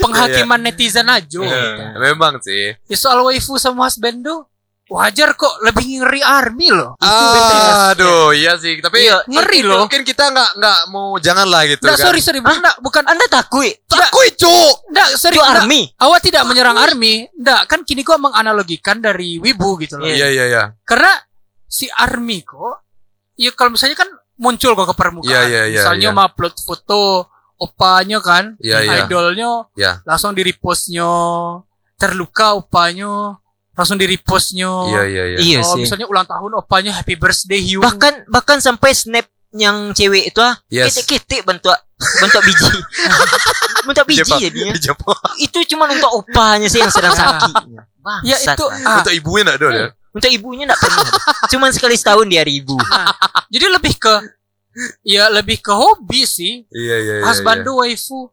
penghakiman 0.03 0.61
netizen 0.61 1.07
aja. 1.07 1.39
Iya, 1.39 1.47
gitu. 1.47 1.83
memang 2.01 2.35
sih. 2.43 2.75
Ya 2.85 2.97
soal 2.99 3.23
waifu 3.23 3.55
sama 3.55 3.87
husbando 3.87 4.50
wajar 4.91 5.39
kok 5.39 5.63
lebih 5.63 6.03
ngeri 6.03 6.21
army 6.21 6.69
loh. 6.75 6.99
Itu 6.99 7.25
BTS. 7.31 7.75
Aduh, 7.95 8.35
iya 8.35 8.59
sih. 8.59 8.83
Tapi 8.83 9.07
Iya, 9.07 9.23
Ngeri 9.25 9.63
loh. 9.63 9.87
mungkin 9.87 10.03
kita 10.03 10.35
nggak 10.35 10.51
nggak 10.59 10.79
mau 10.91 11.15
jangan 11.17 11.47
lah 11.47 11.63
gitu 11.65 11.87
Nggak, 11.87 11.95
kan. 11.97 12.07
sorry 12.11 12.21
sorry, 12.21 12.43
bukan, 12.43 12.59
nggak, 12.59 12.77
bukan 12.83 13.05
Anda 13.07 13.27
takut? 13.31 13.71
Takut, 13.87 14.31
cuk. 14.35 14.75
Nggak, 14.91 15.09
nggak. 15.15 15.47
army. 15.63 15.81
Awak 15.95 16.21
tidak 16.27 16.43
menyerang 16.45 16.75
army. 16.75 17.31
Nggak, 17.33 17.61
kan 17.71 17.81
kini 17.87 18.03
gua 18.03 18.19
menganalogikan 18.19 18.99
dari 18.99 19.39
wibu 19.39 19.79
gitu 19.79 19.95
loh. 19.97 20.11
Iya, 20.11 20.27
iya, 20.27 20.45
iya. 20.51 20.65
Karena 20.83 21.15
si 21.71 21.87
army 21.87 22.43
kok, 22.43 22.83
ya 23.39 23.55
kalau 23.55 23.79
misalnya 23.79 23.95
kan 23.95 24.11
muncul 24.37 24.75
kok 24.75 24.91
ke 24.91 24.97
permukaan. 24.99 25.31
Iya, 25.31 25.41
iya, 25.47 25.63
iya, 25.71 25.81
misalnya 25.87 26.11
iya. 26.11 26.25
upload 26.27 26.55
foto 26.59 27.31
opanya 27.61 28.19
kan, 28.25 28.57
Iya, 28.59 28.79
iya. 28.83 29.05
idolnya, 29.05 29.69
Iya. 29.77 30.01
langsung 30.03 30.33
di 30.33 30.43
repostnya, 30.43 31.07
terluka 31.95 32.57
opanya, 32.57 33.37
langsung 33.81 33.97
di 33.97 34.05
repostnya. 34.05 34.69
Iya, 34.69 35.03
iya, 35.09 35.25
iya. 35.25 35.39
Iya 35.41 35.59
oh, 35.65 35.73
sih. 35.73 35.89
misalnya 35.89 36.05
ulang 36.05 36.29
tahun 36.29 36.53
opanya 36.61 36.93
happy 36.93 37.17
birthday 37.17 37.61
Hyun. 37.65 37.81
Bahkan 37.81 38.29
bahkan 38.29 38.61
sampai 38.61 38.93
snap 38.93 39.25
yang 39.57 39.97
cewek 39.97 40.31
itu 40.31 40.39
ah 40.39 40.55
Yes. 40.71 40.95
ketik-ketik 40.95 41.43
bentuk 41.49 41.73
bentuk 42.21 42.43
biji. 42.45 42.77
bentuk 43.89 44.05
biji 44.05 44.21
Jepang. 44.21 44.41
jadinya. 44.45 44.73
Di 44.77 44.83
Jepang. 44.85 45.21
Itu 45.41 45.59
cuma 45.73 45.89
untuk 45.89 46.11
opanya 46.13 46.69
sih 46.69 46.85
yang 46.85 46.93
sedang 46.93 47.17
sakit. 47.17 47.55
ya 48.29 48.37
itu 48.37 48.65
ah. 48.85 49.01
Untuk 49.01 49.15
ibunya 49.17 49.43
enggak 49.49 49.59
ada 49.59 49.69
ya. 49.73 49.87
Untuk 50.13 50.31
ibunya 50.31 50.65
enggak 50.69 50.81
pernah. 50.85 51.09
Cuman 51.57 51.71
sekali 51.73 51.97
setahun 51.97 52.29
di 52.29 52.37
hari 52.37 52.61
ibu. 52.61 52.77
jadi 53.49 53.67
lebih 53.73 53.97
ke 53.97 54.15
ya 55.03 55.33
lebih 55.33 55.59
ke 55.65 55.73
hobi 55.73 56.29
sih. 56.29 56.69
Iya, 56.69 56.97
iya, 57.01 57.15
iya. 57.21 57.27
Husbando 57.27 57.81
waifu 57.81 58.29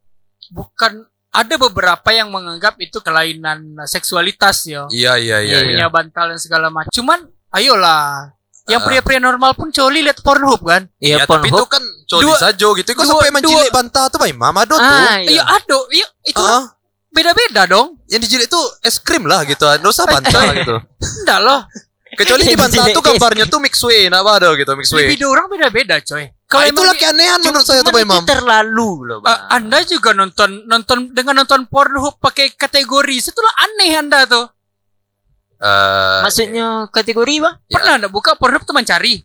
bukan 0.51 1.07
ada 1.29 1.55
beberapa 1.55 2.09
yang 2.09 2.27
menganggap 2.27 2.75
itu 2.77 2.97
kelainan 2.99 3.59
seksualitas 3.83 4.65
ya. 4.65 4.87
Iya, 4.87 5.15
iya, 5.15 5.37
iya, 5.39 5.57
iya. 5.59 5.67
punya 5.67 5.87
bantal 5.87 6.25
dan 6.29 6.39
segala 6.39 6.67
macam. 6.67 6.89
Cuman 6.89 7.19
ayolah. 7.51 8.33
Yang 8.65 8.81
Ah. 8.81 8.85
pria-pria 8.85 9.19
normal 9.21 9.51
pun 9.53 9.69
coli 9.69 10.03
lihat 10.03 10.19
Pornhub 10.19 10.59
kan? 10.61 10.91
Ya, 10.97 11.15
Iya, 11.15 11.17
tapi 11.23 11.47
itu 11.47 11.55
Pornhub. 11.55 11.71
kan 11.71 11.83
coli 12.05 12.23
Dua- 12.27 12.35
saja 12.37 12.67
gitu. 12.67 12.89
Kok 12.91 13.05
sampai 13.05 13.31
menjilik 13.31 13.63
dua- 13.63 13.75
bantah 13.75 14.05
tuh, 14.07 14.19
Pak 14.19 14.27
Imam? 14.27 14.51
Ada 14.51 14.67
tuh. 14.69 14.83
Ah, 14.83 15.17
Iya, 15.17 15.31
iya. 15.31 15.43
aduh, 15.47 15.83
iya 15.87 16.07
itu 16.25 16.41
Ah, 16.41 16.63
beda-beda 17.09 17.63
dong. 17.65 17.95
yang 18.05 18.19
dijilik 18.19 18.47
tuh 18.47 18.59
es 18.81 18.99
krim 18.99 19.23
lah 19.23 19.43
gitu. 19.43 19.63
Enggak 19.63 19.87
usah 19.87 20.03
bantah 20.05 20.41
gitu. 20.59 20.75
Enggak 21.23 21.39
loh. 21.39 21.63
Kecuali 22.09 22.43
di 22.43 22.55
dijilik 22.55 22.91
tuh 22.91 23.03
gambarnya 23.03 23.45
tuh 23.45 23.59
mixway, 23.59 24.07
enggak 24.07 24.25
ada 24.25 24.49
gitu, 24.53 24.71
mixway. 24.73 25.05
Libido 25.05 25.27
orang 25.27 25.47
beda-beda, 25.47 25.95
coy. 26.01 26.27
Kalau 26.47 26.63
Kalau 26.63 26.71
itu 26.71 26.81
lagi 26.87 27.03
anehan 27.03 27.39
menurut 27.43 27.67
saya 27.67 27.83
tuh, 27.83 27.91
Pak 27.91 28.01
Imam. 28.07 28.23
terlalu 28.23 28.91
loh, 29.03 29.19
Bang. 29.19 29.35
Ah, 29.35 29.59
Anda 29.59 29.83
juga 29.83 30.15
nonton 30.15 30.63
nonton 30.63 31.11
dengan 31.11 31.43
nonton 31.43 31.67
Pornhub 31.67 32.23
pakai 32.23 32.55
kategori 32.55 33.15
itulah 33.19 33.51
aneh 33.67 33.91
Anda 33.99 34.23
tuh. 34.23 34.47
Eh, 35.59 36.19
Maksudnya 36.23 36.87
kategori, 36.87 37.33
Bang? 37.43 37.55
Ya. 37.67 37.75
Pernah 37.75 37.93
Anda 37.99 38.07
buka 38.07 38.39
Pornhub 38.39 38.63
tuh 38.63 38.71
mencari 38.71 39.19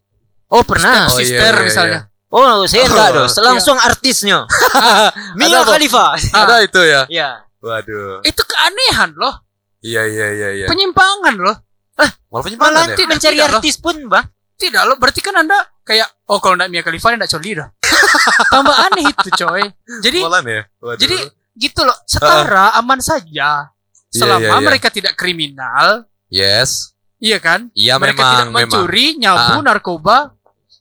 Oh, 0.53 0.67
pernah. 0.67 1.09
Oh, 1.09 1.17
iya, 1.17 1.25
sister 1.39 1.53
iya, 1.55 1.65
misalnya. 1.65 2.01
Oh, 2.29 2.67
saya 2.69 2.85
enggak 2.85 3.09
Oh, 3.09 3.25
dong. 3.25 3.29
Langsung 3.41 3.77
artisnya. 3.81 4.45
Mia. 5.39 5.63
Khalifa. 5.65 6.19
ada 6.43 6.61
itu 6.61 6.81
ya. 6.83 7.07
Ya. 7.09 7.47
Waduh. 7.63 8.21
Itu 8.27 8.43
keanehan 8.45 9.15
loh, 9.17 9.47
Iya, 9.81 10.05
iya, 10.11 10.27
iya, 10.35 10.49
iya. 10.53 10.67
penyimpangan 10.67 11.39
loh. 11.39 11.57
Malah 12.29 12.43
penyimpangan 12.45 12.73
Malah 12.75 12.99
ya? 12.99 13.07
Mencari 13.07 13.35
tidak 13.39 13.49
loh. 13.49 13.59
artis 13.63 13.77
pun, 13.79 13.97
Bang. 14.11 14.27
Tidak 14.59 14.83
loh, 14.85 14.97
berarti 14.99 15.21
kan 15.23 15.39
Anda 15.41 15.59
kayak 15.83 16.09
oh 16.31 16.39
kalau 16.39 16.55
enggak 16.57 16.71
Mia 16.71 16.83
Khalifa 16.83 17.15
enggak 17.15 17.31
coli 17.31 17.59
dah. 17.59 17.69
Tambah 18.53 18.77
aneh 18.91 19.05
itu, 19.09 19.29
coy. 19.35 19.63
Jadi 20.01 20.19
ya. 20.23 20.63
Waduh. 20.81 20.99
Jadi 21.01 21.17
gitu 21.53 21.81
loh, 21.85 21.97
setara 22.09 22.73
aman 22.77 23.01
saja. 23.01 23.69
Selama 24.13 24.45
iya, 24.45 24.53
iya. 24.53 24.61
mereka 24.61 24.89
tidak 24.93 25.17
kriminal, 25.17 26.05
yes. 26.29 26.93
iya 27.17 27.41
kan? 27.41 27.73
Iya 27.73 27.97
mereka 27.97 28.21
memang, 28.21 28.33
tidak 28.37 28.49
memang. 28.53 28.61
mencuri, 28.69 29.07
nyabu, 29.17 29.57
narkoba. 29.65 30.19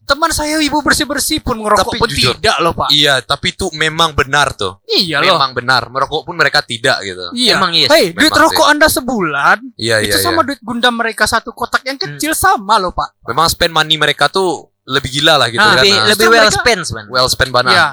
Teman 0.02 0.36
saya 0.36 0.60
ibu 0.60 0.84
bersih-bersih 0.84 1.40
pun 1.40 1.56
ngerokok 1.64 1.96
Tapi 1.96 2.02
pun 2.04 2.10
jujur. 2.12 2.36
tidak 2.36 2.60
loh, 2.60 2.76
Pak. 2.76 2.92
Iya, 2.92 3.24
tapi 3.24 3.56
itu 3.56 3.72
memang 3.72 4.12
benar 4.12 4.52
tuh. 4.52 4.84
Iya 4.84 5.24
loh. 5.24 5.40
memang 5.40 5.56
benar. 5.56 5.88
Merokok 5.88 6.28
pun 6.28 6.36
mereka 6.36 6.60
tidak 6.60 7.00
gitu. 7.08 7.32
Iya. 7.32 7.56
Emang 7.56 7.72
yes. 7.72 7.88
Hei, 7.88 8.12
duit 8.12 8.28
Memang 8.28 8.52
rokok 8.52 8.68
Anda 8.68 8.88
sebulan 8.92 9.58
Iya, 9.80 10.04
itu 10.04 10.20
iya, 10.20 10.26
sama 10.26 10.44
iya. 10.44 10.48
duit 10.52 10.60
gundam 10.60 11.00
mereka 11.00 11.24
satu 11.24 11.56
kotak 11.56 11.88
yang 11.88 11.96
Hmm. 11.96 12.20
kecil 12.20 12.36
sama 12.36 12.76
loh, 12.84 12.92
Pak. 12.92 13.24
Memang 13.32 13.48
spend 13.48 13.72
money 13.72 13.96
mereka 13.96 14.28
tuh 14.28 14.71
lebih 14.84 15.10
gila 15.12 15.36
lah 15.36 15.48
gitu 15.48 15.58
Nah, 15.58 15.72
kan. 15.72 15.78
lebih 15.80 15.94
Nah, 15.94 16.06
lebih 16.10 16.28
well 16.28 16.50
spent, 16.50 16.84
Bang. 16.88 17.08
well 17.08 17.28
spend 17.28 17.52
banget. 17.52 17.74
Iya. 17.74 17.88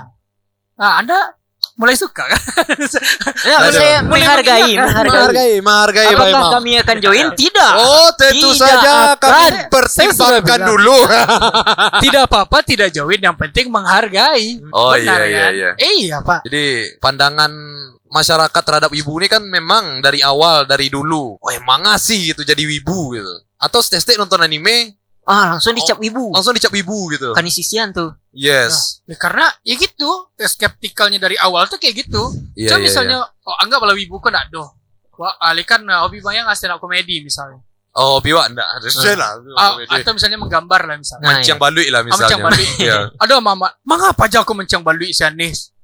Nah, 0.74 0.92
Anda 0.98 1.18
mulai 1.74 1.94
suka 1.94 2.26
kan? 2.26 2.40
Ya, 3.44 3.56
saya 3.70 4.02
Mulai 4.02 4.02
menghargai, 4.02 4.62
mengingat, 4.62 4.82
kan? 4.82 4.86
menghargai. 5.06 5.06
Menghargai, 5.06 5.52
menghargai 5.60 6.06
Pak 6.06 6.14
Apakah 6.18 6.30
Imam. 6.34 6.52
kami 6.52 6.70
akan 6.76 6.96
join? 6.98 7.26
Tidak. 7.32 7.72
Oh, 7.76 8.08
tentu 8.14 8.48
Tidak 8.48 8.58
saja 8.58 8.90
akan. 9.12 9.20
kami 9.20 9.38
Saya 9.38 9.68
pertimbangkan 9.68 10.60
dulu. 10.66 10.96
tidak 12.04 12.22
apa-apa, 12.24 12.58
tidak 12.62 12.88
join, 12.90 13.20
yang 13.20 13.36
penting 13.36 13.66
menghargai. 13.68 14.58
Oh 14.70 14.92
Benar, 14.92 15.18
iya 15.22 15.24
iya 15.24 15.38
kan? 15.40 15.52
iya. 15.54 15.70
Eh, 15.78 15.92
iya, 16.02 16.16
Pak. 16.18 16.40
Jadi 16.44 16.64
pandangan 16.98 17.52
masyarakat 18.08 18.62
terhadap 18.64 18.90
ibu 18.90 19.12
ini 19.20 19.28
kan 19.28 19.42
memang 19.42 20.00
dari 20.00 20.18
awal 20.18 20.64
dari 20.64 20.88
dulu. 20.88 21.36
Oh 21.36 21.50
emang 21.52 21.84
ngasih 21.84 22.32
gitu 22.32 22.42
jadi 22.42 22.58
wibu 22.60 23.14
gitu. 23.14 23.32
Atau 23.56 23.82
stek 23.82 24.16
nonton 24.16 24.40
anime 24.40 24.96
Ah, 25.28 25.60
langsung 25.60 25.76
dicap 25.76 26.00
ibu. 26.00 26.32
langsung 26.32 26.56
dicap 26.56 26.72
wibu 26.72 27.12
gitu. 27.12 27.36
Kan 27.36 27.44
sisian 27.52 27.92
tuh. 27.92 28.16
Yes. 28.32 29.04
Ya, 29.04 29.12
karena 29.20 29.52
ya 29.60 29.76
gitu, 29.76 30.32
skeptikalnya 30.40 31.20
dari 31.20 31.36
awal 31.36 31.68
tuh 31.68 31.76
kayak 31.76 32.08
gitu. 32.08 32.32
Iya 32.56 32.72
Cuma 32.72 32.80
iya. 32.80 32.86
misalnya, 32.88 33.18
iya. 33.28 33.44
oh 33.44 33.56
anggap 33.60 33.84
kalau 33.84 33.92
wibu 33.92 34.16
kan 34.24 34.32
ada. 34.40 34.72
Wah, 35.20 35.34
Ali 35.44 35.68
kan 35.68 35.84
uh, 35.84 36.06
hobi 36.06 36.24
banyak 36.24 36.48
ngasih 36.48 36.64
stand 36.64 36.72
up 36.72 36.80
komedi 36.80 37.20
misalnya. 37.20 37.60
Oh 37.92 38.22
biwa 38.24 38.46
enggak. 38.48 38.64
Ada 38.64 39.12
lah. 39.18 39.30
Ah, 39.58 39.74
atau 40.00 40.14
misalnya 40.14 40.38
menggambar 40.38 40.86
lah 40.86 40.96
misalnya. 40.96 41.26
Nah, 41.26 41.30
Mancang 41.42 41.58
iya. 41.58 41.64
balui 41.66 41.86
lah 41.90 42.00
Ah, 42.00 42.04
mencang 42.06 42.20
misalnya. 42.22 42.44
balui. 42.46 42.66
Iya. 42.78 42.98
Aduh 43.20 43.38
mama, 43.42 43.68
mengapa 43.82 44.30
aja 44.30 44.46
aku 44.46 44.54
mencang 44.54 44.80
balui 44.80 45.10
si 45.10 45.26
Anis? 45.26 45.74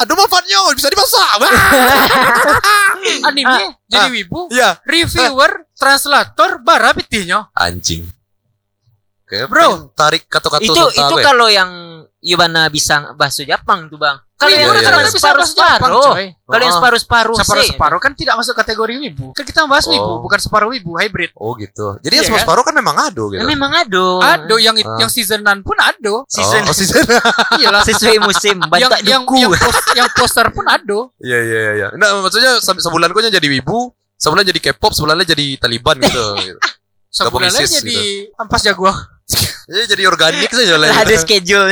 Aduh 0.00 0.16
manfaatnya 0.16 0.56
bisa 0.72 0.88
dimasak. 0.88 1.28
Anime 3.28 3.76
jadi 3.86 4.08
ah. 4.08 4.10
wibu, 4.10 4.40
Iya. 4.48 4.70
reviewer, 4.88 5.68
translator, 5.76 6.58
bara 6.64 6.96
pitinya. 6.96 7.52
Anjing. 7.52 8.08
Oke, 9.30 9.46
Bro. 9.46 9.94
tarik 9.94 10.26
kata-kata 10.26 10.58
itu 10.58 10.74
itu 10.74 11.14
gue. 11.14 11.22
kalau 11.22 11.46
yang 11.46 11.70
Yubana 12.18 12.66
bisa 12.66 13.14
bahasa 13.14 13.40
Jepang 13.40 13.86
tuh, 13.86 13.94
Bang. 13.96 14.18
Kalau 14.34 14.50
Wibu 14.50 14.58
yang 14.58 14.72
iya, 14.72 14.80
kan 14.82 14.92
iya. 14.92 14.98
Anda 14.98 15.06
bisa 15.06 15.28
bahasa 15.30 15.52
Jepang, 15.52 15.78
separuh-separuh. 15.78 16.02
coy. 16.10 16.26
Kalau 16.34 16.60
yang 16.60 16.72
Oh. 16.72 16.76
separuh-separuh 16.76 17.32
sih. 17.32 17.40
Separuh-separuh 17.40 17.98
kan 18.00 18.12
tidak 18.12 18.34
masuk 18.34 18.54
kategori 18.56 18.94
wibu. 18.98 19.26
Kan 19.32 19.44
kita 19.44 19.60
bahas 19.64 19.86
wibu, 19.86 20.02
Oh. 20.02 20.18
bukan 20.18 20.36
separuh 20.36 20.68
wibu, 20.68 20.92
hybrid. 20.96 21.30
Oh 21.34 21.52
gitu. 21.54 21.96
Jadi 22.00 22.10
Iya 22.10 22.20
yang 22.24 22.32
kan? 22.34 22.42
separuh 22.42 22.64
kan 22.64 22.74
memang 22.74 22.96
ado 22.98 23.24
gitu. 23.30 23.38
Ya, 23.38 23.46
memang 23.46 23.70
ada. 23.70 24.04
Ado 24.34 24.56
yang 24.56 24.74
Ah. 24.76 24.98
yang 24.98 25.08
seasonan 25.08 25.62
pun 25.62 25.78
ado. 25.78 26.24
Season 26.26 26.60
Oh, 26.60 26.74
season. 26.74 27.04
Iyalah. 27.62 27.86
sesuai 27.86 28.18
musim. 28.18 28.56
yang 28.58 28.66
Bantak 28.66 29.00
yang 29.06 29.22
duku. 29.22 29.34
yang, 29.38 29.52
pos- 29.54 29.88
yang 29.94 30.08
poster 30.10 30.46
pun 30.50 30.66
ado. 30.66 31.12
Iya 31.20 31.38
iya 31.38 31.58
iya, 31.60 31.72
iya. 31.74 31.88
Nah, 31.94 32.20
maksudnya 32.20 32.58
se- 32.58 32.80
sebulan 32.80 33.12
gue 33.12 33.22
jadi 33.30 33.48
wibu, 33.50 33.92
sebulan 34.16 34.42
jadi 34.42 34.60
K-pop, 34.62 34.92
sebulannya 34.92 35.24
jadi 35.24 35.56
Taliban 35.56 35.96
gitu. 35.96 36.24
gitu. 36.42 36.60
Sebulan 37.08 37.48
ISIS 37.50 37.80
jadi 37.80 38.28
ampas 38.36 38.60
jaguar. 38.62 39.19
Jadi 39.70 39.84
jadi 39.86 40.02
organik 40.10 40.50
saja 40.50 40.74
lah. 40.74 40.90
ada 40.90 41.14
schedule. 41.14 41.70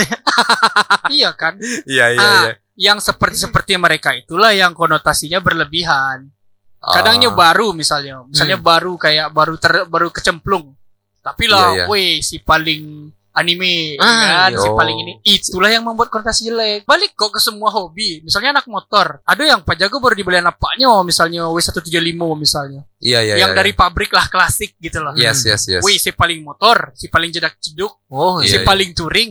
iya 1.19 1.35
kan? 1.35 1.59
Iya 1.83 2.07
iya 2.15 2.21
Ah, 2.23 2.43
iya. 2.47 2.53
Yang 2.79 3.11
seperti-seperti 3.11 3.75
mereka 3.75 4.15
itulah 4.15 4.55
yang 4.55 4.71
konotasinya 4.71 5.43
berlebihan. 5.43 6.31
Kadangnya 6.79 7.35
Ah. 7.35 7.35
baru 7.35 7.75
misalnya, 7.75 8.23
misalnya 8.23 8.55
baru 8.55 8.95
kayak 8.95 9.35
baru 9.35 9.59
ter, 9.59 9.83
baru 9.91 10.15
kecemplung. 10.15 10.79
Tapi 11.19 11.51
lah, 11.51 11.75
Iya, 11.75 11.79
iya. 11.83 11.85
weh 11.91 12.23
si 12.23 12.39
paling 12.39 13.11
anime 13.39 13.95
Ah, 14.03 14.51
kan, 14.51 14.59
si 14.59 14.67
iya. 14.67 14.75
paling 14.75 14.97
ini. 15.01 15.13
Itulah 15.23 15.71
yang 15.71 15.87
membuat 15.87 16.11
konotasi 16.11 16.51
jelek. 16.51 16.83
Balik 16.85 17.15
kok 17.15 17.31
ke 17.33 17.41
semua 17.41 17.71
hobi. 17.71 18.21
Misalnya 18.27 18.59
anak 18.59 18.67
motor. 18.67 19.23
Ada 19.23 19.55
yang 19.55 19.61
Pak 19.63 19.79
Jago 19.79 20.03
baru 20.03 20.19
dibeli 20.19 20.43
napaknya 20.43 20.91
misalnya 21.07 21.47
W175 21.49 22.19
misalnya. 22.35 22.83
Iya 22.99 23.23
iya. 23.23 23.35
yang 23.39 23.55
iya, 23.55 23.59
dari 23.59 23.73
pabrik 23.73 24.11
lah 24.11 24.27
klasik 24.27 24.75
gitu 24.83 24.99
loh. 24.99 25.15
Yes 25.15 25.47
yes 25.47 25.71
yes. 25.71 25.83
Wih, 25.87 25.97
si 25.97 26.11
paling 26.11 26.43
motor, 26.43 26.91
si 26.99 27.07
paling 27.07 27.31
jedak 27.31 27.55
jeduk, 27.63 27.95
Oh, 28.11 28.43
si 28.43 28.51
Iya, 28.51 28.63
iya. 28.63 28.67
paling 28.67 28.91
touring. 28.93 29.31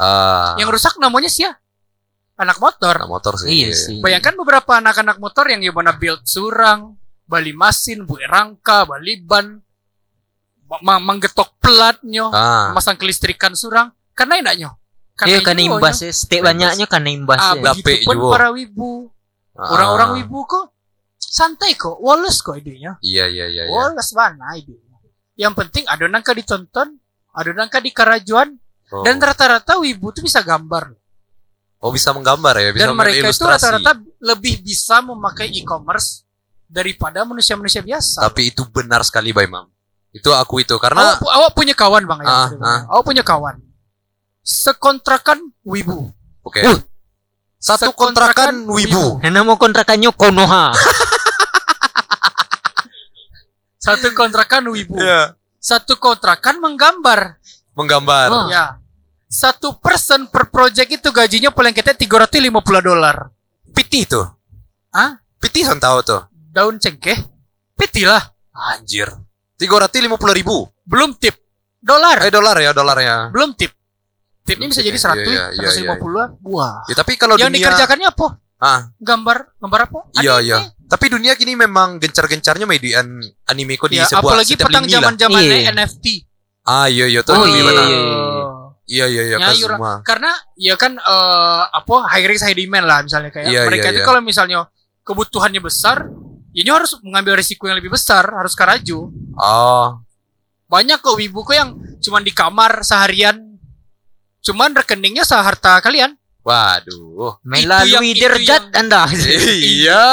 Ah. 0.00 0.56
Yang 0.56 0.80
rusak 0.80 0.96
namanya 0.96 1.28
sih 1.28 1.44
ya 1.44 1.52
anak 2.42 2.58
motor. 2.58 2.96
Nah, 2.98 3.08
motor 3.08 3.38
sih. 3.38 3.48
Iya 3.48 3.70
sih. 3.70 3.98
Bayangkan 4.02 4.34
beberapa 4.34 4.82
anak-anak 4.82 5.22
motor 5.22 5.46
yang 5.46 5.62
gimana 5.62 5.94
build 5.94 6.26
surang, 6.26 6.98
Bali 7.28 7.54
Masin, 7.54 8.02
Bu 8.02 8.18
Rangka, 8.18 8.84
Bali 8.88 9.22
Ban, 9.22 9.62
ma- 10.80 11.02
menggetok 11.02 11.52
pelatnya, 11.58 12.30
Ah. 12.30 12.72
masang 12.72 12.96
kelistrikan 12.96 13.52
surang, 13.52 13.92
karena 14.14 14.40
enaknya. 14.40 14.70
Iya 15.22 15.44
karena 15.44 15.68
imbas 15.68 16.00
ya. 16.00 16.10
Setiap 16.10 16.48
banyaknya 16.48 16.86
karena 16.88 17.10
imbas 17.12 17.38
Ah, 17.38 17.52
ya. 17.52 17.76
Begitu 17.76 18.08
pun 18.08 18.16
para 18.32 18.48
wibu. 18.50 19.12
Ah. 19.52 19.68
Orang-orang 19.76 20.10
wibu 20.18 20.48
kok 20.48 20.72
santai 21.20 21.76
kok, 21.76 22.00
woles 22.00 22.40
kok 22.40 22.56
idenya. 22.56 22.96
Iya 22.98 23.28
iya 23.28 23.46
iya. 23.46 23.62
iya. 23.68 23.70
Woles 23.70 24.08
mana 24.12 24.56
idenya. 24.56 24.96
Yang 25.36 25.52
penting 25.54 25.84
ada 25.86 26.04
nangka 26.08 26.32
ditonton, 26.32 26.96
ada 27.30 27.50
nangka 27.52 27.78
di 27.78 27.92
karajuan, 27.92 28.56
Oh. 28.88 29.00
dan 29.00 29.16
rata-rata 29.16 29.76
wibu 29.78 30.12
tuh 30.12 30.20
bisa 30.20 30.40
gambar. 30.40 30.96
oh 31.82 31.90
bisa 31.90 32.14
menggambar 32.14 32.54
ya, 32.62 32.70
bisa 32.70 32.86
dan 32.86 32.94
mereka 32.94 33.26
itu 33.26 33.42
rata-rata 33.42 33.98
lebih 34.22 34.62
bisa 34.62 35.02
memakai 35.02 35.50
e-commerce 35.50 36.22
daripada 36.62 37.26
manusia-manusia 37.26 37.82
biasa. 37.82 38.22
Tapi 38.22 38.54
itu 38.54 38.62
benar 38.70 39.02
sekali, 39.02 39.34
Bay 39.34 39.50
Mam. 39.50 39.66
Itu 40.12 40.28
aku 40.36 40.60
itu 40.60 40.76
karena 40.76 41.16
awak, 41.16 41.24
awak 41.24 41.50
punya 41.56 41.72
kawan 41.72 42.04
bang 42.04 42.20
ya? 42.20 42.28
Ah, 42.28 42.48
ah. 42.60 42.80
Awak 42.96 43.04
punya 43.08 43.24
kawan. 43.24 43.56
Sekontrakan 44.44 45.40
wibu. 45.64 46.12
oke. 46.44 46.60
Uh, 46.60 46.76
Satu 47.56 47.96
sekontrakan 47.96 48.68
kontrakan 48.68 48.70
wibu. 48.76 49.04
Nama 49.24 49.52
kontrakannya 49.56 50.12
Konoha. 50.12 50.76
Satu 53.82 54.12
kontrakan 54.12 54.68
wibu. 54.68 55.00
Iya. 55.00 55.32
Satu 55.56 55.96
kontrakan 55.96 56.60
menggambar. 56.60 57.40
Menggambar. 57.72 58.28
Oh. 58.28 58.46
Ya. 58.52 58.76
Satu 59.32 59.80
person 59.80 60.28
per 60.28 60.52
project 60.52 60.92
itu 60.92 61.08
gajinya 61.08 61.48
paling 61.48 61.72
kita 61.72 61.96
350 61.96 62.52
dolar. 62.84 63.32
Piti 63.72 64.04
itu. 64.04 64.20
Hah? 64.92 65.16
Piti 65.40 65.64
tahu 65.64 65.98
tuh. 66.04 66.20
Daun 66.52 66.76
cengkeh. 66.76 67.16
Piti 67.74 68.04
lah. 68.04 68.20
Anjir. 68.52 69.08
Tiga 69.62 69.78
ratus 69.78 70.02
lima 70.02 70.18
puluh 70.18 70.34
ribu. 70.34 70.66
Belum 70.82 71.14
tip. 71.14 71.38
Dolar. 71.78 72.26
Eh 72.26 72.30
dolar 72.30 72.58
ya 72.58 72.74
dolarnya. 72.74 73.30
Belum 73.30 73.54
tip. 73.54 73.70
Tipnya 74.42 74.66
bisa 74.66 74.82
tip 74.82 74.90
jadi 74.90 74.98
ya. 74.98 75.06
100, 75.14 75.22
Iya, 75.22 75.44
iya, 75.54 75.68
iya, 75.86 75.94
150 75.94 76.42
Wah. 76.50 76.82
Ya 76.90 76.94
tapi 76.98 77.14
kalau 77.14 77.38
Yang 77.38 77.54
dunia 77.54 77.58
dikerjakannya 77.62 78.08
apa? 78.10 78.26
ah 78.58 78.80
Gambar, 78.98 79.58
gambar 79.58 79.80
apa? 79.86 79.98
iya 80.18 80.38
Anime. 80.38 80.46
iya. 80.46 80.58
Tapi 80.86 81.04
dunia 81.08 81.32
kini 81.34 81.54
memang 81.54 81.98
gencar-gencarnya 81.98 82.62
median 82.62 83.06
anime 83.46 83.74
kok 83.74 83.86
di 83.86 83.98
Ya, 83.98 84.06
sebuah 84.06 84.38
apalagi 84.38 84.54
petang 84.54 84.86
Iya. 84.86 85.70
NFT. 85.70 86.06
Ah 86.62 86.86
iya 86.86 87.06
iya 87.06 87.22
tuh 87.22 87.34
Oh, 87.34 87.46
iya, 87.46 87.58
iya, 87.58 87.84
Iya 88.82 89.06
iya 89.08 89.22
iya 89.24 89.36
Nyayur. 89.38 89.78
Kazuma. 89.78 89.92
Karena 90.02 90.30
ya 90.54 90.74
kan 90.74 90.94
eh, 90.94 91.62
apa 91.70 91.94
high 92.10 92.26
risk 92.26 92.42
high 92.42 92.54
demand 92.54 92.86
lah 92.86 92.98
misalnya 93.02 93.30
kayak 93.30 93.46
Iya, 93.46 93.62
mereka 93.66 93.86
iya, 93.88 93.92
itu 93.94 94.00
iya. 94.02 94.06
kalau 94.06 94.20
misalnya 94.20 94.58
kebutuhannya 95.02 95.58
besar, 95.58 96.06
ini 96.52 96.68
harus 96.68 96.92
mengambil 97.00 97.40
risiko 97.40 97.64
yang 97.64 97.80
lebih 97.80 97.92
besar, 97.92 98.28
harus 98.28 98.52
karaju. 98.52 99.08
Oh. 99.36 100.00
Banyak 100.68 101.00
kok 101.00 101.16
wibu 101.16 101.44
kok 101.44 101.56
yang 101.56 101.70
cuman 102.00 102.22
di 102.24 102.32
kamar 102.32 102.84
seharian, 102.84 103.56
cuman 104.40 104.76
rekeningnya 104.76 105.24
seharta 105.24 105.80
kalian. 105.80 106.16
Waduh. 106.42 107.38
Melalui 107.46 108.18
derajat 108.18 108.74
yang- 108.74 108.74
Anda. 108.74 109.06
iya. 109.78 110.06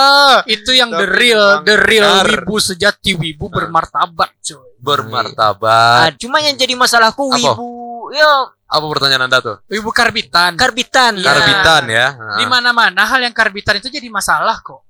Itu 0.45 0.77
yang 0.77 0.93
the 0.93 1.07
real, 1.09 1.65
the 1.65 1.73
real 1.75 2.21
wibu 2.21 2.61
sejati 2.61 3.17
wibu 3.17 3.49
bermartabat, 3.49 4.37
coy. 4.39 4.61
Bermartabat. 4.79 5.99
Ah, 6.05 6.11
cuma 6.15 6.39
yang 6.39 6.55
jadi 6.55 6.71
masalahku 6.77 7.33
Apa? 7.33 7.35
wibu 7.35 7.67
ya 8.13 8.47
Apa 8.69 8.85
pertanyaan 8.85 9.25
Anda 9.25 9.41
tuh? 9.41 9.57
Wibu 9.65 9.89
karbitan. 9.89 10.53
karbitan. 10.53 11.17
Iya. 11.17 11.25
Karbitan 11.25 11.83
ya. 11.89 12.07
Di 12.37 12.45
mana-mana 12.45 13.01
hal 13.09 13.25
yang 13.25 13.33
karbitan 13.33 13.81
itu 13.81 13.89
jadi 13.89 14.05
masalah 14.13 14.61
kok. 14.61 14.85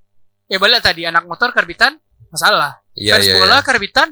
Ya 0.50 0.58
balik 0.58 0.82
tadi 0.82 1.06
anak 1.06 1.30
motor 1.30 1.54
karbitan 1.54 2.02
masalah. 2.34 2.82
Iya 2.98 3.22
Fans 3.22 3.26
iya. 3.30 3.36
bola 3.38 3.58
iya. 3.58 3.60
karbitan 3.62 4.10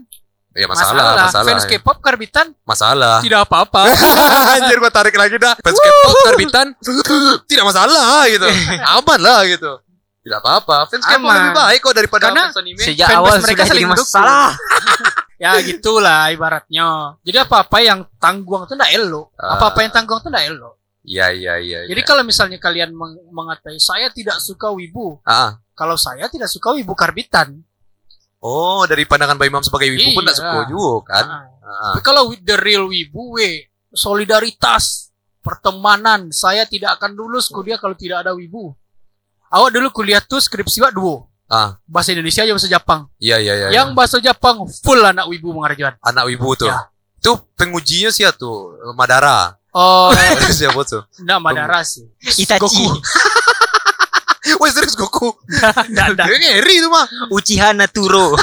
Ya 0.57 0.65
masalah, 0.65 1.29
masalah. 1.29 1.45
Fans 1.45 1.65
ya. 1.69 1.77
K-pop 1.77 1.97
karbitan 2.01 2.49
Masalah. 2.65 3.21
tidak 3.21 3.45
apa-apa. 3.45 3.93
Anjir 4.57 4.81
gua 4.81 4.89
tarik 4.89 5.13
lagi 5.13 5.37
dah. 5.37 5.53
Fans 5.61 5.77
K-pop 5.77 6.17
karbitan 6.33 6.67
tidak 7.45 7.65
masalah 7.69 8.25
gitu. 8.25 8.45
Aman 8.97 9.19
lah 9.21 9.45
gitu. 9.45 9.77
Tidak 10.25 10.39
apa-apa. 10.41 10.89
Fans 10.89 11.05
K-pop 11.05 11.29
lebih 11.29 11.53
baik 11.53 11.79
kok 11.85 11.93
daripada 11.93 12.25
Karena 12.33 12.49
fans 12.49 12.57
anime. 12.57 12.81
Sejak 12.81 13.05
Fanbase 13.05 13.21
awal 13.21 13.37
mereka 13.45 13.61
sudah 13.69 13.77
jadi 13.77 13.85
masalah. 13.85 14.49
ya 15.45 15.51
gitulah 15.61 16.21
ibaratnya. 16.33 16.87
Jadi 17.21 17.37
apa-apa 17.37 17.77
yang 17.85 17.99
tangguang 18.17 18.65
itu 18.65 18.73
enggak 18.73 18.91
elok. 18.97 19.27
Ah. 19.37 19.61
Apa-apa 19.61 19.79
yang 19.85 19.93
tangguang 19.93 20.25
itu 20.25 20.29
enggak 20.33 20.45
elok. 20.57 20.73
Iya 21.05 21.27
iya 21.37 21.53
iya. 21.61 21.79
Jadi 21.85 22.01
iya. 22.01 22.09
kalau 22.09 22.25
misalnya 22.25 22.57
kalian 22.57 22.97
meng- 22.97 23.29
mengatai 23.29 23.77
saya 23.77 24.09
tidak 24.09 24.41
suka 24.41 24.73
wibu, 24.73 25.21
Ah, 25.21 25.61
kalau 25.77 25.93
saya 25.93 26.25
tidak 26.25 26.49
suka 26.49 26.73
wibu 26.73 26.91
karbitan. 26.91 27.61
Oh, 28.37 28.81
dari 28.83 29.03
pandangan 29.03 29.33
Pak 29.33 29.45
Imam 29.45 29.61
sebagai 29.61 29.87
wibu 29.87 30.11
pun 30.11 30.21
Iya. 30.21 30.25
tidak 30.25 30.37
suka 30.37 30.59
juga 30.67 30.89
kan? 31.07 31.25
Ah. 31.25 31.43
Ah. 31.61 31.93
Tapi 31.93 32.01
kalau 32.01 32.29
with 32.29 32.41
the 32.41 32.57
real 32.57 32.85
wibu, 32.85 33.37
we 33.37 33.65
solidaritas, 33.91 35.09
pertemanan, 35.39 36.29
saya 36.29 36.63
tidak 36.63 36.97
akan 36.97 37.13
lulus 37.13 37.47
kuliah 37.47 37.77
kalau 37.77 37.93
tidak 37.93 38.21
ada 38.21 38.33
wibu. 38.33 38.73
Awak 39.47 39.69
dulu 39.71 39.87
kuliah 39.93 40.19
tuh 40.19 40.37
skripsi 40.37 40.81
wak 40.81 40.91
duo. 40.91 41.29
Ah, 41.47 41.79
Bahasa 41.87 42.11
Indonesia 42.11 42.43
aja 42.43 42.51
bahasa 42.51 42.67
Jepang. 42.67 43.07
iya 43.17 43.39
iya 43.39 43.53
iya. 43.55 43.67
Yang 43.71 43.95
bahasa 43.95 44.17
Jepang 44.19 44.67
full 44.67 44.99
anak 44.99 45.25
wibu 45.27 45.55
mengarjuan. 45.55 45.95
anak 45.97 46.27
wibu 46.27 46.53
tuh. 46.53 46.67
Ya. 46.67 46.91
Itu 47.17 47.39
pengujinya 47.55 48.11
sih 48.11 48.21
ya 48.21 48.31
tuh 48.31 48.75
Madara. 48.93 49.55
Oh, 49.71 50.11
Siapa 50.51 50.83
tuh? 50.83 51.07
enggak 51.17 51.39
Madara 51.39 51.79
sih. 51.81 52.03
Itachi. 52.37 52.59
Goku. 52.59 52.85
Wih 54.61 54.71
serius 54.71 54.95
Goku. 54.95 55.33
Dia 56.17 56.37
ngeri 56.37 56.75
tuh 56.83 56.91
mah. 56.91 57.05
Uchiha 57.33 57.73
Naturo. 57.75 58.35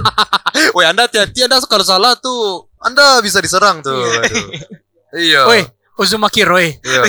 Woi 0.76 0.84
Anda 0.86 1.06
hati-hati 1.06 1.44
Anda 1.46 1.60
kalau 1.64 1.84
salah 1.84 2.16
tuh 2.18 2.70
Anda 2.80 3.20
bisa 3.22 3.38
diserang 3.42 3.82
tuh. 3.84 4.00
Aduh. 4.00 4.48
Iya. 5.16 5.46
Woi, 5.48 5.62
Uzumaki 5.96 6.42
Roy. 6.44 6.76
Iya. 6.82 7.06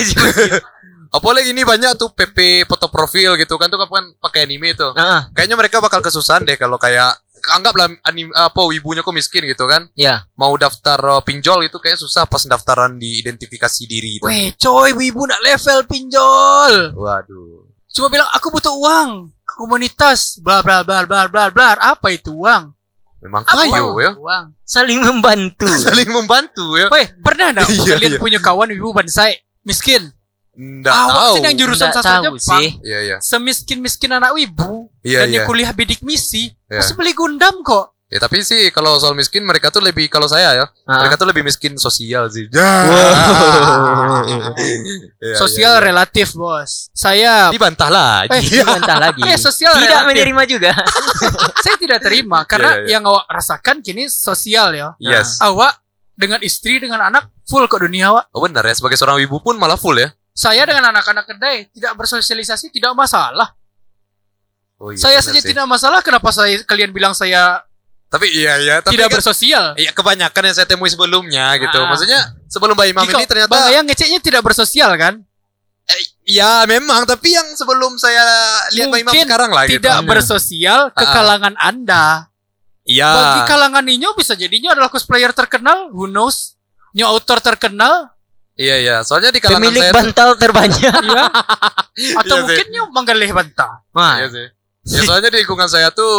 Apalagi 1.08 1.56
ini 1.56 1.64
banyak 1.64 1.96
tuh 1.96 2.12
PP 2.12 2.68
foto 2.68 2.92
profil 2.92 3.40
gitu 3.40 3.56
kan 3.56 3.72
tuh 3.72 3.80
kan 3.80 4.12
pakai 4.20 4.44
anime 4.44 4.76
tuh. 4.76 4.92
Ah, 4.92 5.32
Kayaknya 5.32 5.56
mereka 5.56 5.80
bakal 5.80 6.04
kesusahan 6.04 6.44
deh 6.44 6.60
kalau 6.60 6.76
kayak 6.76 7.16
anggaplah 7.54 7.88
anime 8.04 8.28
apa 8.36 8.60
wibunya 8.68 9.00
kok 9.00 9.16
miskin 9.16 9.46
gitu 9.48 9.64
kan. 9.64 9.88
ya. 9.96 10.28
Mau 10.36 10.52
daftar 10.60 11.00
uh, 11.00 11.22
pinjol 11.24 11.64
itu 11.64 11.80
kayak 11.80 11.96
susah 11.96 12.28
pas 12.28 12.44
daftaran 12.44 13.00
di 13.00 13.24
identifikasi 13.24 13.82
diri 13.88 14.20
itu. 14.20 14.26
Weh, 14.28 14.52
coy, 14.60 14.92
wibu 14.92 15.24
nak 15.24 15.40
level 15.40 15.80
pinjol. 15.88 16.92
Waduh. 16.92 17.57
Cuma 17.88 18.08
bilang 18.08 18.28
aku 18.30 18.48
butuh 18.48 18.72
uang 18.72 19.10
ke 19.42 19.54
komunitas. 19.56 20.38
Bla 20.38 20.60
bla 20.60 20.82
bla 20.82 21.04
bla 21.04 21.26
bla 21.26 21.48
bla. 21.48 21.74
Apa 21.74 22.10
itu 22.10 22.32
uang? 22.34 22.72
Memang 23.18 23.42
Apa 23.42 23.66
kayu 23.66 23.98
ya. 23.98 24.12
Uang. 24.14 24.44
Saling 24.62 25.00
membantu. 25.02 25.66
Saling 25.86 26.06
membantu 26.06 26.78
ya. 26.78 26.86
Weh, 26.88 27.06
pernah 27.18 27.50
enggak 27.50 27.66
Iya, 27.66 27.98
kalian 27.98 28.12
iya. 28.14 28.20
punya 28.20 28.38
kawan 28.38 28.70
wibu 28.70 28.92
bansai 28.92 29.34
miskin? 29.64 30.14
Nggak 30.54 30.90
Awak 30.90 31.14
tahu. 31.14 31.34
sedang 31.38 31.54
jurusan 31.54 31.86
Nggak 31.86 31.96
sastra 31.98 32.14
tahu 32.18 32.24
Jepang. 32.34 32.60
sih. 32.62 32.68
Iya 32.82 32.98
iya. 33.00 33.16
Semiskin-miskin 33.18 34.10
anak 34.10 34.34
wibu 34.34 34.90
Iya 35.02 35.22
dan 35.22 35.28
iya. 35.28 35.34
yang 35.38 35.44
kuliah 35.46 35.70
bidik 35.70 36.02
misi 36.02 36.50
Iya. 36.66 36.78
masih 36.78 36.94
beli 36.94 37.12
Gundam 37.14 37.62
kok. 37.62 37.94
Ya 38.08 38.16
tapi 38.16 38.40
sih 38.40 38.72
kalau 38.72 38.96
soal 38.96 39.12
miskin 39.12 39.44
mereka 39.44 39.68
tuh 39.68 39.80
lebih 39.80 40.08
kalau 40.08 40.24
saya 40.24 40.56
ya, 40.56 40.64
Ah. 40.82 40.96
mereka 40.98 41.20
tuh 41.20 41.28
lebih 41.28 41.44
miskin 41.44 41.76
sosial 41.76 42.24
sih. 42.26 42.48
Wow. 42.48 42.64
Iya, 45.18 45.36
Sosial 45.42 45.72
iya, 45.72 45.78
iya. 45.78 45.84
relatif, 45.84 46.32
Bos. 46.32 46.88
Saya 46.90 47.50
dibantah 47.50 47.88
lagi. 47.88 48.32
Eh, 48.32 48.64
Entah 48.64 48.98
lagi. 48.98 49.20
eh 49.22 49.36
sosial 49.50 49.74
Tidak 49.74 49.84
relatif. 49.84 50.08
menerima 50.08 50.42
juga. 50.46 50.72
Saya 51.58 51.76
tidak 51.76 52.00
terima 52.00 52.42
karena 52.44 52.70
Iya, 52.74 52.82
iya. 52.82 52.90
yang 52.96 53.04
awak 53.04 53.28
rasakan 53.28 53.76
kini 53.78 54.08
sosial 54.08 54.72
ya. 54.72 54.88
Yes. 54.98 55.36
Awak 55.38 55.76
dengan 56.14 56.40
istri 56.40 56.80
dengan 56.80 57.04
anak 57.04 57.28
full 57.44 57.64
kok 57.66 57.78
dunia 57.78 58.08
awak. 58.08 58.32
Oh 58.32 58.40
benar 58.40 58.64
ya 58.64 58.72
sebagai 58.72 58.96
seorang 58.96 59.20
ibu 59.20 59.38
pun 59.38 59.54
malah 59.54 59.76
full 59.76 59.94
ya. 59.94 60.08
Saya 60.32 60.64
dengan 60.64 60.88
anak-anak 60.88 61.28
kedai 61.28 61.68
tidak 61.68 61.92
bersosialisasi 61.94 62.70
tidak 62.70 62.94
masalah. 62.94 63.52
Oh, 64.78 64.88
iya, 64.88 64.98
saya 64.98 65.18
saja 65.18 65.42
sih. 65.42 65.50
tidak 65.50 65.66
masalah 65.66 65.98
kenapa 66.00 66.30
saya 66.30 66.54
kalian 66.62 66.88
bilang 66.88 67.10
saya 67.10 67.66
Tapi 68.08 68.24
iya 68.32 68.56
iya, 68.56 68.74
tapi 68.80 68.96
tidak 68.96 69.12
kan, 69.12 69.20
bersosial. 69.20 69.64
iya 69.76 69.92
kebanyakan 69.92 70.42
yang 70.42 70.56
saya 70.56 70.64
temui 70.64 70.88
sebelumnya 70.88 71.52
gitu. 71.56 71.76
Ah. 71.76 71.92
Maksudnya 71.92 72.20
sebelum 72.46 72.72
Mbak 72.72 72.88
Imam 72.88 73.04
Jika 73.04 73.18
ini 73.18 73.26
ternyata 73.28 73.52
Bang 73.52 73.64
Ayang 73.68 73.84
ngeceknya 73.84 74.20
tidak 74.20 74.42
bersosial 74.42 74.92
kan? 74.96 75.14
ya 76.22 76.68
memang 76.68 77.08
tapi 77.08 77.32
yang 77.32 77.48
sebelum 77.52 77.96
saya 77.96 78.20
lihat 78.70 78.88
Mbak 78.88 79.00
Imam 79.00 79.12
Mungkin 79.12 79.24
sekarang 79.24 79.50
lah 79.50 79.64
gitu. 79.64 79.80
Tidak 79.80 79.96
Benar. 79.98 80.08
bersosial 80.10 80.80
ke 80.92 81.00
Ah. 81.00 81.12
kalangan 81.12 81.54
Anda. 81.56 82.06
Iya. 82.84 83.08
Bagi 83.08 83.40
kalangan 83.46 83.84
Ninyo 83.84 84.10
bisa 84.12 84.32
jadinya 84.32 84.72
adalah 84.72 84.88
cosplayer 84.88 85.32
terkenal, 85.32 85.92
who 85.92 86.04
knows? 86.06 86.56
Nyo 86.92 87.08
author 87.10 87.36
terkenal, 87.38 88.12
Iya 88.58 88.74
iya. 88.74 88.96
Soalnya 89.00 89.30
di 89.30 89.38
kalangan 89.38 89.70
Pemilik 89.70 89.78
saya 89.78 89.88
tuh- 89.88 90.00
bantal 90.02 90.28
terbanyak. 90.34 90.94
ya. 91.14 91.24
Atau 92.16 92.34
Iya 92.34 92.42
mungkin 92.42 92.66
nyo 92.68 92.82
manggalih 92.90 93.30
bantah. 93.30 93.72
Wah, 93.92 94.18
Iya 94.18 94.28
sih. 94.28 94.46
Ya 94.88 95.00
soalnya 95.04 95.28
di 95.28 95.38
lingkungan 95.38 95.68
saya 95.68 95.92
tuh 95.92 96.10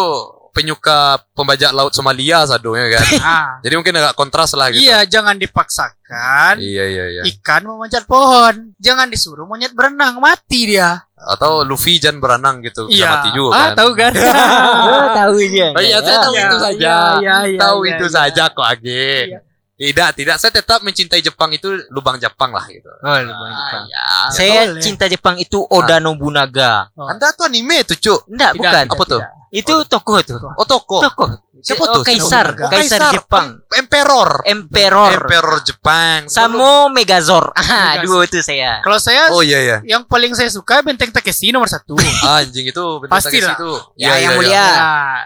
penyuka 0.59 0.99
pembajak 1.31 1.71
laut 1.71 1.95
Somalia 1.95 2.43
sadonya 2.43 2.91
kan. 2.91 3.05
Ah. 3.21 3.47
Jadi 3.61 3.73
mungkin 3.73 3.95
agak 3.95 4.13
kontras 4.13 4.51
lah 4.53 4.67
gitu. 4.67 4.83
Iya, 4.83 5.05
jangan 5.05 5.35
dipaksakan 5.35 6.57
Iya 6.57 6.83
iya 6.85 7.05
iya. 7.09 7.21
ikan 7.31 7.63
memanjat 7.63 8.03
pohon. 8.03 8.75
Jangan 8.75 9.07
disuruh 9.07 9.45
monyet 9.45 9.71
berenang, 9.71 10.17
mati 10.17 10.67
dia. 10.67 11.03
Atau 11.15 11.63
Luffy 11.63 11.95
jangan 11.95 12.19
berenang 12.19 12.59
gitu 12.59 12.87
bisa 12.87 12.99
Iya. 12.99 13.09
mati 13.13 13.29
juga 13.31 13.51
ah, 13.51 13.59
kan. 13.61 13.75
tahu 13.75 13.89
kan? 13.93 14.11
Oh, 14.89 15.07
tahu 15.13 15.33
aja. 15.37 15.67
Oh 15.71 15.81
iya, 15.81 15.97
saya 15.99 16.17
tahu 16.19 16.33
Iya, 16.33 16.41
itu 16.41 16.55
iya, 16.55 16.59
saja. 16.59 16.91
iya, 17.19 17.35
iya, 17.45 17.59
tahu 17.59 17.77
iya, 17.79 17.91
itu 17.91 18.05
iya. 18.05 18.11
saja 18.11 18.43
kok 18.49 18.65
Age. 18.65 19.07
Iya. 19.25 19.39
Tidak, 19.79 20.09
tidak. 20.13 20.35
Saya 20.35 20.51
tetap 20.53 20.83
mencintai 20.83 21.23
Jepang 21.23 21.51
itu 21.51 21.71
lubang 21.87 22.19
Jepang 22.19 22.51
lah 22.51 22.67
gitu. 22.67 22.91
Oh, 22.99 23.15
lumayan, 23.15 23.31
Ah, 23.53 23.67
Pak. 23.69 23.83
ya, 23.85 24.03
Saya 24.29 24.59
boleh. 24.67 24.83
cinta 24.83 25.07
Jepang 25.07 25.39
itu 25.39 25.55
Oda 25.63 26.03
Nobunaga. 26.03 26.91
Oh. 26.93 27.07
Anda 27.07 27.31
tuh 27.31 27.47
anime 27.47 27.87
tuh, 27.87 27.95
Cuk. 27.95 28.27
Enggak, 28.27 28.51
Tidak, 28.51 28.59
bukan. 28.59 28.83
tidak, 28.83 28.91
Apa 28.91 29.03
tuh? 29.07 29.21
Itu 29.49 29.81
tokoh 29.83 30.21
tuh. 30.21 30.37
Oh, 30.53 30.63
toko. 30.63 31.01
Tokoh. 31.01 31.29
Siapa 31.59 31.83
Oh, 31.83 31.99
tuh? 31.99 32.03
Kaisar? 32.07 32.55
Oh, 32.55 32.71
Kaisar 32.71 32.99
Kaisar. 33.01 33.11
Jepang. 33.11 33.47
Emperor. 33.69 34.47
Emperor. 34.47 35.11
Emperor 35.19 35.59
Jepang. 35.59 36.23
Samo 36.25 36.87
Megazord. 36.87 37.51
Ah, 37.59 37.99
dua 37.99 38.23
itu 38.23 38.39
saya. 38.39 38.79
Kalau 38.79 38.95
saya 38.95 39.27
Oh 39.29 39.41
iya 39.41 39.59
iya. 39.59 39.77
yang 39.83 40.01
paling 40.03 40.31
saya 40.31 40.47
suka 40.47 40.79
Benteng 40.79 41.11
Takeshi 41.11 41.51
nomor 41.51 41.67
satu. 41.67 41.99
Anjing 42.31 42.63
itu 42.65 42.83
bener 42.97 43.11
Pasti 43.11 43.37
lah. 43.39 43.53
itu. 43.53 43.71
Ya, 43.95 44.15
yang 44.17 44.35
mulia. 44.35 44.55
Ya. 44.55 44.67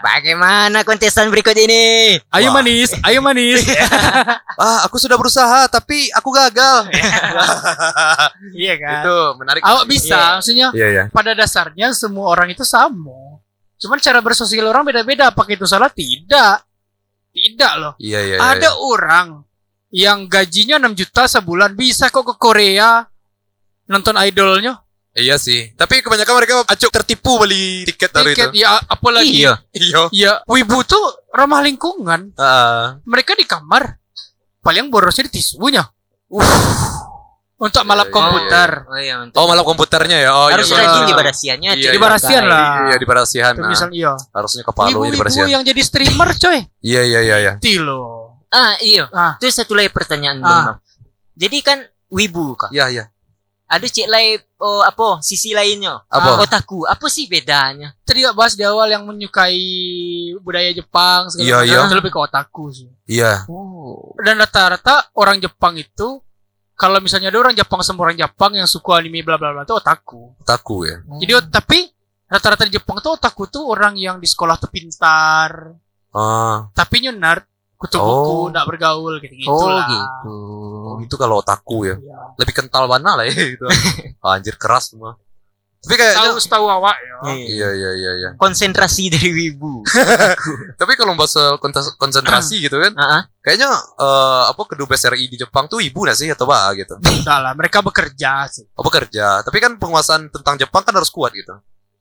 Bagaimana 0.00 0.82
kontestan 0.82 1.30
berikut 1.30 1.54
ini? 1.54 2.18
Ayo 2.28 2.50
Wah. 2.50 2.58
manis, 2.58 2.90
ayo 3.00 3.18
manis. 3.20 3.62
Ah, 4.54 4.86
aku 4.86 4.96
sudah 4.96 5.14
berusaha 5.14 5.66
tapi 5.66 6.06
aku 6.10 6.30
gagal. 6.30 6.86
iya 8.54 8.74
kan. 8.76 9.02
itu 9.02 9.16
menarik. 9.36 9.60
Awak 9.60 9.84
bisa, 9.84 10.14
Iya. 10.14 10.34
maksudnya 10.34 10.66
Iya 10.72 10.86
iya. 10.88 11.04
pada 11.10 11.32
dasarnya 11.32 11.90
semua 11.90 12.26
orang 12.28 12.48
itu 12.48 12.62
sama. 12.62 13.23
Cuman 13.84 14.00
cara 14.00 14.24
bersosial 14.24 14.64
orang 14.64 14.88
beda-beda. 14.88 15.28
Apakah 15.28 15.52
itu 15.52 15.68
salah? 15.68 15.92
Tidak. 15.92 16.56
Tidak 17.36 17.72
loh. 17.76 17.92
Iya 18.00 18.20
iya. 18.24 18.36
Ada 18.40 18.72
iya. 18.72 18.80
orang 18.80 19.44
yang 19.92 20.24
gajinya 20.24 20.80
6 20.80 20.96
juta 20.96 21.28
sebulan 21.28 21.76
bisa 21.76 22.08
kok 22.08 22.24
ke 22.24 22.34
Korea 22.40 23.04
nonton 23.84 24.16
idolnya. 24.24 24.80
Iya 25.12 25.36
sih. 25.36 25.76
Tapi 25.76 26.00
kebanyakan 26.00 26.34
mereka 26.40 26.54
acuk 26.64 26.90
tertipu 26.90 27.36
beli 27.38 27.84
tiket 27.84 28.10
Tiket 28.10 28.50
itu. 28.56 28.64
ya 28.64 28.80
apalagi. 28.88 29.44
Iya. 29.44 29.52
Iya. 29.70 30.02
Ya, 30.10 30.32
wibu 30.48 30.80
tuh 30.88 31.28
ramah 31.30 31.60
lingkungan. 31.60 32.32
Ah. 32.40 32.98
Mereka 33.04 33.36
di 33.36 33.44
kamar 33.44 34.00
paling 34.64 34.88
borosnya 34.88 35.28
di 35.28 35.38
tisunya. 35.38 35.84
Untuk 37.64 37.80
Iya, 37.80 37.88
malap 37.88 38.06
iya, 38.06 38.14
komputer. 38.14 38.70
Oh 38.84 38.98
iya. 39.00 39.14
Oh 39.32 39.46
malah 39.48 39.64
komputernya 39.64 40.18
ya. 40.20 40.30
Oh 40.36 40.52
Harus 40.52 40.68
iya. 40.68 40.76
rajin 40.84 41.02
di 41.08 41.14
barasiannya. 41.16 41.70
Iya, 41.80 41.90
di 41.90 42.00
barasian 42.00 42.42
lah. 42.44 42.68
Iya 42.92 42.96
di 43.00 43.06
barasihan. 43.08 43.52
Tuh, 43.56 43.62
nah. 43.64 43.70
misalnya 43.72 43.96
iya. 43.96 44.12
Harusnya 44.36 44.62
ke 44.62 44.72
Palu 44.72 44.88
di 44.88 44.94
Ibu-ibu 45.08 45.20
barasihan. 45.24 45.48
yang 45.48 45.62
jadi 45.64 45.80
streamer 45.80 46.28
coy. 46.36 46.58
Iya 46.84 47.02
iya 47.08 47.20
iya 47.24 47.36
iya. 47.40 47.52
Ti 47.56 47.80
loh. 47.80 48.36
Ah, 48.52 48.76
iya. 48.84 49.08
Ah. 49.10 49.40
Itu 49.40 49.48
satu 49.48 49.72
lagi 49.72 49.88
pertanyaan 49.88 50.38
Ah. 50.38 50.46
Bang. 50.46 50.66
Jadi 51.34 51.58
kan 51.64 51.78
wibu 52.06 52.52
kah? 52.54 52.68
Iya 52.68 52.86
iya. 52.92 53.04
Ada 53.64 53.88
cek 53.88 54.06
lain 54.06 54.38
oh 54.60 54.84
apa 54.84 55.24
sisi 55.24 55.56
lainnya? 55.56 56.04
Apa? 56.06 56.36
Ah, 56.36 56.44
otaku. 56.44 56.84
Apa 56.84 57.08
sih 57.08 57.24
bedanya? 57.26 57.96
Tadi 58.04 58.22
gak 58.22 58.36
bahas 58.36 58.54
di 58.54 58.62
awal 58.62 58.92
yang 58.92 59.08
menyukai 59.08 59.56
budaya 60.38 60.68
Jepang 60.70 61.32
Iya, 61.32 61.32
segala 61.32 61.64
iya. 61.64 61.74
macam. 61.80 61.88
Itu 61.88 61.96
lebih 61.96 62.12
ke 62.12 62.20
otaku 62.20 62.64
sih. 62.70 62.88
Iya. 63.08 63.48
Oh. 63.48 64.12
Dan 64.20 64.36
rata-rata 64.36 65.08
orang 65.16 65.40
Jepang 65.40 65.74
itu 65.74 66.20
kalau 66.74 66.98
misalnya 66.98 67.30
ada 67.30 67.38
orang 67.38 67.54
Jepang 67.54 67.80
sama 67.80 68.04
orang 68.04 68.18
Jepang 68.18 68.52
yang 68.52 68.66
suka 68.66 68.98
anime 68.98 69.22
bla 69.22 69.38
bla 69.38 69.50
bla 69.50 69.62
itu 69.62 69.72
otaku. 69.72 70.34
Taku 70.42 70.76
ya. 70.84 70.96
Jadi 71.22 71.32
ot- 71.32 71.50
tapi 71.50 71.86
rata-rata 72.26 72.66
di 72.66 72.74
Jepang 72.74 72.98
tuh 72.98 73.14
otaku 73.14 73.46
tuh 73.46 73.62
orang 73.66 73.94
yang 73.94 74.18
di 74.18 74.26
sekolah 74.26 74.58
tuh 74.58 74.66
pintar, 74.68 75.70
Ah. 76.10 76.66
tapi 76.74 77.06
nerd, 77.06 77.46
kutu 77.74 77.94
Oh. 77.96 78.06
buku, 78.46 78.54
nggak 78.54 78.66
bergaul 78.66 79.14
gitu-gitu 79.18 79.50
Oh, 79.50 79.70
lah. 79.70 79.86
gitu. 79.86 80.34
Oh, 80.84 80.96
itu 80.98 81.14
kalau 81.14 81.38
otaku 81.38 81.86
ya. 81.86 81.94
Iya. 81.94 82.18
Lebih 82.38 82.54
kental 82.54 82.86
mana 82.86 83.18
lah 83.18 83.24
ya 83.24 83.34
gitu. 83.34 83.66
Anjir 84.24 84.54
keras 84.54 84.90
semua. 84.90 85.14
Tapi 85.84 85.94
kayaknya 85.94 86.32
Tahu 86.32 86.40
tahu 86.48 86.66
awak 86.66 86.96
ya. 86.96 87.16
Iya 87.36 87.68
iya 87.76 87.90
iya 87.92 88.12
iya. 88.16 88.30
Konsentrasi 88.40 89.12
dari 89.12 89.30
wibu. 89.30 89.84
Tapi 90.80 90.92
kalau 90.96 91.12
bahas 91.12 91.36
kontes- 91.60 91.92
konsentrasi 91.94 92.64
gitu 92.64 92.80
kan, 92.80 92.96
ah. 92.96 93.28
kayaknya 93.40 93.68
eh, 94.00 94.42
apa 94.48 94.62
kedubes 94.64 95.04
RI 95.04 95.28
di 95.28 95.36
Jepang 95.36 95.68
tuh 95.68 95.78
ibu 95.78 96.00
nggak 96.00 96.16
sih 96.16 96.28
atau 96.32 96.48
apa 96.48 96.72
gitu? 96.74 96.96
Udah 96.96 97.38
lah, 97.38 97.52
mereka 97.52 97.84
bekerja 97.84 98.48
sih. 98.48 98.64
Apa 98.72 98.88
kerja? 98.88 99.44
Tapi 99.44 99.60
kan 99.60 99.76
penguasaan 99.76 100.32
tentang 100.32 100.56
Jepang 100.56 100.82
kan 100.82 100.96
harus 100.96 101.12
kuat 101.12 101.36
gitu. 101.36 101.52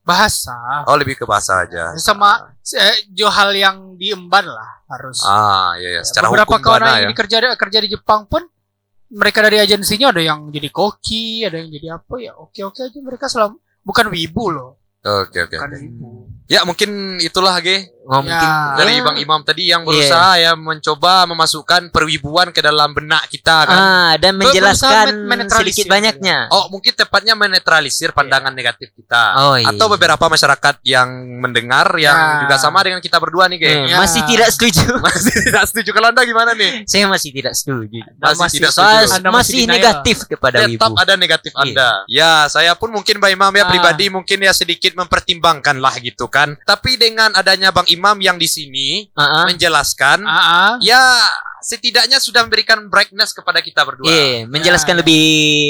Bahasa 0.04 0.84
Oh 0.84 1.00
lebih 1.00 1.16
ke 1.16 1.24
bahasa 1.24 1.64
aja. 1.64 1.96
sama 1.96 2.52
eh, 2.76 3.08
jo 3.12 3.32
hal 3.32 3.56
yang 3.56 3.96
diemban 3.96 4.44
lah 4.44 4.84
harus. 4.92 5.24
Ah 5.24 5.80
iya 5.80 6.00
iya. 6.00 6.02
Secara 6.04 6.28
Beberapa 6.28 6.60
hukum 6.60 6.64
kawan 6.64 6.82
yang 7.04 7.12
ya? 7.12 7.16
kerja 7.16 7.38
kerja 7.56 7.80
di 7.80 7.90
Jepang 7.92 8.28
pun 8.28 8.44
mereka 9.14 9.46
dari 9.46 9.62
agensinya 9.64 10.12
ada 10.12 10.20
yang 10.20 10.50
jadi 10.50 10.68
koki, 10.74 11.46
ada 11.48 11.56
yang 11.56 11.72
jadi 11.72 11.88
apa 11.96 12.16
ya. 12.20 12.36
Oke 12.36 12.68
oke 12.68 12.84
aja 12.84 13.00
mereka 13.00 13.32
selama 13.32 13.56
bukan 13.84 14.08
wibu 14.10 14.46
loh, 14.52 14.70
Oke 15.04 15.44
oke. 15.44 15.56
bukan 15.60 15.70
oke. 15.72 15.80
wibu. 15.84 16.10
Ya 16.54 16.62
mungkin 16.64 16.90
itulah 17.18 17.58
Ge 17.60 17.90
Oh, 18.04 18.20
mungkin 18.20 18.36
Ya. 18.36 18.76
dari. 18.76 19.00
Bang 19.00 19.16
Imam 19.16 19.40
tadi 19.42 19.72
yang 19.72 19.88
berusaha 19.88 20.36
ya 20.36 20.60
mencoba 20.60 21.24
memasukkan 21.24 21.88
perwibuan 21.88 22.52
ke 22.52 22.60
dalam 22.60 22.92
benak 22.92 23.32
kita 23.32 23.64
kan. 23.64 23.80
Ah, 23.80 24.14
dan 24.20 24.36
menjelaskan 24.36 25.24
men- 25.24 25.48
sedikit 25.48 25.88
banyaknya. 25.88 26.52
Oh 26.52 26.68
mungkin 26.68 26.92
tepatnya 26.92 27.32
menetralisir 27.34 28.12
pandangan 28.12 28.52
negatif 28.52 28.92
kita. 28.92 29.24
Oh, 29.40 29.56
iya. 29.56 29.72
Atau 29.72 29.88
beberapa 29.88 30.20
masyarakat 30.20 30.84
yang 30.84 31.08
mendengar 31.40 31.96
yang 31.96 32.12
Ya. 32.14 32.40
juga 32.44 32.60
sama 32.60 32.84
dengan 32.84 33.00
kita 33.00 33.24
berdua 33.24 33.48
nih 33.48 33.58
Ge. 33.58 33.68
Eh, 33.72 33.80
Ya. 33.88 33.98
Masih 33.98 34.22
tidak 34.28 34.52
setuju. 34.52 34.84
Masih 35.08 35.32
tidak 35.42 35.64
setuju 35.66 35.90
kalau 35.94 36.08
anda 36.10 36.24
gimana 36.24 36.52
nih? 36.52 36.84
Saya 36.84 37.08
masih 37.08 37.32
tidak 37.32 37.56
setuju. 37.56 38.04
Masih 38.20 38.60
tidak 38.60 38.72
soal 38.74 39.00
setuju. 39.00 39.16
Anda 39.16 39.30
masih, 39.32 39.56
masih 39.56 39.64
negatif 39.66 40.18
kepada 40.28 40.58
Tetap 40.60 40.92
wibu. 40.92 41.00
ada 41.00 41.14
negatif 41.16 41.52
Iya. 41.56 41.64
Anda. 41.64 41.90
Ya, 42.12 42.34
saya 42.52 42.76
pun 42.76 42.92
mungkin 42.92 43.24
Bang 43.24 43.32
Imam 43.32 43.48
ya 43.50 43.64
Ah. 43.64 43.72
pribadi 43.72 44.12
mungkin 44.12 44.44
ya 44.44 44.52
sedikit 44.52 44.92
mempertimbangkan 44.94 45.80
lah 45.80 45.96
gitu 45.98 46.28
kan. 46.28 46.43
Tapi 46.68 47.00
dengan 47.00 47.32
adanya 47.34 47.72
Bang 47.72 47.88
Imam 47.88 48.20
yang 48.20 48.36
di 48.36 48.48
sini 48.50 49.08
ah. 49.16 49.48
menjelaskan, 49.48 50.24
ah. 50.28 50.76
ya 50.84 51.00
setidaknya 51.64 52.20
sudah 52.20 52.44
memberikan 52.44 52.92
brightness 52.92 53.32
kepada 53.32 53.64
kita 53.64 53.88
berdua. 53.88 54.12
Iya, 54.12 54.46
menjelaskan 54.52 55.00
Ya. 55.00 55.02
lebih 55.02 55.24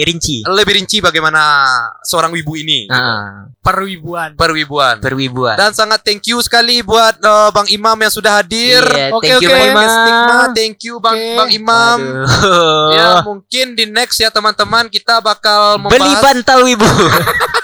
rinci. 0.10 0.42
Lebih 0.42 0.74
rinci 0.82 0.98
bagaimana 1.00 1.70
seorang 2.02 2.34
wibu 2.34 2.58
ini. 2.58 2.90
gitu. 2.90 2.98
Ah, 2.98 3.46
perwibuan. 3.62 4.34
Perwibuan. 4.34 4.98
perwibuan. 4.98 5.56
Dan 5.56 5.72
sangat 5.78 6.02
thank 6.02 6.26
you 6.26 6.42
sekali 6.42 6.82
buat 6.82 7.22
uh, 7.22 7.54
Bang 7.54 7.70
Imam 7.70 7.96
yang 7.96 8.10
sudah 8.10 8.42
hadir. 8.42 8.82
Iya, 8.82 9.14
Oke, 9.14 9.30
thank 9.30 9.46
you 9.46 9.50
oke. 9.50 9.54
Bang 9.54 9.70
Imam. 9.70 9.90
Stigma, 9.94 10.38
thank 10.58 10.78
you 10.82 10.96
Bang 10.98 11.16
Oke. 11.16 11.38
Bang 11.38 11.52
Imam. 11.54 11.98
Aduh. 12.02 12.90
Ya, 12.98 13.10
mungkin 13.22 13.66
di 13.78 13.86
next 13.86 14.18
ya 14.18 14.34
teman-teman 14.34 14.90
kita 14.90 15.22
bakal 15.22 15.78
Beli 15.88 16.02
membahas 16.02 16.22
bantal 16.26 16.60
wibu. 16.66 16.90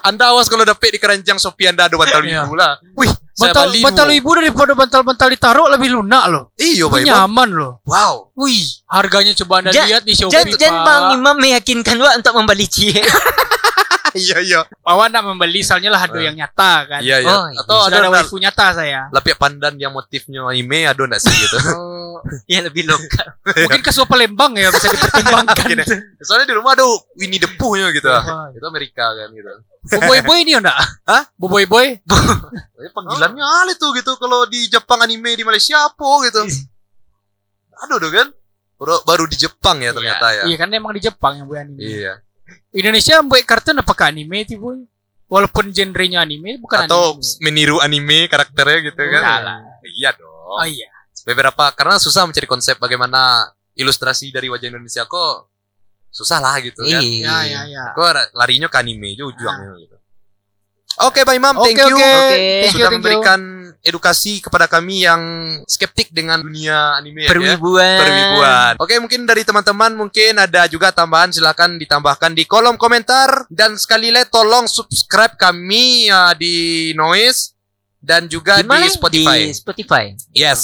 Anda 0.00 0.32
awas 0.32 0.48
kalau 0.48 0.64
dapet 0.64 0.96
di 0.96 0.98
keranjang 0.98 1.36
Shopee 1.36 1.68
Anda 1.68 1.86
ada 1.86 1.94
bantal 1.94 2.24
Iya. 2.24 2.48
wibu 2.48 2.56
lah. 2.56 2.80
Wih, 2.96 3.12
bantal 3.36 3.68
bantal 3.78 4.08
ibu 4.10 4.30
daripada 4.32 4.72
bantal-bantal 4.72 5.28
ditaruh 5.28 5.68
lebih 5.68 5.92
lunak 5.92 6.24
loh. 6.28 6.44
Iyo, 6.56 6.88
Pak 6.88 7.04
nyaman 7.04 7.48
loh. 7.52 7.72
Wow. 7.84 8.32
Wih, 8.32 8.64
harganya 8.88 9.36
coba 9.36 9.60
anda 9.60 9.70
Ja- 9.70 9.84
lihat 9.84 10.08
di 10.08 10.16
Shopee. 10.16 10.56
Jangan. 10.56 10.84
Bang 10.84 11.04
Imam 11.20 11.36
meyakinkan 11.36 12.00
Wak 12.00 12.14
untuk 12.16 12.32
membeli 12.34 12.64
cie. 12.64 12.96
iya, 14.14 14.38
iya. 14.40 14.60
Awak 14.84 15.06
nak 15.10 15.22
membeli 15.26 15.60
soalnya 15.60 15.90
lah 15.90 16.04
ada 16.04 16.16
Ah. 16.16 16.24
yang 16.24 16.36
nyata 16.36 16.72
kan. 16.86 17.00
Iya, 17.02 17.20
iya. 17.20 17.28
Oh, 17.28 17.44
Atau 17.50 17.76
Sudah 17.84 17.98
ada, 18.00 18.06
ada 18.06 18.10
waifu 18.12 18.36
nyata 18.38 18.66
saya. 18.72 19.08
lapik 19.12 19.36
pandan 19.36 19.74
yang 19.76 19.92
motifnya 19.92 20.46
anime 20.46 20.86
ada 20.86 21.00
enggak 21.02 21.20
sih 21.20 21.34
gitu. 21.34 21.56
ya 22.52 22.64
lebih 22.64 22.86
lokal. 22.86 23.26
Mungkin 23.66 23.82
ke 23.82 23.90
Palembang 24.04 24.52
ya 24.56 24.68
bisa 24.72 24.88
dipertimbangkan. 24.88 25.66
Ya. 25.78 25.84
Soalnya 26.24 26.50
di 26.50 26.54
rumah 26.56 26.74
ada 26.74 26.82
Winnie 27.14 27.38
the 27.38 27.46
Pooh-nya 27.54 27.92
gitu. 27.92 28.08
Wah. 28.10 28.50
Itu 28.50 28.64
Amerika 28.66 29.04
kan 29.14 29.30
gitu. 29.30 29.52
Boboy 29.88 30.20
boy 30.20 30.38
ini 30.42 30.58
enggak? 30.58 30.74
Hah? 31.06 31.22
Boboy 31.38 31.64
boy? 31.64 31.96
Panggilannya 32.92 33.44
ale 33.44 33.78
tuh 33.78 33.94
gitu 33.94 34.18
kalau 34.18 34.44
di 34.44 34.66
Jepang 34.66 34.98
anime 35.00 35.34
di 35.34 35.44
Malaysia 35.46 35.86
apa 35.86 36.06
gitu. 36.26 36.42
Aduh 37.86 37.98
tuh 37.98 38.10
kan. 38.10 38.28
Baru, 38.78 39.02
baru 39.02 39.24
di 39.26 39.34
Jepang 39.34 39.82
ya 39.82 39.90
ternyata 39.90 40.30
ya. 40.30 40.42
Iya 40.46 40.56
kan 40.58 40.70
emang 40.70 40.94
di 40.94 41.02
Jepang 41.02 41.34
yang 41.38 41.46
buat 41.50 41.62
anime. 41.62 41.82
Iya. 41.82 42.22
Indonesia 42.72 43.20
buat 43.24 43.44
kartun 43.44 43.80
apakah 43.80 44.12
anime 44.12 44.44
itu 44.44 44.60
boy? 44.60 44.84
Walaupun 45.28 45.72
genrenya 45.76 46.24
anime 46.24 46.56
bukan 46.56 46.88
Atau 46.88 47.20
anime. 47.20 47.44
meniru 47.44 47.76
anime 47.84 48.28
karakternya 48.32 48.92
gitu 48.92 48.96
kan. 48.96 49.20
Enggak 49.20 49.40
lah. 49.44 49.58
Iya 49.84 50.10
dong. 50.16 50.32
Oh 50.48 50.66
iya. 50.66 50.88
beberapa 51.28 51.68
karena 51.76 52.00
susah 52.00 52.24
mencari 52.24 52.48
konsep 52.48 52.80
bagaimana 52.80 53.52
ilustrasi 53.76 54.32
dari 54.32 54.48
wajah 54.48 54.72
Indonesia 54.72 55.04
kok 55.04 55.52
susah 56.08 56.40
lah 56.40 56.56
gitu 56.64 56.80
kan. 56.88 57.04
Iya. 57.04 57.28
Ya 57.28 57.38
ya 57.44 57.60
ya. 57.68 57.84
Kok 57.92 58.32
larinya 58.32 58.72
ke 58.72 58.80
anime 58.80 59.12
aja 59.12 59.28
ujungnya 59.28 59.76
gitu. 59.76 59.96
Oke, 60.98 61.22
Bang 61.22 61.38
Imam, 61.38 61.54
Oke 61.54 61.70
thank 61.70 61.78
you 61.78 61.94
oke. 61.94 62.02
Oke. 62.02 62.34
Thank 62.42 62.64
you 62.64 62.70
sudah 62.72 62.72
thank 62.72 62.82
you. 62.82 62.96
memberikan 62.98 63.40
edukasi 63.82 64.42
kepada 64.42 64.66
kami 64.66 65.06
yang 65.06 65.20
skeptik 65.66 66.10
dengan 66.10 66.42
dunia 66.42 66.98
anime 66.98 67.26
ya. 67.26 67.30
Perwibuan. 67.30 67.98
Perwibuan. 68.00 68.72
Oke, 68.78 68.94
mungkin 68.98 69.24
dari 69.26 69.42
teman-teman 69.46 69.94
mungkin 69.94 70.38
ada 70.38 70.66
juga 70.66 70.90
tambahan 70.90 71.30
silakan 71.34 71.78
ditambahkan 71.78 72.32
di 72.34 72.44
kolom 72.44 72.78
komentar 72.78 73.46
dan 73.50 73.74
sekali 73.78 74.10
lagi 74.14 74.30
tolong 74.30 74.66
subscribe 74.66 75.34
kami 75.38 76.10
ya, 76.10 76.32
di 76.34 76.90
Noise 76.94 77.54
dan 77.98 78.30
juga 78.30 78.62
Di 78.62 78.66
mana? 78.66 78.86
di 78.86 78.90
Spotify. 78.94 79.38
Di 79.50 79.54
Spotify. 79.54 80.04
Yes. 80.32 80.62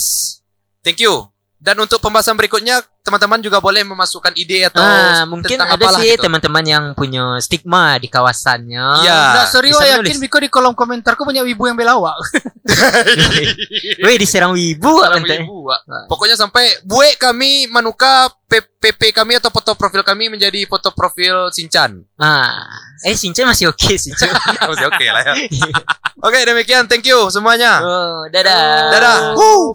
Thank 0.85 1.03
you. 1.03 1.34
Dan 1.65 1.81
untuk 1.81 1.97
pembahasan 1.97 2.37
berikutnya, 2.37 2.85
teman-teman 3.01 3.41
juga 3.41 3.57
boleh 3.57 3.81
memasukkan 3.83 4.37
ide 4.37 4.69
atau 4.69 4.85
Ah, 4.85 5.25
mungkin 5.25 5.49
tentang 5.49 5.73
ada 5.73 5.97
sih 5.97 6.13
gitu. 6.13 6.21
teman-teman 6.21 6.61
yang 6.61 6.85
punya 6.93 7.41
stigma 7.41 7.97
di 7.97 8.05
kawasannya. 8.05 9.01
Iya. 9.01 9.17
Nggak, 9.33 9.47
sorry 9.49 9.73
bisa 9.73 9.81
wah 9.81 9.89
menulis. 9.97 10.05
yakin 10.13 10.17
Biko 10.21 10.39
di 10.45 10.49
kolom 10.53 10.77
komentarku 10.77 11.25
banyak 11.25 11.41
wibu 11.49 11.65
yang 11.65 11.77
belawak. 11.77 12.21
Weh 14.05 14.17
diserang 14.17 14.53
wibu 14.53 15.01
Orang 15.01 15.25
katanya. 15.25 15.41
ibu, 15.41 15.65
Wak. 15.65 15.81
Pokoknya 16.05 16.37
sampai 16.37 16.85
buat 16.85 17.17
kami 17.17 17.65
manuka 17.67 18.29
PP 18.45 19.11
kami 19.11 19.35
atau 19.35 19.49
foto 19.49 19.73
profil 19.73 20.05
kami 20.05 20.29
menjadi 20.29 20.69
foto 20.69 20.93
profil 20.93 21.49
Sinchan. 21.49 22.05
Ah, 22.15 22.61
eh 23.03 23.17
Sinchan 23.17 23.49
masih 23.49 23.73
oke 23.73 23.97
Sinchan. 23.97 24.29
Masih 24.69 24.85
oke 24.85 25.07
lah 25.09 25.23
ya. 25.23 25.35
Oke, 26.25 26.41
demikian. 26.41 26.89
Thank 26.89 27.05
you 27.05 27.29
semuanya. 27.29 27.85
oh, 27.85 28.25
dadah. 28.33 28.65
Dadah. 28.91 29.17
Woo. 29.37 29.73